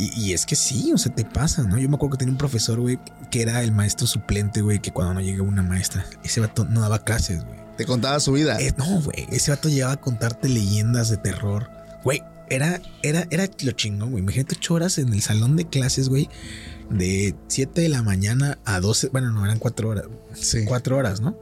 Y, 0.00 0.32
es 0.32 0.46
que 0.46 0.54
sí, 0.54 0.92
o 0.94 0.98
sea, 0.98 1.12
te 1.12 1.24
pasa, 1.24 1.64
¿no? 1.64 1.76
Yo 1.76 1.88
me 1.88 1.96
acuerdo 1.96 2.12
que 2.12 2.18
tenía 2.18 2.30
un 2.30 2.38
profesor, 2.38 2.78
güey, 2.78 3.00
que 3.32 3.42
era 3.42 3.64
el 3.64 3.72
maestro 3.72 4.06
suplente, 4.06 4.60
güey, 4.60 4.78
que 4.78 4.92
cuando 4.92 5.14
no 5.14 5.20
llegaba 5.20 5.48
una 5.48 5.64
maestra, 5.64 6.06
ese 6.22 6.38
vato 6.38 6.64
no 6.64 6.80
daba 6.80 7.02
clases, 7.02 7.44
güey. 7.44 7.58
Te 7.76 7.84
contaba 7.84 8.20
su 8.20 8.30
vida. 8.30 8.60
Eh, 8.60 8.72
no, 8.76 9.00
güey, 9.00 9.26
ese 9.32 9.50
vato 9.50 9.68
llegaba 9.68 9.94
a 9.94 10.00
contarte 10.00 10.48
leyendas 10.48 11.08
de 11.08 11.16
terror. 11.16 11.68
Güey, 12.04 12.22
era, 12.50 12.82
era, 13.02 13.26
era 13.30 13.48
lo 13.62 13.72
chingón, 13.72 14.10
güey. 14.10 14.22
Imagínate 14.22 14.56
ocho 14.56 14.74
horas 14.74 14.98
en 14.98 15.12
el 15.12 15.22
salón 15.22 15.56
de 15.56 15.66
clases, 15.66 16.08
güey. 16.08 16.28
De 16.90 17.34
7 17.48 17.82
de 17.82 17.88
la 17.88 18.02
mañana 18.02 18.58
a 18.64 18.80
12. 18.80 19.08
Bueno, 19.08 19.30
no, 19.30 19.44
eran 19.44 19.58
cuatro 19.58 19.90
horas. 19.90 20.04
Sí. 20.34 20.64
Cuatro 20.64 20.96
horas, 20.96 21.20
¿no? 21.20 21.38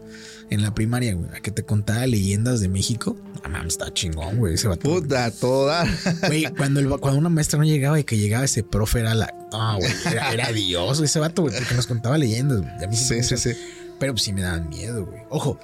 En 0.50 0.62
la 0.62 0.74
primaria, 0.74 1.14
güey. 1.14 1.30
A 1.36 1.40
que 1.40 1.50
te 1.50 1.64
contaba 1.64 2.06
leyendas 2.06 2.60
de 2.60 2.68
México. 2.68 3.16
Ah, 3.44 3.62
está 3.66 3.92
chingón, 3.92 4.38
güey. 4.38 4.54
Ese 4.54 4.68
Puta, 4.76 5.30
toda. 5.30 5.84
Güey, 6.26 6.46
cuando, 6.56 6.98
cuando 6.98 7.18
una 7.18 7.28
maestra 7.28 7.58
no 7.58 7.64
llegaba 7.64 7.98
y 8.00 8.04
que 8.04 8.18
llegaba 8.18 8.44
ese 8.44 8.64
profe 8.64 9.00
era 9.00 9.14
la. 9.14 9.32
No, 9.52 9.76
güey. 9.78 9.90
Era, 10.32 10.50
Dios, 10.52 11.00
ese 11.00 11.20
vato, 11.20 11.42
güey. 11.42 11.54
Porque 11.54 11.74
nos 11.74 11.86
contaba 11.86 12.18
leyendas, 12.18 12.60
güey. 12.60 12.84
A 12.84 12.88
mí 12.88 12.96
sí, 12.96 13.22
sí, 13.22 13.36
sí. 13.36 13.52
Pero 14.00 14.12
pues 14.12 14.24
sí 14.24 14.32
me 14.32 14.42
daban 14.42 14.68
miedo, 14.68 15.06
güey. 15.06 15.20
Ojo, 15.30 15.58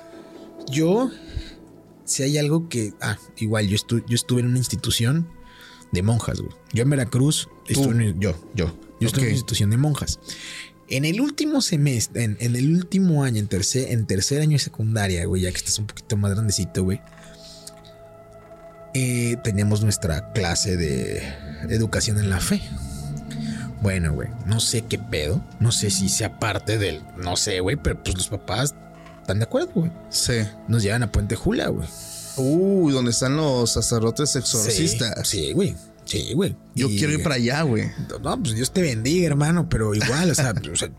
yo 0.70 1.11
si 2.12 2.22
hay 2.22 2.38
algo 2.38 2.68
que. 2.68 2.92
Ah, 3.00 3.18
igual, 3.36 3.68
yo, 3.68 3.76
yo 3.88 4.14
estuve 4.14 4.40
en 4.40 4.48
una 4.48 4.58
institución 4.58 5.28
de 5.92 6.02
monjas, 6.02 6.40
güey. 6.40 6.52
Yo 6.72 6.82
en 6.82 6.90
Veracruz, 6.90 7.48
estuve 7.66 8.08
en, 8.08 8.20
yo, 8.20 8.34
yo, 8.54 8.76
yo 9.00 9.06
estuve 9.06 9.22
en 9.22 9.28
una 9.28 9.32
institución 9.32 9.70
de 9.70 9.76
monjas. 9.76 10.20
En 10.88 11.04
el 11.04 11.20
último 11.20 11.62
semestre, 11.62 12.24
en, 12.24 12.36
el 12.40 12.74
último 12.74 13.24
año, 13.24 13.38
en 13.38 13.48
tercer, 13.48 13.90
en 13.92 14.06
tercer 14.06 14.42
año 14.42 14.52
de 14.52 14.58
secundaria, 14.58 15.24
güey, 15.24 15.42
ya 15.42 15.50
que 15.50 15.56
estás 15.56 15.78
un 15.78 15.86
poquito 15.86 16.16
más 16.16 16.32
grandecito, 16.32 16.84
güey. 16.84 17.00
Eh, 18.94 19.36
teníamos 19.42 19.82
nuestra 19.82 20.32
clase 20.32 20.76
de 20.76 21.22
educación 21.70 22.18
en 22.18 22.28
la 22.28 22.40
fe. 22.40 22.60
Bueno, 23.80 24.12
güey, 24.12 24.28
no 24.46 24.60
sé 24.60 24.82
qué 24.82 24.98
pedo. 24.98 25.42
No 25.58 25.72
sé 25.72 25.90
si 25.90 26.08
sea 26.08 26.38
parte 26.38 26.78
del. 26.78 27.02
No 27.16 27.36
sé, 27.36 27.60
güey, 27.60 27.76
pero 27.76 28.00
pues 28.02 28.16
los 28.16 28.28
papás 28.28 28.74
¿Están 29.22 29.38
de 29.38 29.44
acuerdo, 29.44 29.70
güey? 29.74 29.90
Sí. 30.10 30.34
Nos 30.68 30.82
llevan 30.82 31.04
a 31.04 31.12
Puente 31.12 31.36
Jula, 31.36 31.68
güey. 31.68 31.88
Uy, 32.36 32.92
donde 32.92 33.12
están 33.12 33.36
los 33.36 33.72
sacerdotes 33.72 34.34
exorcistas. 34.36 35.26
Sí, 35.26 35.52
güey. 35.52 35.76
Sí, 36.04 36.32
güey. 36.34 36.56
Yo 36.74 36.88
quiero 36.88 37.12
ir 37.12 37.22
para 37.22 37.36
allá, 37.36 37.62
güey. 37.62 37.84
No, 38.20 38.42
pues 38.42 38.54
Dios 38.54 38.72
te 38.72 38.82
bendiga, 38.82 39.28
hermano, 39.28 39.68
pero 39.68 39.94
igual, 39.94 40.30
o 40.32 40.34
sea, 40.34 40.52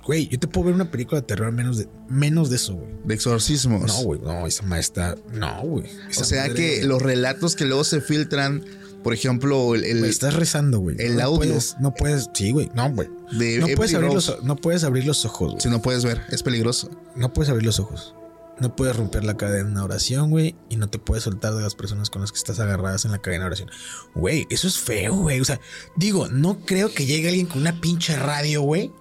güey, 0.05 0.29
yo 0.29 0.39
te 0.39 0.47
puedo 0.47 0.67
ver 0.67 0.75
una 0.75 0.89
película 0.89 1.19
de 1.19 1.27
terror 1.27 1.51
menos 1.51 1.77
de, 1.77 1.89
menos 2.07 2.49
de 2.49 2.55
eso, 2.55 2.75
güey. 2.75 2.93
De 3.03 3.13
exorcismos. 3.13 3.85
No, 3.85 4.03
güey, 4.03 4.21
no, 4.21 4.47
esa 4.47 4.63
maestra, 4.63 5.15
no, 5.33 5.61
güey. 5.63 5.85
O 6.17 6.23
sea 6.23 6.49
que 6.49 6.83
los 6.83 7.01
relatos 7.01 7.55
que 7.55 7.65
luego 7.65 7.83
se 7.83 7.99
filtran, 7.99 8.63
por 9.03 9.13
ejemplo, 9.13 9.75
el. 9.75 10.03
estás 10.05 10.33
rezando, 10.33 10.79
güey. 10.79 10.95
El 10.99 11.19
audio. 11.21 11.55
no 11.79 11.93
puedes, 11.93 12.29
sí, 12.33 12.51
güey, 12.51 12.71
no, 12.73 12.89
güey. 12.91 13.09
No 13.31 13.67
puedes, 13.75 13.93
abrir 13.93 14.13
los, 14.13 14.43
no 14.43 14.55
puedes 14.55 14.83
abrir 14.83 15.05
los 15.05 15.25
ojos, 15.25 15.51
güey. 15.51 15.61
Si 15.61 15.69
no 15.69 15.81
puedes 15.81 16.03
ver, 16.05 16.21
es 16.29 16.43
peligroso. 16.43 16.89
No 17.15 17.33
puedes 17.33 17.49
abrir 17.49 17.65
los 17.65 17.79
ojos. 17.79 18.15
no 18.59 18.75
puedes 18.75 18.95
romper 18.95 19.23
la 19.23 19.35
cadena 19.35 19.79
de 19.79 19.85
oración, 19.85 20.29
güey, 20.29 20.55
y 20.69 20.77
no 20.77 20.89
te 20.89 20.99
puedes 20.99 21.23
soltar 21.23 21.53
de 21.53 21.61
las 21.61 21.75
personas 21.75 22.09
con 22.09 22.21
las 22.21 22.31
que 22.31 22.37
estás 22.37 22.59
agarradas 22.59 23.03
en 23.05 23.11
la 23.11 23.19
cadena 23.19 23.43
de 23.43 23.47
oración. 23.47 23.69
Güey, 24.15 24.47
eso 24.49 24.67
es 24.67 24.79
feo, 24.79 25.15
güey. 25.15 25.41
O 25.41 25.45
sea, 25.45 25.59
digo, 25.95 26.27
no 26.29 26.59
creo 26.59 26.93
que 26.93 27.05
llegue 27.05 27.29
alguien 27.29 27.47
con 27.47 27.61
una 27.61 27.81
pinche 27.81 28.15
radio, 28.15 28.61
güey, 28.61 28.91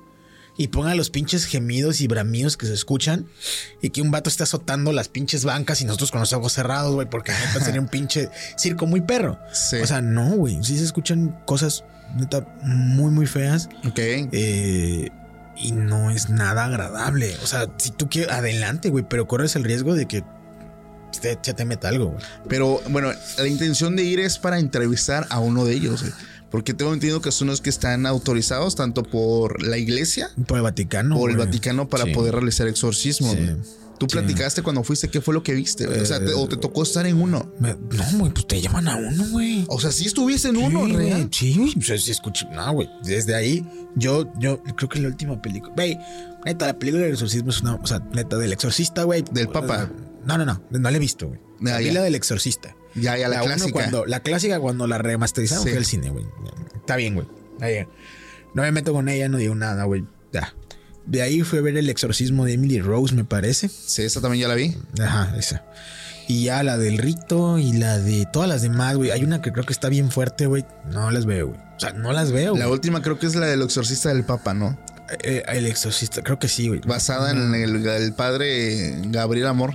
y 0.57 0.69
ponga 0.69 0.95
los 0.95 1.11
pinches 1.11 1.47
gemidos 1.47 2.01
y 2.01 2.07
bramidos 2.09 2.57
que 2.57 2.67
se 2.67 2.75
escuchan 2.75 3.27
y 3.81 3.91
que 3.91 4.03
un 4.03 4.11
vato 4.11 4.29
está 4.29 4.45
azotando 4.45 4.93
las 4.93 5.09
pinches 5.09 5.45
bancas 5.45 5.81
y 5.81 5.85
nosotros 5.85 6.11
con 6.11 6.21
los 6.21 6.33
ojos 6.33 6.53
cerrados, 6.53 6.95
güey, 6.95 7.09
porque 7.09 7.33
neta 7.33 7.65
sería 7.65 7.81
un 7.81 7.89
pinche 7.89 8.29
circo 8.57 8.87
muy 8.87 9.01
perro. 9.01 9.39
Sí. 9.53 9.77
O 9.77 9.87
sea, 9.87 10.03
no, 10.03 10.31
güey, 10.33 10.63
sí 10.63 10.77
se 10.77 10.85
escuchan 10.85 11.41
cosas 11.47 11.85
neta 12.17 12.47
muy, 12.63 13.11
muy 13.11 13.27
feas. 13.27 13.69
Ok. 13.87 13.99
Eh, 13.99 15.11
y 15.57 15.73
no 15.73 16.11
es 16.11 16.31
nada 16.31 16.65
agradable. 16.65 17.37
O 17.43 17.47
sea, 17.47 17.67
si 17.79 17.91
tú 17.91 18.09
quieres, 18.09 18.33
adelante, 18.33 18.91
güey, 18.91 19.05
pero 19.09 19.27
corres 19.27 19.57
el 19.57 19.65
riesgo 19.65 19.95
de 19.95 20.07
que 20.07 20.23
te, 21.21 21.39
se 21.41 21.55
te 21.55 21.65
meta 21.65 21.89
algo, 21.89 22.11
güey. 22.11 22.25
Pero 22.49 22.81
bueno, 22.89 23.13
la 23.39 23.47
intención 23.47 23.97
de 23.97 24.05
ir 24.05 24.21
es 24.21 24.39
para 24.39 24.59
entrevistar 24.59 25.27
a 25.31 25.39
uno 25.41 25.65
de 25.65 25.75
ellos. 25.75 26.03
güey. 26.03 26.13
Porque 26.53 26.75
tengo 26.75 26.93
entendido 26.93 27.21
que 27.21 27.33
son 27.33 27.49
los 27.49 27.61
que 27.61 27.71
están 27.71 28.07
autorizados 28.07 28.77
tanto 28.77 29.03
por 29.03 29.63
la 29.63 29.79
iglesia, 29.79 30.31
Por 30.47 30.59
el 30.59 30.63
Vaticano. 30.63 31.17
por 31.17 31.31
el 31.31 31.37
güey. 31.37 31.47
Vaticano 31.49 31.89
para 31.89 32.05
Sí. 32.05 32.13
poder 32.13 32.35
realizar 32.35 32.69
exorcismos. 32.69 33.33
Sí. 33.33 33.39
güey. 33.39 33.57
Tú 33.99 34.07
Sí. 34.09 34.17
platicaste 34.17 34.63
cuando 34.63 34.83
fuiste, 34.83 35.09
¿qué 35.09 35.21
fue 35.21 35.33
lo 35.33 35.43
que 35.45 35.55
viste? 35.55 35.87
güey? 35.87 36.01
o 36.01 36.05
sea, 36.07 36.19
te, 36.19 36.33
Eh, 36.33 36.35
o 36.35 36.49
te 36.49 36.57
tocó 36.57 36.83
estar 36.83 37.07
en 37.07 37.21
uno. 37.23 37.53
Me- 37.61 37.75
no, 37.75 38.19
güey, 38.19 38.33
pues 38.33 38.47
te 38.49 38.61
llaman 38.61 38.89
a 38.89 38.97
uno, 38.97 39.25
güey. 39.31 39.65
O 39.69 39.81
sea, 39.81 39.93
sí 39.93 40.07
estuviste 40.07 40.49
en 40.49 40.57
uno, 40.57 40.87
sí, 40.87 40.93
real. 40.93 41.11
güey, 41.19 41.29
Sí, 41.31 41.75
sea, 41.81 41.97
sí 41.99 42.11
escuché. 42.11 42.47
No, 42.53 42.73
güey. 42.73 42.89
Desde 43.05 43.35
ahí, 43.37 43.65
yo, 43.95 44.31
yo 44.41 44.61
creo 44.77 44.89
que 44.89 44.99
la 44.99 45.07
última 45.09 45.41
película. 45.41 45.73
Güey, 45.75 45.97
neta, 46.45 46.67
la 46.67 46.79
película 46.79 47.05
del 47.05 47.13
exorcismo 47.13 47.51
es 47.51 47.61
una. 47.61 47.77
O 47.77 47.87
sea, 47.87 48.01
neta, 48.13 48.37
del 48.39 48.53
exorcista, 48.53 49.05
güey. 49.05 49.23
Del 49.33 49.49
Papa. 49.49 49.89
No, 50.27 50.37
no, 50.37 50.45
no. 50.45 50.61
No 50.71 50.91
la 50.91 50.97
he 50.97 51.01
visto, 51.01 51.29
güey. 51.29 51.39
Ah, 51.61 51.65
La 51.65 51.79
vi 51.79 51.91
la 51.93 52.03
del 52.03 52.17
exorcista. 52.17 52.75
Ya, 52.95 53.17
ya, 53.17 53.29
la, 53.29 53.39
uno 53.43 53.55
clásica. 53.55 53.73
cuando, 53.73 54.07
la 54.07 54.21
clásica 54.21 54.61
cuando 54.61 54.87
la 54.87 54.99
remasterizaron 54.99 55.65
Sí. 55.65 55.71
fue 55.71 55.79
al 55.79 55.85
cine, 55.85 56.11
güey. 56.11 56.27
Está 56.77 56.97
bien, 56.97 57.15
güey. 57.15 57.27
No 58.55 58.63
me 58.63 58.73
meto 58.73 58.93
con 58.93 59.09
ella, 59.09 59.29
no 59.29 59.39
digo 59.39 59.55
nada, 59.55 59.85
güey. 59.85 60.05
Ya. 60.33 60.55
De 61.07 61.23
ahí 61.23 61.43
fue 61.43 61.59
a 61.59 61.63
ver 61.63 61.77
el 61.77 61.89
exorcismo 61.89 62.45
de 62.45 62.53
Emily 62.55 62.81
Rose, 62.81 63.15
me 63.15 63.25
parece. 63.25 63.69
Sí, 63.69 64.03
esa 64.03 64.21
también 64.21 64.43
ya 64.43 64.49
la 64.49 64.55
vi. 64.55 64.77
Ajá, 65.01 65.35
esa. 65.37 65.65
Y 66.29 66.45
ya 66.45 66.63
la 66.63 66.79
del 66.79 66.99
rito 66.99 67.59
y 67.59 67.73
la 67.73 67.99
de 67.99 68.27
todas 68.33 68.49
las 68.49 68.63
demás, 68.63 68.97
güey. 68.97 69.11
Hay 69.11 69.25
una 69.25 69.43
que 69.43 69.53
creo 69.53 69.65
que 69.67 69.73
está 69.73 69.89
bien 69.89 70.11
fuerte, 70.11 70.47
güey. 70.47 70.65
No 70.91 71.11
las 71.11 71.27
veo, 71.27 71.49
güey. 71.49 71.59
O 71.77 71.81
sea, 71.81 71.93
no 71.93 72.13
las 72.13 72.31
veo. 72.31 72.57
La 72.57 72.69
última 72.69 73.03
creo 73.03 73.19
que 73.19 73.27
es 73.27 73.35
la 73.35 73.47
del 73.47 73.63
exorcista 73.63 74.11
del 74.11 74.25
Papa, 74.25 74.55
¿no? 74.55 74.79
Eh, 75.25 75.43
el 75.49 75.67
exorcista, 75.67 76.23
creo 76.23 76.39
que 76.39 76.49
sí, 76.49 76.69
güey. 76.69 76.81
Basada 76.87 77.33
en 77.33 77.55
el, 77.55 77.85
el 77.87 78.13
padre 78.13 79.01
Gabriel 79.07 79.49
Amor. 79.49 79.75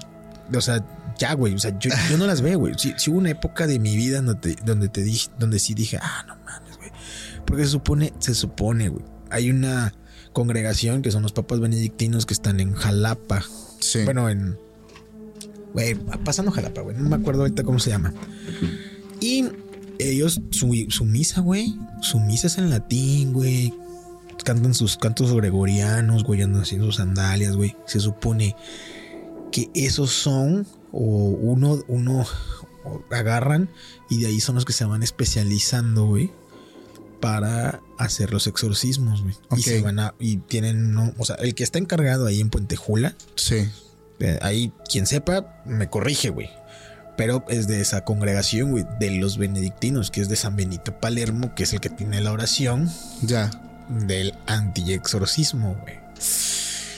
O 0.53 0.61
sea, 0.61 0.83
ya, 1.17 1.33
güey. 1.33 1.53
O 1.53 1.59
sea, 1.59 1.77
yo, 1.79 1.91
yo 2.09 2.17
no 2.17 2.25
las 2.25 2.41
veo, 2.41 2.59
güey. 2.59 2.73
Sí, 2.77 2.93
sí 2.97 3.09
hubo 3.09 3.19
una 3.19 3.31
época 3.31 3.67
de 3.67 3.79
mi 3.79 3.95
vida 3.95 4.21
donde 4.21 4.55
te, 4.55 4.63
donde 4.63 4.89
te 4.89 5.03
dije, 5.03 5.29
donde 5.39 5.59
sí 5.59 5.73
dije, 5.73 5.97
ah, 6.01 6.25
no 6.27 6.35
mames, 6.45 6.77
güey. 6.77 6.91
Porque 7.45 7.63
se 7.63 7.71
supone, 7.71 8.13
se 8.19 8.33
supone, 8.33 8.89
güey. 8.89 9.03
Hay 9.29 9.49
una 9.49 9.93
congregación 10.33 11.01
que 11.01 11.11
son 11.11 11.23
los 11.23 11.33
papas 11.33 11.59
benedictinos 11.59 12.25
que 12.25 12.33
están 12.33 12.59
en 12.59 12.73
Jalapa. 12.73 13.43
Sí. 13.79 14.03
Bueno, 14.05 14.29
en. 14.29 14.57
Güey, 15.73 15.95
pasando 16.23 16.51
Jalapa, 16.51 16.81
güey. 16.81 16.95
No 16.97 17.09
me 17.09 17.15
acuerdo 17.15 17.41
ahorita 17.41 17.63
cómo 17.63 17.79
se 17.79 17.89
llama. 17.89 18.13
Y 19.19 19.45
ellos, 19.99 20.41
su, 20.51 20.85
su 20.89 21.05
misa, 21.05 21.41
güey. 21.41 21.75
Su 22.01 22.19
misa 22.19 22.47
es 22.47 22.57
en 22.57 22.69
latín, 22.69 23.33
güey. 23.33 23.73
Cantan 24.43 24.73
sus 24.73 24.97
cantos 24.97 25.33
gregorianos, 25.33 26.23
güey. 26.23 26.41
Andan 26.41 26.61
haciendo 26.61 26.85
sus 26.87 26.97
sandalias, 26.97 27.55
güey. 27.55 27.75
Se 27.85 27.99
supone 27.99 28.55
que 29.51 29.69
esos 29.73 30.11
son, 30.11 30.67
o 30.99 31.29
uno, 31.29 31.83
uno 31.87 32.25
agarran 33.11 33.69
y 34.09 34.21
de 34.21 34.27
ahí 34.27 34.39
son 34.39 34.55
los 34.55 34.65
que 34.65 34.73
se 34.73 34.85
van 34.85 35.03
especializando, 35.03 36.05
güey. 36.05 36.31
Para 37.19 37.81
hacer 37.97 38.31
los 38.31 38.45
exorcismos, 38.45 39.23
güey. 39.23 39.35
Y 39.57 39.63
se 39.63 39.81
van 39.81 39.99
a. 39.99 40.13
Y 40.19 40.37
tienen. 40.37 40.93
¿no? 40.93 41.13
O 41.17 41.25
sea, 41.25 41.35
el 41.37 41.55
que 41.55 41.63
está 41.63 41.79
encargado 41.79 42.27
ahí 42.27 42.39
en 42.41 42.49
Puente 42.51 42.75
Jula. 42.75 43.15
Sí. 43.35 43.67
Eh, 44.19 44.37
ahí, 44.41 44.71
quien 44.89 45.07
sepa, 45.07 45.61
me 45.65 45.89
corrige, 45.89 46.29
güey. 46.29 46.49
Pero 47.17 47.43
es 47.49 47.67
de 47.67 47.81
esa 47.81 48.03
congregación, 48.05 48.69
güey, 48.69 48.85
de 48.99 49.09
los 49.11 49.39
benedictinos, 49.39 50.11
que 50.11 50.21
es 50.21 50.29
de 50.29 50.35
San 50.35 50.55
Benito 50.55 50.99
Palermo, 50.99 51.55
que 51.55 51.63
es 51.63 51.73
el 51.73 51.79
que 51.79 51.89
tiene 51.89 52.21
la 52.21 52.31
oración 52.31 52.91
Ya. 53.23 53.49
del 53.89 54.35
anti-exorcismo, 54.45 55.75
güey. 55.81 55.95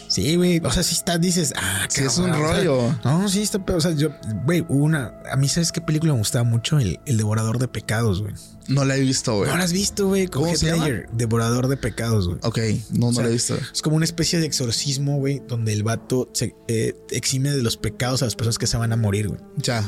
Sí, 0.09 0.35
güey. 0.35 0.59
O 0.65 0.71
sea, 0.71 0.81
si 0.83 0.95
está, 0.95 1.17
dices, 1.19 1.53
ah, 1.55 1.85
Sí, 1.87 2.03
es 2.03 2.17
un 2.17 2.25
cabrón, 2.25 2.45
o 2.45 2.47
sea, 2.49 2.57
rollo. 2.57 2.95
no, 3.05 3.29
sí, 3.29 3.41
está, 3.43 3.63
pero, 3.63 3.77
o 3.77 3.81
sea, 3.81 3.91
yo, 3.91 4.09
güey, 4.43 4.61
hubo 4.67 4.83
una. 4.83 5.13
A 5.31 5.35
mí, 5.37 5.47
¿sabes 5.47 5.71
qué 5.71 5.81
película 5.81 6.13
me 6.13 6.19
gustaba 6.19 6.43
mucho? 6.43 6.79
El, 6.79 6.99
el 7.05 7.17
Devorador 7.17 7.59
de 7.59 7.67
Pecados, 7.67 8.21
güey. 8.21 8.33
No 8.67 8.85
la 8.85 8.95
he 8.97 8.99
visto, 9.01 9.35
güey. 9.37 9.49
¿No 9.49 9.55
la 9.57 9.63
has 9.63 9.71
visto, 9.71 10.07
güey? 10.07 10.27
¿Cómo 10.27 10.55
se 10.55 10.65
llama? 10.65 10.87
Devorador 11.13 11.67
de 11.67 11.77
Pecados, 11.77 12.27
güey. 12.27 12.39
Ok, 12.43 12.57
no, 12.91 13.07
no 13.07 13.13
sea, 13.13 13.23
la 13.23 13.29
he 13.29 13.33
visto. 13.33 13.55
Es 13.71 13.81
como 13.83 13.95
una 13.95 14.05
especie 14.05 14.39
de 14.39 14.47
exorcismo, 14.47 15.17
güey, 15.17 15.41
donde 15.47 15.73
el 15.73 15.83
vato 15.83 16.29
se 16.33 16.55
eh, 16.67 16.95
exime 17.11 17.51
de 17.51 17.61
los 17.61 17.77
pecados 17.77 18.21
a 18.23 18.25
las 18.25 18.35
personas 18.35 18.57
que 18.57 18.65
se 18.67 18.77
van 18.77 18.91
a 18.91 18.95
morir, 18.95 19.27
güey. 19.27 19.39
Ya. 19.57 19.87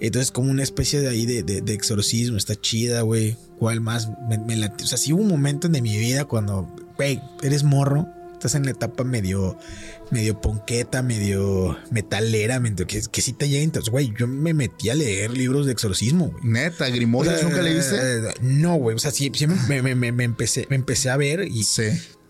Entonces, 0.00 0.32
como 0.32 0.50
una 0.50 0.62
especie 0.64 1.00
de 1.00 1.08
ahí 1.08 1.26
de, 1.26 1.42
de- 1.44 1.60
de 1.62 1.72
exorcismo, 1.74 2.36
está 2.36 2.56
chida, 2.60 3.02
güey. 3.02 3.36
¿Cuál 3.58 3.80
más? 3.80 4.10
Me, 4.28 4.36
me 4.36 4.56
late- 4.56 4.84
O 4.84 4.86
sea, 4.86 4.98
sí 4.98 5.12
hubo 5.12 5.22
un 5.22 5.28
momento 5.28 5.68
de 5.68 5.80
mi 5.80 5.96
vida 5.96 6.24
cuando, 6.24 6.74
güey, 6.96 7.22
eres 7.42 7.62
morro, 7.62 8.08
estás 8.46 8.54
en 8.56 8.64
la 8.64 8.72
etapa 8.72 9.04
medio, 9.04 9.56
medio 10.10 10.40
ponqueta, 10.40 11.02
medio 11.02 11.78
metalera, 11.90 12.58
medio 12.60 12.86
que, 12.86 13.00
que 13.10 13.20
sí 13.22 13.32
te 13.32 13.48
llega. 13.48 13.62
Entonces, 13.62 13.90
güey, 13.90 14.12
yo 14.18 14.26
me 14.26 14.52
metí 14.54 14.90
a 14.90 14.94
leer 14.94 15.30
libros 15.30 15.66
de 15.66 15.72
exorcismo, 15.72 16.30
güey. 16.30 16.44
Neta, 16.44 16.88
Grimorios, 16.88 17.34
O 17.34 17.38
sea, 17.38 17.48
¿nunca 17.48 17.62
le 17.62 17.74
viste? 17.74 17.96
eh, 17.96 18.34
No, 18.40 18.74
güey. 18.76 18.96
O 18.96 18.98
sea, 18.98 19.10
sí, 19.12 19.30
sí 19.34 19.46
me, 19.46 19.82
me- 19.82 19.94
me- 19.94 20.12
me 20.12 20.24
empecé, 20.24 20.66
me 20.70 20.76
empecé 20.76 21.08
a 21.10 21.16
ver 21.16 21.46
y 21.46 21.62
Sí. 21.64 21.84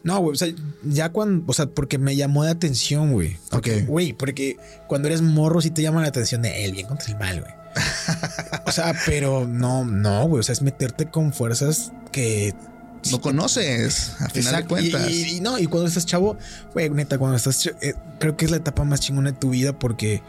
no, 0.04 0.18
güey, 0.20 0.34
o 0.34 0.36
sea, 0.36 0.48
ya 0.84 1.08
cuando, 1.10 1.44
o 1.46 1.54
sea, 1.54 1.66
porque 1.66 1.96
me 1.98 2.14
llamó 2.14 2.44
la 2.44 2.50
atención, 2.50 3.12
güey. 3.12 3.38
Porque, 3.50 3.76
Ok. 3.82 3.86
Güey, 3.88 4.12
porque 4.12 4.56
cuando 4.88 5.08
eres 5.08 5.22
morro 5.22 5.60
sí 5.62 5.70
te 5.70 5.80
llama 5.82 6.02
la 6.02 6.08
atención 6.08 6.42
de 6.42 6.64
el 6.64 6.72
bien 6.72 6.86
contra 6.86 7.06
el 7.10 7.18
mal, 7.18 7.40
güey. 7.40 7.52
o 8.66 8.72
sea, 8.72 8.94
pero 9.06 9.46
no, 9.48 9.84
no, 9.86 10.28
güey, 10.28 10.40
o 10.40 10.42
sea, 10.42 10.52
es 10.52 10.60
meterte 10.62 11.06
con 11.10 11.32
fuerzas 11.32 11.90
que... 12.12 12.52
No 13.10 13.20
conoces, 13.20 14.12
a 14.20 14.28
final 14.28 14.62
de 14.62 14.68
cuentas. 14.68 15.10
Y, 15.10 15.14
y- 15.22 15.36
y 15.36 15.40
no, 15.40 15.58
y 15.58 15.66
cuando 15.66 15.88
estás 15.88 16.06
chavo, 16.06 16.36
güey, 16.72 16.88
neta, 16.90 17.18
cuando 17.18 17.36
estás, 17.36 17.66
eh, 17.80 17.94
creo 18.20 18.36
que 18.36 18.44
es 18.44 18.50
la 18.50 18.58
etapa 18.58 18.84
más 18.84 19.00
chingona 19.00 19.32
de 19.32 19.38
tu 19.38 19.50
vida 19.50 19.78
porque, 19.78 20.22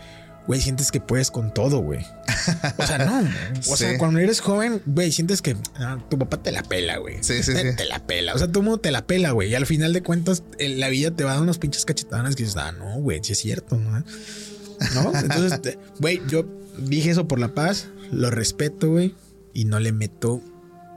güey, 0.47 0.59
sientes 0.59 0.91
que 0.91 0.99
puedes 0.99 1.29
con 1.31 1.53
todo, 1.53 1.79
güey. 1.79 2.05
O 2.77 2.85
sea, 2.85 2.97
no, 2.99 3.21
o 3.71 3.77
sea, 3.77 3.97
cuando 3.97 4.19
eres 4.19 4.41
joven, 4.41 4.81
güey, 4.85 5.11
sientes 5.11 5.41
que 5.41 5.55
ah, 5.75 5.97
tu 6.09 6.17
papá 6.17 6.37
te 6.41 6.51
la 6.51 6.63
pela, 6.63 6.97
güey. 6.97 7.17
Sí, 7.21 7.43
sí, 7.43 7.53
te, 7.53 7.71
sí. 7.71 7.75
te 7.77 7.85
la 7.85 7.99
pela. 8.05 8.33
O 8.33 8.37
sea, 8.37 8.47
todo 8.47 8.59
el 8.59 8.65
mundo 8.65 8.79
te 8.79 8.91
la 8.91 9.05
pela, 9.05 9.31
güey. 9.31 9.51
Y 9.51 9.55
al 9.55 9.65
final 9.65 9.93
de 9.93 10.01
cuentas, 10.01 10.43
eh, 10.57 10.69
la 10.69 10.89
vida 10.89 11.11
te 11.11 11.23
va 11.23 11.31
a 11.31 11.33
dar 11.35 11.43
unos 11.43 11.59
pinches 11.59 11.85
cachetadas 11.85 12.35
que 12.35 12.43
dices, 12.43 12.57
ah, 12.57 12.71
no, 12.71 12.97
güey, 12.99 13.19
sí 13.23 13.33
es 13.33 13.39
cierto, 13.39 13.77
¿no? 13.77 13.91
¿No? 14.95 15.11
Entonces, 15.19 15.77
güey, 15.99 16.21
yo 16.27 16.45
dije 16.79 17.11
eso 17.11 17.27
por 17.27 17.39
la 17.39 17.53
paz, 17.53 17.87
lo 18.11 18.31
respeto, 18.31 18.89
güey, 18.89 19.15
y 19.53 19.65
no 19.65 19.79
le 19.79 19.91
meto 19.91 20.41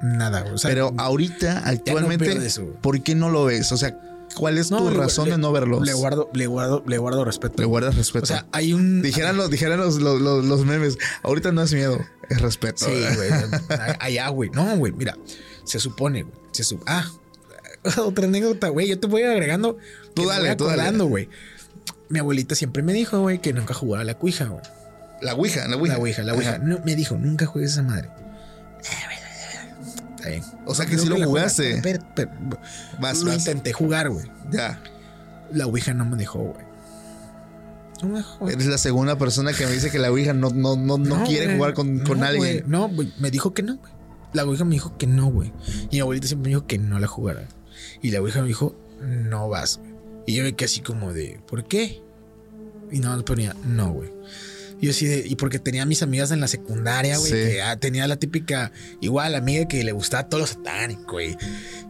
nada, 0.03 0.41
güey. 0.43 0.55
O 0.55 0.59
sea, 0.59 0.71
Pero 0.71 0.93
ahorita, 0.99 1.63
actualmente, 1.65 2.47
eso. 2.47 2.67
¿por 2.81 3.03
qué 3.03 3.15
no 3.15 3.31
lo 3.31 3.45
ves? 3.47 3.73
O 3.73 3.77
sea, 3.77 3.99
¿cuál 4.35 4.59
es 4.59 4.71
no, 4.71 4.79
tu 4.79 4.91
le- 4.91 4.97
razón 4.97 5.27
le- 5.27 5.33
de 5.33 5.39
no 5.39 5.53
verlos? 5.53 5.87
Le 5.87 5.93
guardo, 5.95 6.31
le 6.33 6.47
guardo, 6.47 6.83
le 6.87 6.99
guardo 6.99 7.25
respeto. 7.25 7.55
Le 7.59 7.65
guardas 7.67 7.97
respeto. 7.97 8.25
O 8.25 8.27
sea, 8.27 8.47
hay 8.53 8.73
un. 8.73 9.03
dijeran 9.03 9.37
los, 9.37 9.51
dijeran 9.51 9.79
los, 9.79 10.01
los, 10.01 10.21
los- 10.21 10.45
los 10.45 10.65
memes, 10.65 10.99
ahorita 11.23 11.53
no 11.53 11.63
es 11.63 11.73
miedo, 11.73 11.99
es 12.29 12.41
respeto. 12.41 12.85
Sí, 12.87 12.93
güey. 13.17 13.31
Allá, 14.01 14.29
güey. 14.29 14.51
No, 14.51 14.77
güey. 14.77 14.93
Mira, 14.93 15.17
se 15.65 15.79
supone, 15.81 16.23
güey. 16.25 16.35
Se 16.53 16.65
su- 16.65 16.81
Ah, 16.87 17.07
otra 17.99 18.27
anécdota, 18.27 18.69
güey. 18.69 18.89
Yo 18.89 18.99
te 19.01 19.07
voy 19.07 19.23
agregando. 19.23 19.77
Tú 20.15 20.27
dale, 20.27 20.49
voy 20.49 20.57
tú 20.57 20.65
dale. 20.65 20.99
güey. 21.05 21.29
Mi 22.09 22.21
abuelita 22.21 22.55
siempre 22.55 22.83
me 22.83 22.93
dijo, 22.93 23.21
güey, 23.21 23.41
que 23.41 23.53
nunca 23.53 23.75
jugara 23.75 24.03
a 24.03 24.05
la 24.05 24.15
cuija, 24.15 24.45
güey. 24.45 24.63
La 25.23 25.35
ouija, 25.35 25.67
la 25.67 25.77
ouija. 25.77 25.95
La 25.95 26.01
ouija, 26.01 26.23
la 26.23 26.35
ouija. 26.35 26.59
No, 26.59 26.79
me 26.85 26.95
dijo, 26.95 27.17
nunca 27.17 27.47
juegues 27.47 27.73
esa 27.73 27.83
madre. 27.83 28.11
Está 30.27 30.49
bien. 30.51 30.61
O 30.67 30.75
sea 30.75 30.87
que 30.87 30.93
Creo 30.93 31.03
sí 31.03 31.09
lo 31.09 31.25
jugaste. 31.27 31.81
Pero- 31.83 32.05
pero- 32.15 32.31
Vas, 33.01 33.23
lo 33.23 33.33
intenté 33.33 33.73
jugar, 33.73 34.11
güey. 34.11 34.27
Ya. 34.51 34.83
La 35.53 35.67
ouija 35.67 35.95
no 35.95 36.05
me 36.05 36.17
dejó, 36.17 36.41
güey. 36.41 36.67
No 38.03 38.09
me 38.09 38.19
dejó. 38.19 38.49
Eres 38.51 38.67
la 38.67 38.79
segunda 38.79 39.17
persona 39.17 39.53
que 39.53 39.65
me 39.67 39.73
dice 39.73 39.91
que 39.91 39.99
la 39.99 40.11
ouija 40.11 40.33
no, 40.33 40.51
no, 40.51 40.77
no, 40.77 40.99
no, 40.99 41.25
quiere 41.25 41.47
güey. 41.47 41.57
jugar 41.57 41.75
con, 41.75 41.99
con 42.01 42.21
No, 42.21 42.27
alguien. 42.27 42.39
güey. 42.59 42.63
No, 42.67 42.89
güey. 42.89 43.13
Me 43.19 43.31
dijo 43.31 43.55
que 43.55 43.63
no, 43.63 43.77
güey. 43.77 43.93
La 44.33 44.45
ouija 44.45 44.65
me 44.65 44.73
dijo 44.73 44.97
que 44.99 45.07
no, 45.07 45.27
güey. 45.31 45.53
Y 45.91 45.97
mi 45.97 46.01
abuelita 46.01 46.27
siempre 46.27 46.51
me 46.51 46.57
dijo 46.57 46.67
que 46.67 46.79
no 46.79 46.99
la 46.99 47.07
jugara. 47.07 47.47
Y 48.03 48.11
la 48.11 48.21
ouija 48.21 48.43
me 48.43 48.49
dijo, 48.49 48.75
no 49.01 49.49
vas, 49.49 49.79
güey. 49.79 49.95
Y 50.27 50.35
yo 50.35 50.43
me 50.43 50.53
quedé 50.55 50.67
así 50.67 50.81
como 50.81 51.13
de, 51.13 51.41
¿por 51.47 51.65
qué? 51.65 52.03
Y 52.91 52.99
nada 52.99 53.15
más 53.17 53.25
ponía, 53.25 53.55
no, 53.65 53.93
güey. 53.93 54.11
Y 54.81 54.87
yo 54.89 54.93
sí, 54.93 55.07
de- 55.07 55.27
y 55.27 55.37
porque 55.37 55.59
tenía 55.59 55.87
mis 55.87 56.03
amigas 56.03 56.31
en 56.33 56.41
la 56.41 56.49
secundaria, 56.49 57.17
güey, 57.17 57.31
Sí. 57.33 57.37
que 57.39 57.63
ah, 57.63 57.79
tenía 57.79 58.07
la 58.07 58.17
típica, 58.17 58.73
igual, 59.01 59.35
amiga 59.35 59.67
que 59.69 59.83
le 59.85 59.93
gustaba 59.93 60.29
todo 60.29 60.41
lo 60.41 60.47
satánico, 60.47 61.13
güey. 61.13 61.37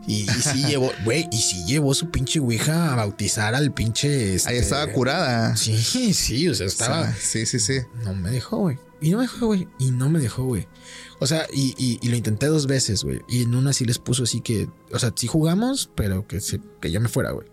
Y, 0.07 0.23
y 0.23 0.29
sí 0.29 0.65
llevó, 0.69 0.93
güey, 1.05 1.29
y 1.33 1.39
sí 1.39 1.65
llevó 1.67 1.95
su 1.95 2.11
pinche 2.11 2.39
ouija 2.39 2.93
a 2.93 2.97
bautizar 2.97 3.55
al 3.57 3.73
pinche. 3.75 4.35
este- 4.37 4.51
Ahí 4.51 4.57
estaba 4.59 4.87
curada. 4.93 5.57
Sí, 5.57 5.77
sí, 6.15 6.49
o 6.49 6.55
sea, 6.55 6.67
O 6.67 6.69
estaba. 6.69 7.03
sea, 7.13 7.17
sí, 7.21 7.45
sí, 7.47 7.59
sí. 7.59 7.79
No 8.05 8.15
me 8.15 8.31
dejó, 8.31 8.59
güey. 8.59 8.79
Y 9.01 9.11
no 9.11 9.19
me 9.19 9.25
dejó, 9.25 9.47
güey. 9.47 9.69
Y 9.79 9.91
no 9.91 10.09
me 10.09 10.21
dejó, 10.21 10.45
güey. 10.45 10.67
O 11.19 11.27
sea, 11.27 11.47
y, 11.53 11.75
y- 11.77 11.99
y 12.03 12.09
lo 12.09 12.17
intenté 12.17 12.47
dos 12.47 12.67
veces, 12.67 13.03
güey. 13.03 13.21
Y 13.29 13.43
en 13.43 13.55
una 13.55 13.73
sí 13.73 13.85
les 13.85 13.99
puso 13.99 14.23
así 14.23 14.41
que, 14.43 14.69
o 14.93 14.99
sea, 14.99 15.13
sí 15.17 15.27
jugamos, 15.27 15.91
pero 15.95 16.27
que, 16.27 16.41
se, 16.41 16.61
que 16.81 16.91
ya 16.91 17.01
me 17.01 17.09
fuera, 17.09 17.33
güey. 17.33 17.49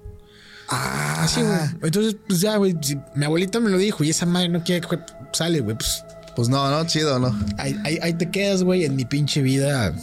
Ah, 0.70 1.24
Así, 1.24 1.42
güey. 1.42 1.60
Entonces, 1.84 2.16
pues 2.28 2.40
ya, 2.40 2.56
güey. 2.58 2.76
si 2.82 2.98
mi 3.16 3.26
abuelita 3.26 3.60
me 3.60 3.70
lo 3.70 3.78
dijo 3.78 4.04
y 4.04 4.10
esa 4.10 4.26
madre 4.26 4.48
no 4.50 4.64
quiere 4.64 4.82
que 4.88 4.98
sale, 5.34 5.60
güey. 5.62 5.76
Pues 5.76 6.06
Pues 6.36 6.50
no, 6.50 6.70
no, 6.72 6.86
chido, 6.88 7.20
no. 7.20 7.38
ahí, 7.58 7.80
ahí- 7.84 8.00
ahí 8.02 8.14
te 8.14 8.30
quedas, 8.32 8.64
güey. 8.64 8.86
En 8.86 8.96
mi 8.96 9.06
pinche 9.06 9.42
vida 9.44 9.94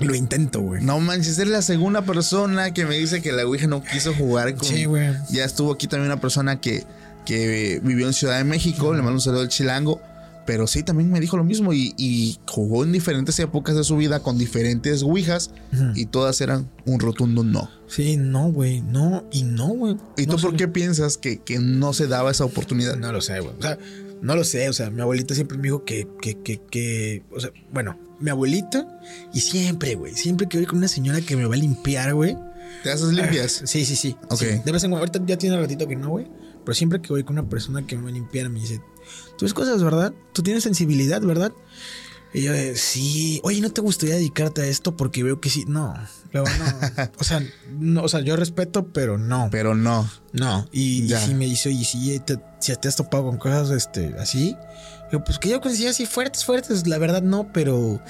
lo 0.00 0.14
intento, 0.14 0.60
güey. 0.60 0.82
No 0.84 1.00
manches, 1.00 1.38
eres 1.38 1.52
la 1.52 1.62
segunda 1.62 2.02
persona 2.02 2.72
que 2.72 2.84
me 2.86 2.96
dice 2.96 3.20
que 3.22 3.32
la 3.32 3.44
Ouija 3.44 3.66
no 3.66 3.82
quiso 3.82 4.14
jugar 4.14 4.54
con. 4.54 4.68
Sí, 4.68 4.84
güey. 4.84 5.12
Ya 5.30 5.44
estuvo 5.44 5.72
aquí 5.72 5.88
también 5.88 6.12
una 6.12 6.20
persona 6.20 6.60
que, 6.60 6.84
que 7.26 7.80
vivió 7.82 8.06
en 8.06 8.12
Ciudad 8.12 8.38
de 8.38 8.44
México, 8.44 8.92
le 8.92 8.98
mando 8.98 9.14
un 9.14 9.20
saludo 9.20 9.40
al 9.42 9.48
chilango. 9.48 10.00
Pero 10.44 10.66
sí, 10.66 10.82
también 10.82 11.08
me 11.08 11.20
dijo 11.20 11.36
lo 11.36 11.44
mismo 11.44 11.72
y, 11.72 11.94
y 11.96 12.38
jugó 12.48 12.82
en 12.82 12.90
diferentes 12.90 13.38
épocas 13.38 13.76
de 13.76 13.84
su 13.84 13.96
vida 13.96 14.18
con 14.20 14.38
diferentes 14.38 15.04
Ouijas 15.04 15.50
y 15.94 16.06
todas 16.06 16.40
eran 16.40 16.68
un 16.84 16.98
rotundo 16.98 17.44
no. 17.44 17.70
Sí, 17.86 18.16
no, 18.16 18.50
güey. 18.50 18.80
No, 18.80 19.22
y 19.30 19.44
no, 19.44 19.68
güey. 19.68 19.96
¿Y 20.16 20.26
No 20.26 20.34
tú 20.34 20.42
por 20.42 20.56
qué 20.56 20.66
piensas 20.66 21.16
que, 21.16 21.38
que 21.38 21.60
no 21.60 21.92
se 21.92 22.08
daba 22.08 22.32
esa 22.32 22.44
oportunidad? 22.44 22.96
No 22.96 23.12
lo 23.12 23.20
sé, 23.20 23.38
güey. 23.38 23.54
O 23.56 23.62
sea, 23.62 23.78
no 24.22 24.36
lo 24.36 24.44
sé. 24.44 24.68
O 24.68 24.72
sea, 24.72 24.90
mi 24.90 25.02
abuelita 25.02 25.34
siempre 25.34 25.58
me 25.58 25.64
dijo 25.64 25.84
que, 25.84 26.08
que, 26.20 26.40
que, 26.42 26.60
que, 26.70 27.22
o 27.30 27.40
sea, 27.40 27.50
bueno, 27.72 27.98
mi 28.20 28.30
abuelita 28.30 29.00
y 29.34 29.40
siempre, 29.40 29.96
güey, 29.96 30.14
siempre 30.14 30.48
que 30.48 30.56
voy 30.58 30.66
con 30.66 30.78
una 30.78 30.88
señora 30.88 31.20
que 31.20 31.36
me 31.36 31.44
va 31.44 31.54
a 31.54 31.58
limpiar, 31.58 32.14
güey. 32.14 32.38
¿Te 32.82 32.90
haces 32.90 33.12
limpias? 33.12 33.62
Sí, 33.66 33.84
sí, 33.84 33.96
sí. 33.96 34.16
Ok. 34.30 34.38
sí. 34.38 34.46
De 34.64 34.72
vez 34.72 34.82
en 34.84 34.90
cuando, 34.90 34.98
ahorita 34.98 35.20
ya 35.26 35.36
tiene 35.36 35.56
un 35.56 35.62
ratito 35.62 35.86
que 35.86 35.96
no, 35.96 36.08
güey. 36.10 36.26
Pero 36.64 36.74
siempre 36.74 37.02
que 37.02 37.08
voy 37.08 37.24
con 37.24 37.38
una 37.38 37.48
persona 37.48 37.86
que 37.86 37.96
me 37.96 38.04
va 38.04 38.08
a 38.08 38.12
limpiar, 38.12 38.48
me 38.48 38.60
dice, 38.60 38.80
tú 39.36 39.44
ves 39.44 39.52
cosas, 39.52 39.82
¿verdad? 39.82 40.14
Tú 40.32 40.42
tienes 40.42 40.62
sensibilidad, 40.62 41.20
¿verdad? 41.20 41.52
Y 42.34 42.42
yo 42.42 42.52
de, 42.52 42.76
sí, 42.76 43.40
oye, 43.44 43.60
¿no 43.60 43.70
te 43.70 43.80
gustaría 43.82 44.14
dedicarte 44.16 44.62
a 44.62 44.66
esto? 44.66 44.96
Porque 44.96 45.22
veo 45.22 45.40
que 45.40 45.50
sí. 45.50 45.64
No, 45.66 45.94
luego 46.32 46.48
no. 46.48 47.10
o 47.18 47.24
sea, 47.24 47.42
no, 47.78 48.02
o 48.04 48.08
sea, 48.08 48.20
yo 48.20 48.36
respeto, 48.36 48.86
pero 48.88 49.18
no. 49.18 49.48
Pero 49.50 49.74
no. 49.74 50.08
No, 50.32 50.66
y, 50.72 51.12
y 51.12 51.16
si 51.16 51.34
me 51.34 51.44
dice, 51.44 51.68
oye, 51.68 51.84
si 51.84 52.18
te, 52.20 52.38
si 52.58 52.74
te 52.76 52.88
has 52.88 52.96
topado 52.96 53.24
con 53.24 53.36
cosas 53.36 53.70
este, 53.70 54.14
así, 54.18 54.56
digo, 55.10 55.22
pues 55.24 55.38
que 55.38 55.50
yo 55.50 55.60
considero 55.60 55.90
así 55.90 56.06
fuertes, 56.06 56.44
fuertes, 56.46 56.86
la 56.86 56.96
verdad 56.96 57.20
no, 57.20 57.52
pero, 57.52 58.00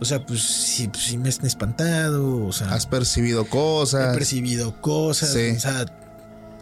o 0.00 0.04
sea, 0.06 0.24
pues 0.24 0.40
sí, 0.42 0.88
pues, 0.88 1.04
sí 1.04 1.18
me 1.18 1.28
han 1.28 1.44
espantado, 1.46 2.46
o 2.46 2.52
sea, 2.52 2.72
Has 2.72 2.86
percibido 2.86 3.42
he 3.42 3.46
cosas. 3.48 4.16
percibido 4.16 4.80
cosas, 4.80 5.34
Sí. 5.34 5.50
o 5.54 5.60
sea, 5.60 5.84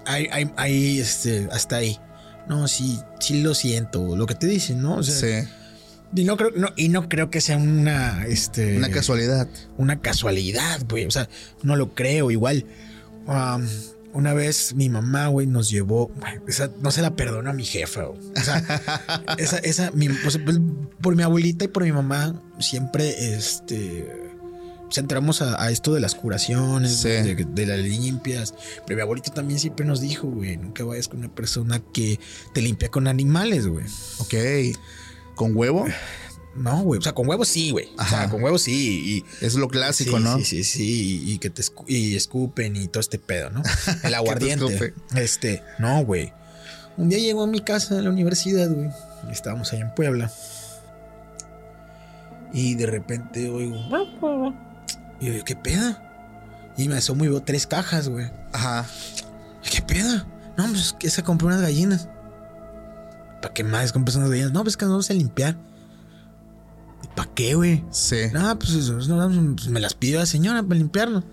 hay, 0.06 0.26
hay, 0.32 0.50
hay, 0.56 0.98
este, 0.98 1.48
hasta 1.52 1.76
ahí. 1.76 2.00
No, 2.48 2.66
sí, 2.66 2.98
sí 3.20 3.40
lo 3.40 3.54
siento, 3.54 4.16
lo 4.16 4.26
que 4.26 4.34
te 4.34 4.48
dicen, 4.48 4.82
¿no? 4.82 4.96
O 4.96 5.02
sea, 5.04 5.14
Sí. 5.14 5.48
Y 6.14 6.24
no 6.24 6.36
creo, 6.36 6.50
no, 6.56 6.68
y 6.76 6.88
no 6.88 7.08
creo 7.08 7.30
que 7.30 7.40
sea 7.40 7.56
una, 7.56 8.26
este, 8.26 8.76
Una 8.76 8.90
casualidad. 8.90 9.48
una 9.78 10.00
casualidad, 10.00 10.80
güey. 10.88 11.04
O 11.06 11.10
sea, 11.10 11.28
no 11.62 11.76
lo 11.76 11.94
creo. 11.94 12.30
Igual, 12.30 12.66
um, 13.26 13.66
una 14.12 14.32
vez 14.32 14.74
mi 14.74 14.88
mamá, 14.88 15.26
güey, 15.28 15.46
nos 15.46 15.70
llevó. 15.70 16.10
esa, 16.46 16.70
no 16.80 16.90
se 16.92 17.02
la 17.02 17.16
perdono 17.16 17.50
a 17.50 17.52
mi 17.52 17.64
jefa. 17.64 18.06
O 18.08 18.16
sea, 18.42 18.62
esa, 19.38 19.58
esa, 19.58 19.90
mi- 19.90 20.08
sea, 20.08 20.44
pues, 20.44 20.60
por 21.00 21.16
mi 21.16 21.22
abuelita 21.24 21.64
y 21.64 21.68
por 21.68 21.82
mi 21.84 21.90
mamá, 21.92 22.40
siempre, 22.60 23.34
este. 23.34 24.06
pues, 24.84 24.98
entramos 24.98 25.42
a, 25.42 25.60
a 25.60 25.70
esto 25.72 25.92
de 25.94 25.98
las 26.00 26.14
curaciones, 26.14 26.92
Sí. 26.98 27.08
de, 27.08 27.44
de 27.48 27.66
las 27.66 27.80
limpias. 27.80 28.54
Pero 28.86 28.96
mi 28.96 29.02
abuelita 29.02 29.32
también 29.34 29.58
siempre 29.58 29.84
nos 29.84 30.00
dijo, 30.00 30.28
güey, 30.28 30.56
nunca 30.58 30.84
vayas 30.84 31.08
con 31.08 31.18
una 31.18 31.34
persona 31.34 31.82
que 31.92 32.20
te 32.52 32.62
limpia 32.62 32.90
con 32.90 33.08
animales, 33.08 33.66
güey. 33.66 33.86
Ok. 34.18 34.34
¿Con 35.34 35.56
huevo? 35.56 35.86
No, 36.54 36.82
güey. 36.82 36.98
O 36.98 37.02
sea, 37.02 37.12
con 37.12 37.28
huevos 37.28 37.48
sí, 37.48 37.70
güey. 37.72 37.88
O 37.98 38.04
sea, 38.04 38.30
con 38.30 38.42
huevos 38.42 38.62
sí. 38.62 39.24
Y, 39.40 39.44
Es 39.44 39.54
lo 39.54 39.68
clásico, 39.68 40.18
sí, 40.18 40.22
¿no? 40.22 40.36
Sí, 40.38 40.44
sí, 40.44 40.64
sí. 40.64 41.22
Y, 41.26 41.32
y 41.32 41.38
que 41.38 41.50
te 41.50 41.62
escu- 41.62 41.84
y 41.88 42.14
escupen 42.14 42.76
y 42.76 42.86
todo 42.86 43.00
este 43.00 43.18
pedo, 43.18 43.50
¿no? 43.50 43.62
El 44.04 44.14
aguardiente. 44.14 44.94
este, 45.16 45.62
no, 45.80 46.04
güey. 46.04 46.32
Un 46.96 47.08
día 47.08 47.18
llegó 47.18 47.42
a 47.42 47.46
mi 47.48 47.60
casa 47.60 47.98
en 47.98 48.04
la 48.04 48.10
universidad, 48.10 48.70
güey. 48.70 48.88
Estábamos 49.32 49.72
allá 49.72 49.82
en 49.82 49.94
Puebla. 49.96 50.30
Y 52.52 52.74
de 52.76 52.86
repente 52.86 53.48
oigo. 53.50 54.54
Y 55.20 55.26
yo 55.36 55.44
¿qué 55.44 55.56
pedo? 55.56 55.96
Y 56.76 56.88
me 56.88 56.96
asomo 56.96 57.24
y 57.24 57.28
veo 57.28 57.42
tres 57.42 57.66
cajas, 57.66 58.08
güey. 58.08 58.30
Ajá. 58.52 58.86
¿Qué 59.68 59.82
pedo? 59.82 60.24
No, 60.56 60.68
pues 60.68 60.94
que 60.96 61.10
se 61.10 61.22
compró 61.24 61.48
unas 61.48 61.62
gallinas. 61.62 62.08
¿Para 63.44 63.52
qué 63.52 63.62
más 63.62 63.92
compras 63.92 64.16
unas 64.16 64.30
gallinas? 64.30 64.52
No, 64.52 64.62
pues 64.62 64.78
que 64.78 64.86
nos 64.86 64.92
vamos 64.92 65.10
a 65.10 65.12
limpiar. 65.12 65.58
¿Y 67.02 67.08
para 67.14 67.28
qué, 67.34 67.54
güey? 67.54 67.84
Sí. 67.90 68.16
No, 68.32 68.58
pues, 68.58 68.72
eso, 68.72 68.94
no, 68.94 69.54
pues, 69.54 69.68
me 69.68 69.80
las 69.80 69.92
pidió 69.92 70.18
la 70.18 70.24
señora 70.24 70.62
para 70.62 70.76
limpiarnos. 70.76 71.24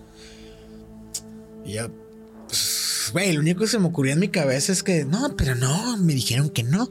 Y 1.64 1.72
ya, 1.72 1.88
pues, 2.46 3.08
güey, 3.14 3.32
lo 3.32 3.40
único 3.40 3.60
que 3.60 3.66
se 3.66 3.78
me 3.78 3.86
ocurrió 3.86 4.12
en 4.12 4.18
mi 4.18 4.28
cabeza 4.28 4.72
es 4.72 4.82
que, 4.82 5.06
no, 5.06 5.36
pero 5.38 5.54
no, 5.54 5.96
me 5.96 6.12
dijeron 6.12 6.50
que 6.50 6.64
no. 6.64 6.90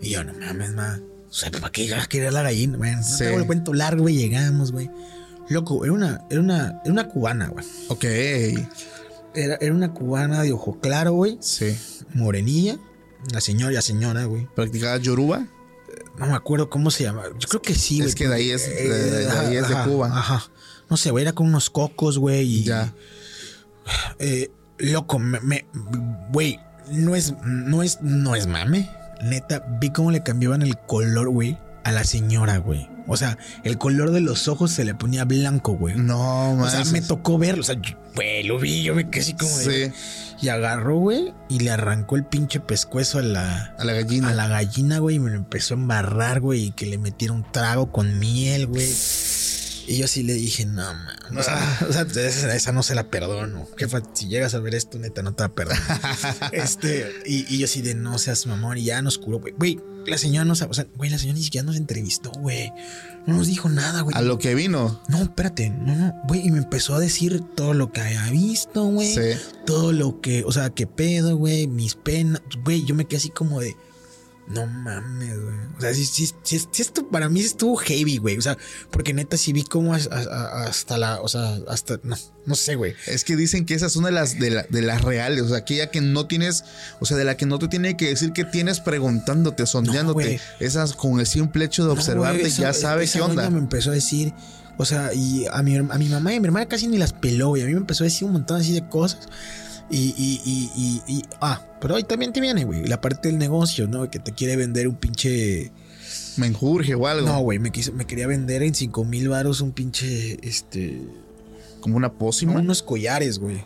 Y 0.00 0.10
yo, 0.10 0.24
no 0.24 0.32
mames, 0.32 0.72
ma. 0.72 1.00
O 1.30 1.32
sea, 1.32 1.52
¿para 1.52 1.70
qué 1.70 1.84
ibas 1.84 2.02
a 2.02 2.08
querer 2.08 2.32
la 2.32 2.42
gallina? 2.42 2.76
Bueno, 2.76 2.96
no 2.96 3.04
Sí. 3.04 3.22
hago 3.22 3.38
el 3.38 3.46
cuento 3.46 3.72
largo, 3.72 4.02
güey, 4.02 4.16
llegamos, 4.16 4.72
güey. 4.72 4.90
Loco, 5.48 5.84
era 5.84 5.92
una, 5.94 6.24
era 6.28 6.40
una, 6.40 6.80
era 6.82 6.92
una 6.92 7.06
cubana, 7.06 7.46
güey. 7.46 7.64
Ok. 7.86 8.04
Era, 9.36 9.58
era 9.60 9.72
una 9.72 9.92
cubana 9.94 10.42
de 10.42 10.50
ojo 10.50 10.80
claro, 10.80 11.12
güey. 11.12 11.38
Sí. 11.40 11.78
Morenilla. 12.14 12.80
La 13.32 13.40
señora, 13.40 13.72
la 13.72 13.82
señora, 13.82 14.24
güey. 14.24 14.46
¿Practicabas 14.54 15.00
Yoruba? 15.02 15.46
No 16.18 16.26
me 16.26 16.34
acuerdo 16.34 16.70
cómo 16.70 16.90
se 16.90 17.04
llama. 17.04 17.22
Yo 17.38 17.48
creo 17.48 17.62
que 17.62 17.74
sí, 17.74 17.96
güey. 17.98 18.08
Es 18.08 18.14
que 18.14 18.28
de 18.28 18.34
ahí 18.34 18.50
es- 18.50 18.68
de- 18.68 18.88
de- 18.88 19.10
de 19.24 19.30
ahí 19.30 19.56
es 19.56 19.68
de 19.68 19.74
ajá, 19.74 19.84
Cuba. 19.84 20.08
Ajá. 20.08 20.42
No 20.90 20.96
sé, 20.96 21.10
güey, 21.10 21.22
era 21.22 21.32
con 21.32 21.46
unos 21.46 21.70
cocos, 21.70 22.18
güey. 22.18 22.42
Y, 22.60 22.64
Ya. 22.64 22.94
eh, 24.18 24.50
loco, 24.78 25.18
me, 25.18 25.40
me- 25.40 25.66
güey, 26.32 26.58
no 26.90 27.14
es, 27.16 27.34
no 27.44 27.82
es, 27.82 28.00
no 28.02 28.34
es 28.36 28.46
mame. 28.46 28.90
Neta, 29.22 29.64
vi 29.80 29.90
cómo 29.90 30.10
le 30.10 30.22
cambiaban 30.22 30.62
el 30.62 30.76
color, 30.78 31.28
güey, 31.30 31.58
a 31.84 31.92
la 31.92 32.04
señora, 32.04 32.58
güey. 32.58 32.88
O 33.06 33.16
sea, 33.16 33.36
el 33.64 33.76
color 33.78 34.10
de 34.12 34.20
los 34.20 34.48
ojos 34.48 34.70
se 34.72 34.84
le 34.84 34.94
ponía 34.94 35.24
blanco, 35.24 35.72
güey. 35.72 35.96
No, 35.96 36.50
O 36.52 36.56
más. 36.56 36.72
sea, 36.72 36.84
me 36.86 37.02
tocó 37.02 37.36
verlo. 37.38 37.60
O 37.60 37.64
sea, 37.64 37.74
yo- 37.80 37.96
güey, 38.14 38.42
lo 38.44 38.58
vi, 38.58 38.82
yo 38.82 38.94
me 38.94 39.10
quedé 39.10 39.22
así 39.22 39.34
como 39.34 39.56
de- 39.58 39.86
Sí. 39.90 39.92
Y 40.42 40.48
agarró, 40.48 40.96
güey, 40.98 41.32
y 41.48 41.60
le 41.60 41.70
arrancó 41.70 42.16
el 42.16 42.24
pinche 42.24 42.60
pescuezo 42.60 43.18
a 43.18 43.22
la, 43.22 43.74
A 43.78 43.84
la 43.84 43.92
gallina. 43.94 44.28
a 44.30 44.34
la 44.34 44.48
gallina, 44.48 44.98
güey, 44.98 45.16
y 45.16 45.18
me 45.18 45.30
lo 45.30 45.36
empezó 45.36 45.74
a 45.74 45.76
embarrar, 45.78 46.40
güey, 46.40 46.64
y 46.66 46.70
que 46.72 46.86
le 46.86 46.98
metiera 46.98 47.32
un 47.32 47.50
trago 47.50 47.90
con 47.92 48.18
miel, 48.18 48.66
güey. 48.66 48.88
Y 49.86 49.98
yo 49.98 50.08
sí 50.08 50.22
le 50.22 50.32
dije, 50.34 50.64
no, 50.66 50.82
man. 50.82 51.36
O 51.38 51.42
sea, 51.42 51.78
o 51.88 51.92
sea, 51.92 52.02
esa, 52.02 52.54
esa 52.54 52.72
no 52.72 52.82
se 52.82 52.94
la 52.94 53.04
perdono. 53.04 53.66
Jefa, 53.76 54.00
si 54.14 54.28
llegas 54.28 54.54
a 54.54 54.58
ver 54.58 54.74
esto, 54.74 54.98
neta, 54.98 55.22
no 55.22 55.34
te 55.34 55.42
la 55.44 55.50
perdono. 55.50 55.78
este, 56.52 57.10
y, 57.26 57.54
y 57.54 57.58
yo 57.58 57.66
sí 57.66 57.82
de 57.82 57.94
no 57.94 58.18
seas 58.18 58.46
mamón, 58.46 58.78
y 58.78 58.84
ya 58.84 59.02
nos 59.02 59.18
curó, 59.18 59.40
güey. 59.40 59.54
Güey, 59.56 59.80
la 60.06 60.18
señora 60.18 60.44
no 60.44 60.54
sabe, 60.54 60.70
o 60.70 60.74
sea, 60.74 60.86
güey, 60.96 61.10
la 61.10 61.18
señora 61.18 61.38
ni 61.38 61.44
siquiera 61.44 61.64
nos 61.66 61.76
entrevistó, 61.76 62.30
güey. 62.32 62.72
No 63.26 63.36
nos 63.36 63.46
dijo 63.46 63.68
nada, 63.68 64.02
güey. 64.02 64.14
A 64.16 64.20
lo 64.22 64.38
que 64.38 64.54
vino. 64.54 65.00
No, 65.08 65.22
espérate, 65.22 65.70
no, 65.70 65.94
no, 65.94 66.14
güey, 66.28 66.46
y 66.46 66.50
me 66.50 66.58
empezó 66.58 66.94
a 66.94 66.98
decir 67.00 67.42
todo 67.54 67.72
lo 67.74 67.90
que 67.90 68.00
había 68.02 68.28
visto, 68.30 68.84
güey 68.84 69.14
Sí. 69.14 69.40
todo 69.66 69.92
lo 69.92 70.20
que, 70.20 70.44
o 70.44 70.52
sea, 70.52 70.70
qué 70.70 70.86
pedo, 70.86 71.36
güey, 71.36 71.66
mis 71.66 71.94
penas, 71.94 72.42
güey, 72.64 72.84
yo 72.84 72.94
me 72.94 73.06
quedé 73.06 73.16
así 73.18 73.30
como 73.30 73.60
de, 73.60 73.74
no 74.46 74.66
mames, 74.66 75.40
güey. 75.42 75.54
O 75.76 75.80
sea, 75.80 75.94
sí, 75.94 76.04
sí, 76.04 76.30
sí, 76.42 76.68
esto 76.78 77.08
para 77.08 77.28
mí 77.28 77.40
estuvo 77.40 77.76
heavy, 77.76 78.18
güey. 78.18 78.36
O 78.36 78.42
sea, 78.42 78.58
porque 78.90 79.14
neta 79.14 79.36
sí 79.36 79.52
vi 79.52 79.62
como 79.64 79.94
hasta 79.94 80.98
la, 80.98 81.20
o 81.20 81.28
sea, 81.28 81.58
hasta, 81.68 81.98
no, 82.02 82.16
no 82.46 82.54
sé, 82.54 82.74
güey. 82.74 82.94
Es 83.06 83.24
que 83.24 83.36
dicen 83.36 83.64
que 83.64 83.74
esas 83.74 83.92
son 83.92 84.04
de 84.04 84.10
las, 84.12 84.38
de, 84.38 84.50
la- 84.50 84.66
de 84.68 84.82
las 84.82 85.02
reales. 85.02 85.42
O 85.42 85.48
sea, 85.48 85.58
aquella 85.58 85.90
que 85.90 86.00
no 86.00 86.26
tienes. 86.26 86.64
O 87.00 87.06
sea, 87.06 87.16
de 87.16 87.24
la 87.24 87.36
que 87.36 87.46
no 87.46 87.58
te 87.58 87.68
tiene 87.68 87.96
que 87.96 88.08
decir 88.08 88.32
que 88.32 88.44
tienes 88.44 88.80
preguntándote, 88.80 89.66
sondeándote. 89.66 90.40
esas 90.60 90.92
con 90.92 91.20
el 91.20 91.26
simple 91.26 91.64
hecho 91.64 91.82
de 91.82 91.88
No, 91.88 91.94
observarte 91.94 92.42
esa- 92.42 92.62
ya 92.62 92.72
sabe 92.74 93.04
esa 93.04 93.18
qué 93.20 93.24
onda. 93.24 93.48
me 93.50 93.58
empezó 93.58 93.90
a 93.90 93.94
decir, 93.94 94.32
o 94.76 94.84
sea, 94.84 95.14
y 95.14 95.46
a 95.50 95.62
mi, 95.62 95.76
a 95.76 95.82
mi 95.82 96.08
mamá 96.08 96.32
y 96.32 96.36
a 96.36 96.40
mi 96.40 96.46
hermana 96.46 96.66
casi 96.66 96.86
ni 96.86 96.98
las 96.98 97.12
peló, 97.12 97.48
güey. 97.48 97.62
A 97.62 97.66
mí 97.66 97.72
me 97.72 97.78
empezó 97.80 98.04
a 98.04 98.06
decir 98.06 98.26
un 98.26 98.32
montón 98.34 98.60
así 98.60 98.72
de 98.72 98.86
cosas. 98.88 99.20
Y, 99.90 100.14
y, 100.16 100.40
y, 100.44 100.70
y, 100.76 101.18
y- 101.18 101.22
ah, 101.40 101.60
pero 101.80 101.96
ahí 101.96 102.02
también 102.04 102.32
te 102.32 102.40
viene, 102.40 102.64
güey, 102.64 102.86
la 102.86 103.00
parte 103.00 103.28
del 103.28 103.38
negocio, 103.38 103.86
¿no? 103.86 104.10
Que 104.10 104.18
te 104.18 104.32
quiere 104.32 104.56
vender 104.56 104.88
un 104.88 104.96
pinche... 104.96 105.70
Menjurje 106.36 106.94
o 106.94 107.06
algo. 107.06 107.26
No, 107.26 107.40
güey, 107.40 107.58
me, 107.58 107.70
quiso- 107.70 107.92
me 107.92 108.06
quería 108.06 108.26
vender 108.26 108.62
en 108.62 108.74
5 108.74 109.04
mil 109.04 109.28
varos 109.28 109.60
un 109.60 109.72
pinche, 109.72 110.38
este... 110.46 111.00
Como 111.80 111.96
una 111.96 112.12
pócima. 112.14 112.54
Unos 112.58 112.82
collares, 112.82 113.38
güey. 113.38 113.62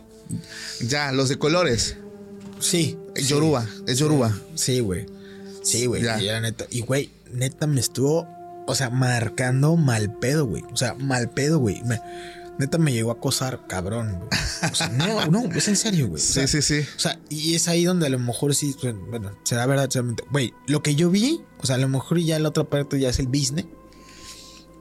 Ya, 0.87 1.11
los 1.13 1.29
de 1.29 1.37
colores. 1.39 1.95
Sí. 2.59 2.97
Yoruba. 3.15 3.65
Es 3.87 3.97
Yoruba. 3.97 4.37
Sí, 4.55 4.81
güey. 4.81 5.05
Sí, 5.63 5.85
güey. 5.85 6.03
Ya. 6.03 6.21
Y 6.21 6.27
era 6.27 6.41
neta. 6.41 6.65
Y, 6.69 6.81
güey, 6.81 7.09
neta 7.33 7.65
me 7.65 7.79
estuvo, 7.79 8.27
o 8.67 8.75
sea, 8.75 8.89
marcando 8.89 9.77
mal 9.77 10.13
pedo, 10.19 10.45
güey. 10.45 10.63
O 10.71 10.75
sea, 10.77 10.93
mal 10.95 11.29
pedo, 11.29 11.59
güey. 11.59 11.81
Me- 11.83 12.01
neta 12.59 12.77
me 12.77 12.91
llegó 12.93 13.09
a 13.09 13.13
acosar, 13.15 13.65
cabrón, 13.67 14.17
güey. 14.19 14.29
O 14.71 14.75
sea, 14.75 14.89
no, 14.89 15.25
no, 15.31 15.45
es 15.55 15.67
en 15.67 15.75
serio, 15.75 16.07
güey. 16.09 16.21
O 16.21 16.25
sea, 16.25 16.45
Sí, 16.47 16.61
sí, 16.61 16.81
sí. 16.81 16.87
O 16.95 16.99
sea, 16.99 17.19
y 17.29 17.55
es 17.55 17.67
ahí 17.67 17.85
donde 17.85 18.05
a 18.05 18.09
lo 18.09 18.19
mejor 18.19 18.53
sí, 18.53 18.75
bueno, 19.09 19.31
será 19.43 19.65
verdad. 19.65 19.89
Güey, 20.29 20.53
lo 20.67 20.83
que 20.83 20.93
yo 20.95 21.09
vi, 21.09 21.41
o 21.59 21.65
sea, 21.65 21.75
a 21.75 21.79
lo 21.79 21.87
mejor 21.89 22.19
ya 22.19 22.37
la 22.37 22.49
otra 22.49 22.65
parte 22.65 22.99
ya 22.99 23.09
es 23.09 23.17
el 23.19 23.27
business. 23.27 23.65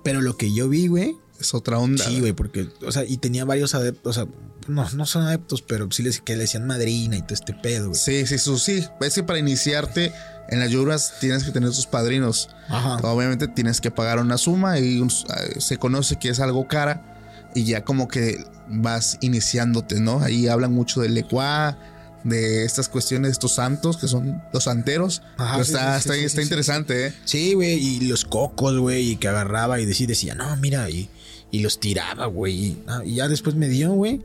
Pero 0.05 0.21
lo 0.21 0.37
que 0.37 0.53
yo 0.53 0.69
vi, 0.69 0.87
güey, 0.87 1.17
Es 1.41 1.55
otra 1.55 1.79
onda. 1.79 2.05
sí, 2.05 2.21
güey, 2.21 2.33
porque, 2.33 2.69
o 2.87 2.93
sea, 2.93 3.05
y 3.05 3.17
tenía 3.19 3.45
varios 3.45 3.75
adeptos, 3.75 4.17
o 4.19 4.25
sea, 4.25 4.33
no, 4.69 4.89
no 4.91 5.07
son 5.07 5.23
adeptos, 5.23 5.63
pero 5.63 5.91
sí 5.91 6.03
les, 6.03 6.21
que 6.21 6.35
le 6.35 6.41
decían 6.43 6.67
madrina 6.67 7.17
y 7.17 7.23
todo 7.23 7.35
este 7.35 7.55
pedo, 7.55 7.89
güey. 7.89 7.99
Sí, 8.01 8.27
sí, 8.27 8.39
sí, 8.39 8.59
sí. 8.59 8.85
Es 9.01 9.15
que 9.15 9.23
para 9.23 9.39
iniciarte 9.39 10.13
en 10.51 10.61
las 10.61 10.71
yuras 10.71 11.15
tienes 11.21 11.45
que 11.45 11.51
tener 11.53 11.71
tus 11.71 11.87
padrinos. 11.87 12.49
Ajá. 12.69 12.97
Obviamente 13.09 13.49
tienes 13.49 13.81
que 13.81 13.91
pagar 13.91 14.19
una 14.19 14.37
suma 14.39 14.79
y 14.79 14.99
un- 15.01 15.11
eh, 15.11 15.61
se 15.61 15.77
conoce 15.79 16.17
que 16.19 16.29
es 16.31 16.41
algo 16.41 16.67
cara 16.69 17.08
y 17.55 17.65
ya 17.65 17.85
como 17.85 18.09
que 18.09 18.45
vas 18.69 19.19
iniciándote, 19.21 20.01
¿no? 20.01 20.21
Ahí 20.21 20.49
hablan 20.49 20.73
mucho 20.73 21.01
del 21.01 21.15
lecuá, 21.15 21.79
de 22.25 22.65
estas 22.65 22.89
cuestiones 22.89 23.29
de 23.29 23.33
estos 23.33 23.55
santos 23.55 23.97
que 23.97 24.09
son 24.09 24.43
los 24.53 24.65
santeros. 24.65 25.23
Ajá, 25.37 25.55
Pero 25.55 25.65
sí, 25.65 25.73
está, 25.73 26.01
sí, 26.01 26.11
está, 26.11 26.41
sí, 26.41 26.43
interesante, 26.43 27.07
¿eh? 27.07 27.15
Sí, 27.25 27.55
güey, 27.55 27.75
y 27.75 28.01
los 28.01 28.25
cocos, 28.25 28.79
güey, 28.79 29.13
y 29.13 29.17
que 29.17 29.29
agarraba 29.29 29.81
y 29.81 29.87
decía, 29.87 30.07
decía 30.07 30.35
no, 30.35 30.57
mira, 30.57 30.89
y, 30.91 31.09
y 31.51 31.61
los 31.61 31.81
tiraba, 31.81 32.27
güey. 32.27 32.55
Y, 32.55 32.83
ah, 32.87 33.03
y 33.05 33.17
ya 33.17 33.29
después 33.29 33.57
me 33.57 33.69
dio, 33.69 33.93
güey, 33.93 34.23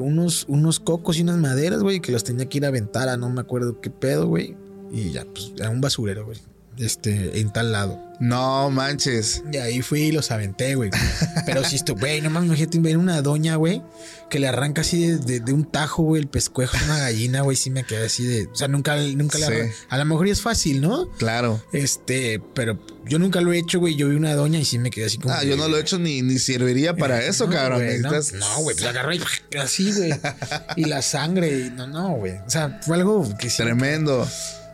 unos, 0.00 0.44
unos 0.48 0.80
cocos 0.80 1.18
y 1.18 1.22
unas 1.22 1.38
maderas, 1.38 1.80
güey, 1.82 2.00
que 2.00 2.12
los 2.12 2.24
tenía 2.24 2.48
que 2.48 2.58
ir 2.58 2.64
a 2.64 2.68
aventar 2.68 3.08
a 3.08 3.16
no 3.16 3.28
me 3.30 3.40
acuerdo 3.40 3.80
qué 3.80 3.90
pedo, 3.90 4.28
güey. 4.28 4.56
Y 4.92 5.10
ya, 5.10 5.24
pues, 5.24 5.52
era 5.56 5.70
un 5.70 5.80
basurero, 5.80 6.24
güey. 6.24 6.38
Este, 6.78 7.40
en 7.40 7.52
tal 7.52 7.72
lado. 7.72 8.00
No 8.20 8.70
manches. 8.70 9.42
Y 9.52 9.56
ahí 9.58 9.82
fui 9.82 10.02
y 10.02 10.12
los 10.12 10.30
aventé, 10.30 10.74
güey. 10.76 10.90
Pero 11.46 11.64
si 11.64 11.76
esto, 11.76 11.94
güey, 11.96 12.20
no 12.20 12.30
mames, 12.30 12.48
imagínate 12.48 12.78
ver 12.78 12.96
una 12.96 13.20
doña, 13.22 13.56
güey, 13.56 13.82
que 14.30 14.38
le 14.38 14.46
arranca 14.48 14.82
así 14.82 15.06
de, 15.06 15.16
de- 15.18 15.40
de 15.40 15.52
un 15.52 15.64
tajo, 15.64 16.02
güey, 16.04 16.22
el 16.22 16.28
pescuezo 16.28 16.76
a 16.76 16.84
una 16.84 16.98
gallina, 16.98 17.42
güey, 17.42 17.56
sí 17.56 17.70
me 17.70 17.84
quedé 17.84 18.06
así 18.06 18.24
de. 18.24 18.46
O 18.46 18.54
sea, 18.54 18.68
nunca, 18.68 18.96
nunca 18.96 19.38
le 19.38 19.46
Sí. 19.46 19.52
arran- 19.52 19.70
A 19.88 19.98
lo 19.98 20.04
mejor 20.04 20.28
es 20.28 20.40
fácil, 20.40 20.80
¿no? 20.80 21.08
Claro. 21.18 21.62
Este, 21.72 22.40
pero 22.54 22.78
yo 23.04 23.18
nunca 23.18 23.40
lo 23.40 23.52
he 23.52 23.58
hecho, 23.58 23.78
güey. 23.80 23.96
Yo 23.96 24.08
vi 24.08 24.16
una 24.16 24.34
doña 24.34 24.58
y 24.60 24.64
sí 24.64 24.78
me 24.78 24.90
quedé 24.90 25.06
así 25.06 25.18
como. 25.18 25.34
Ah, 25.34 25.42
yo 25.44 25.56
no 25.56 25.68
lo 25.68 25.76
he 25.76 25.80
hecho 25.80 25.98
ni, 25.98 26.22
ni 26.22 26.38
serviría 26.38 26.94
para 26.96 27.20
eso, 27.26 27.46
No, 27.46 27.52
cabrón. 27.52 27.82
no, 28.00 28.10
Necesitas- 28.12 28.32
No, 28.38 28.62
güey, 28.62 28.76
pues 28.76 28.88
agarró 28.88 29.12
y 29.12 29.20
así, 29.58 29.92
güey. 29.92 30.12
Y 30.76 30.84
la 30.86 31.02
sangre, 31.02 31.66
y 31.66 31.70
no, 31.70 31.86
no, 31.88 32.10
güey. 32.16 32.34
O 32.46 32.50
sea, 32.50 32.80
fue 32.82 32.96
algo 32.96 33.28
que 33.38 33.50
sí. 33.50 33.58
Tremendo. 33.62 34.26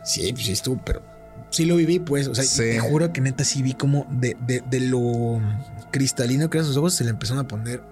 Sí, 0.05 0.31
pues 0.33 0.45
sí 0.45 0.51
estuvo, 0.53 0.81
pero 0.85 1.03
sí 1.51 1.65
lo 1.65 1.75
viví, 1.75 1.99
pues. 1.99 2.27
O 2.27 2.33
sea, 2.35 2.43
Sí. 2.43 2.57
te 2.63 2.79
juro 2.79 3.13
que 3.13 3.21
neta 3.21 3.43
sí 3.45 3.61
vi 3.61 3.73
como 3.73 4.07
de, 4.09 4.35
de, 4.47 4.63
de 4.69 4.79
lo 4.79 5.39
cristalino 5.91 6.49
que 6.49 6.57
eran 6.57 6.67
sus 6.67 6.77
ojos, 6.77 6.93
se 6.95 7.03
le 7.03 7.11
empezaron 7.11 7.45
a 7.45 7.47
poner 7.47 7.83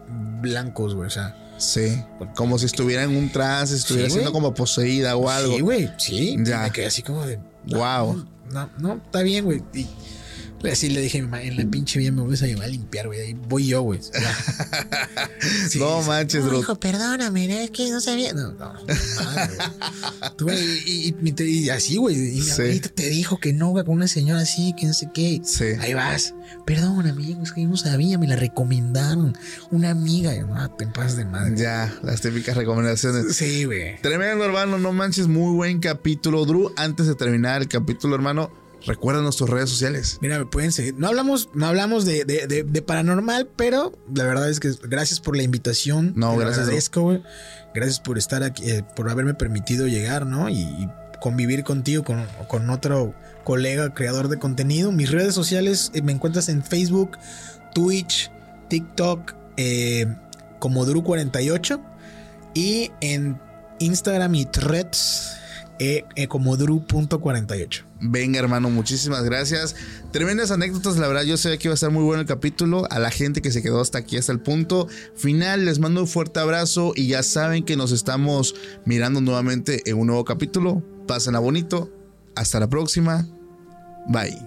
blancos, 0.41 0.95
güey. 0.95 1.07
O 1.07 1.11
sea, 1.11 1.35
Sí. 1.57 2.01
Como 2.35 2.57
si 2.57 2.65
estuviera 2.67 3.03
en 3.03 3.15
un 3.17 3.29
trance, 3.29 3.75
estuviera 3.75 4.07
Sí, 4.07 4.13
siendo 4.13 4.31
como 4.31 4.53
poseída 4.53 5.17
o 5.17 5.29
algo. 5.29 5.55
sí, 5.55 5.61
güey, 5.61 5.89
sí. 5.97 6.37
Ya. 6.43 6.61
Me 6.63 6.71
quedé 6.71 6.85
así 6.85 7.01
como 7.03 7.25
de. 7.25 7.37
Wow. 7.67 8.25
No, 8.51 8.69
no, 8.79 8.93
está 8.95 9.21
bien, 9.23 9.43
güey. 9.45 9.61
Y 9.73 9.85
así 10.63 10.89
le 10.89 11.01
dije 11.01 11.19
a 11.19 11.21
mi 11.21 11.27
mamá, 11.27 11.41
en 11.43 11.57
la 11.57 11.65
pinche 11.69 11.99
vida 11.99 12.11
me 12.11 12.21
vuelves 12.21 12.41
a 12.43 12.47
llevar 12.47 12.65
a 12.65 12.67
limpiar, 12.67 13.07
güey. 13.07 13.19
Ahí 13.21 13.33
voy 13.47 13.67
yo, 13.67 13.81
güey. 13.81 13.99
Sí, 15.69 15.79
No 15.79 16.01
sí. 16.01 16.07
manches, 16.09 16.43
no, 16.43 16.49
bro. 16.49 16.59
hijo, 16.59 16.79
perdóname, 16.79 17.47
¿no? 17.47 17.53
es 17.55 17.71
que 17.71 17.89
no 17.91 18.01
sabía. 18.01 18.33
No, 18.33 18.51
no, 18.53 18.73
madre, 19.23 19.55
güey. 19.55 20.31
Tú, 20.37 20.45
güey, 20.45 20.57
y, 20.85 21.15
y- 21.21 21.33
y- 21.43 21.59
y 21.65 21.69
así, 21.69 21.95
güey. 21.97 22.15
Y 22.15 22.35
mi 22.35 22.41
Sí. 22.41 22.51
abuelita 22.51 22.89
te 22.89 23.09
dijo 23.09 23.39
que 23.39 23.53
no, 23.53 23.69
güey, 23.69 23.85
con 23.85 23.95
una 23.95 24.07
señora 24.07 24.41
así, 24.41 24.73
que 24.77 24.85
no 24.85 24.93
sé 24.93 25.09
qué. 25.13 25.41
Sí. 25.45 25.65
Ahí 25.79 25.93
vas. 25.93 26.33
Perdóname, 26.65 27.37
es 27.43 27.51
que 27.53 27.61
yo 27.63 27.67
no 27.69 27.77
sabía, 27.77 28.17
me 28.17 28.27
la 28.27 28.35
recomendaron. 28.35 29.37
Una 29.71 29.91
amiga. 29.91 30.35
Y 30.35 30.39
yo, 30.39 30.47
ah, 30.55 30.69
te 30.77 30.87
pasas 30.87 31.15
de 31.17 31.25
madre. 31.25 31.53
Ya, 31.55 31.93
las 32.03 32.21
típicas 32.21 32.57
recomendaciones. 32.57 33.35
Sí, 33.35 33.65
güey. 33.65 34.01
Tremendo, 34.01 34.43
hermano. 34.45 34.77
No 34.77 34.91
manches, 34.91 35.27
muy 35.27 35.55
buen 35.55 35.79
capítulo. 35.79 36.45
Drew, 36.45 36.73
antes 36.75 37.07
de 37.07 37.15
terminar 37.15 37.61
el 37.61 37.67
capítulo, 37.67 38.15
hermano, 38.15 38.51
recuerda 38.85 39.27
tus 39.31 39.49
redes 39.49 39.69
sociales. 39.69 40.17
Mira, 40.21 40.37
me 40.39 40.45
pueden 40.45 40.71
seguir. 40.71 40.95
No 40.97 41.07
hablamos, 41.07 41.49
no 41.53 41.65
hablamos 41.67 42.05
de, 42.05 42.25
de- 42.25 42.47
de- 42.47 42.63
de 42.63 42.81
paranormal, 42.81 43.47
pero 43.55 43.97
la 44.13 44.23
verdad 44.23 44.49
es 44.49 44.59
que 44.59 44.71
gracias 44.87 45.19
por 45.19 45.35
la 45.37 45.43
invitación. 45.43 46.13
No, 46.15 46.31
Te 46.33 46.39
gracias, 46.39 46.59
agradezco, 46.65 47.01
güey. 47.01 47.23
Gracias 47.73 47.99
por 47.99 48.17
estar 48.17 48.43
aquí, 48.43 48.69
eh, 48.69 48.83
por 48.95 49.09
haberme 49.09 49.33
permitido 49.33 49.87
llegar, 49.87 50.25
¿no? 50.25 50.49
Y, 50.49 50.59
y 50.61 50.89
convivir 51.21 51.63
contigo, 51.63 52.03
con, 52.03 52.25
con 52.47 52.69
otro 52.69 53.13
colega 53.43 53.93
creador 53.93 54.27
de 54.29 54.39
contenido. 54.39 54.91
Mis 54.91 55.11
redes 55.11 55.33
sociales 55.35 55.91
eh, 55.93 56.01
me 56.01 56.11
encuentras 56.11 56.49
en 56.49 56.63
Facebook, 56.63 57.17
Twitch, 57.75 58.31
TikTok, 58.69 59.33
eh, 59.57 60.07
como 60.59 60.85
Dru48 60.85 61.79
y 62.53 62.91
en 63.01 63.39
Instagram 63.79 64.35
y 64.35 64.45
Threads 64.45 65.35
eh, 65.79 66.05
como 66.27 66.57
Dru.48. 66.57 67.83
Venga, 68.01 68.39
hermano, 68.39 68.69
muchísimas 68.69 69.23
gracias. 69.23 69.75
Tremendas 70.11 70.51
anécdotas, 70.51 70.97
la 70.97 71.07
verdad, 71.07 71.23
yo 71.23 71.37
sé 71.37 71.57
que 71.57 71.67
iba 71.67 71.73
a 71.73 71.75
estar 71.75 71.91
muy 71.91 72.03
bueno 72.03 72.21
el 72.21 72.27
capítulo. 72.27 72.87
A 72.89 72.99
la 72.99 73.11
gente 73.11 73.41
que 73.41 73.51
se 73.51 73.61
quedó 73.61 73.81
hasta 73.81 73.97
aquí, 73.97 74.17
hasta 74.17 74.31
el 74.31 74.39
punto 74.39 74.87
final, 75.15 75.65
les 75.65 75.79
mando 75.79 76.01
un 76.01 76.07
fuerte 76.07 76.39
abrazo 76.39 76.93
y 76.95 77.07
ya 77.07 77.23
saben 77.23 77.65
que 77.65 77.75
nos 77.75 77.91
estamos 77.91 78.55
mirando 78.85 79.19
nuevamente 79.21 79.89
en 79.89 79.97
un 79.97 80.07
nuevo 80.07 80.23
capítulo. 80.23 80.81
Pásenla 81.07 81.39
bonito. 81.39 81.91
Hasta 82.35 82.59
la 82.59 82.69
próxima. 82.69 83.27
Bye. 84.07 84.37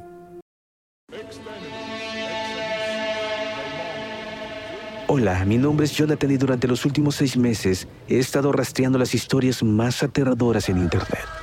Hola, 5.09 5.45
mi 5.45 5.59
nombre 5.59 5.85
es 5.85 5.93
Jonathan 5.93 6.31
y 6.31 6.39
durante 6.39 6.67
los 6.67 6.87
últimos 6.87 7.17
seis 7.17 7.37
meses 7.37 7.87
he 8.09 8.19
estado 8.19 8.51
rastreando 8.51 8.99
las 8.99 9.15
historias 9.15 9.63
más 9.63 10.03
aterradoras 10.03 10.71
en 10.71 10.79
Internet. 10.79 11.42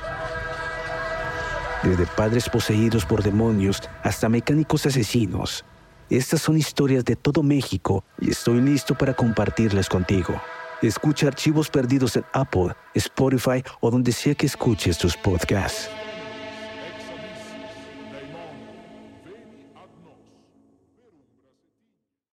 Desde 1.82 2.06
padres 2.06 2.48
poseídos 2.48 3.06
por 3.06 3.22
demonios 3.22 3.82
hasta 4.02 4.28
mecánicos 4.28 4.84
asesinos. 4.86 5.64
Estas 6.10 6.42
son 6.42 6.58
historias 6.58 7.04
de 7.04 7.16
todo 7.16 7.42
México 7.42 8.04
y 8.20 8.30
estoy 8.30 8.60
listo 8.60 8.94
para 8.94 9.14
compartirlas 9.14 9.88
contigo. 9.88 10.40
Escucha 10.82 11.28
archivos 11.28 11.70
perdidos 11.70 12.16
en 12.16 12.24
Apple, 12.32 12.74
Spotify 12.94 13.62
o 13.80 13.90
donde 13.90 14.12
sea 14.12 14.34
que 14.34 14.46
escuches 14.46 14.98
tus 14.98 15.16
podcasts. 15.16 15.88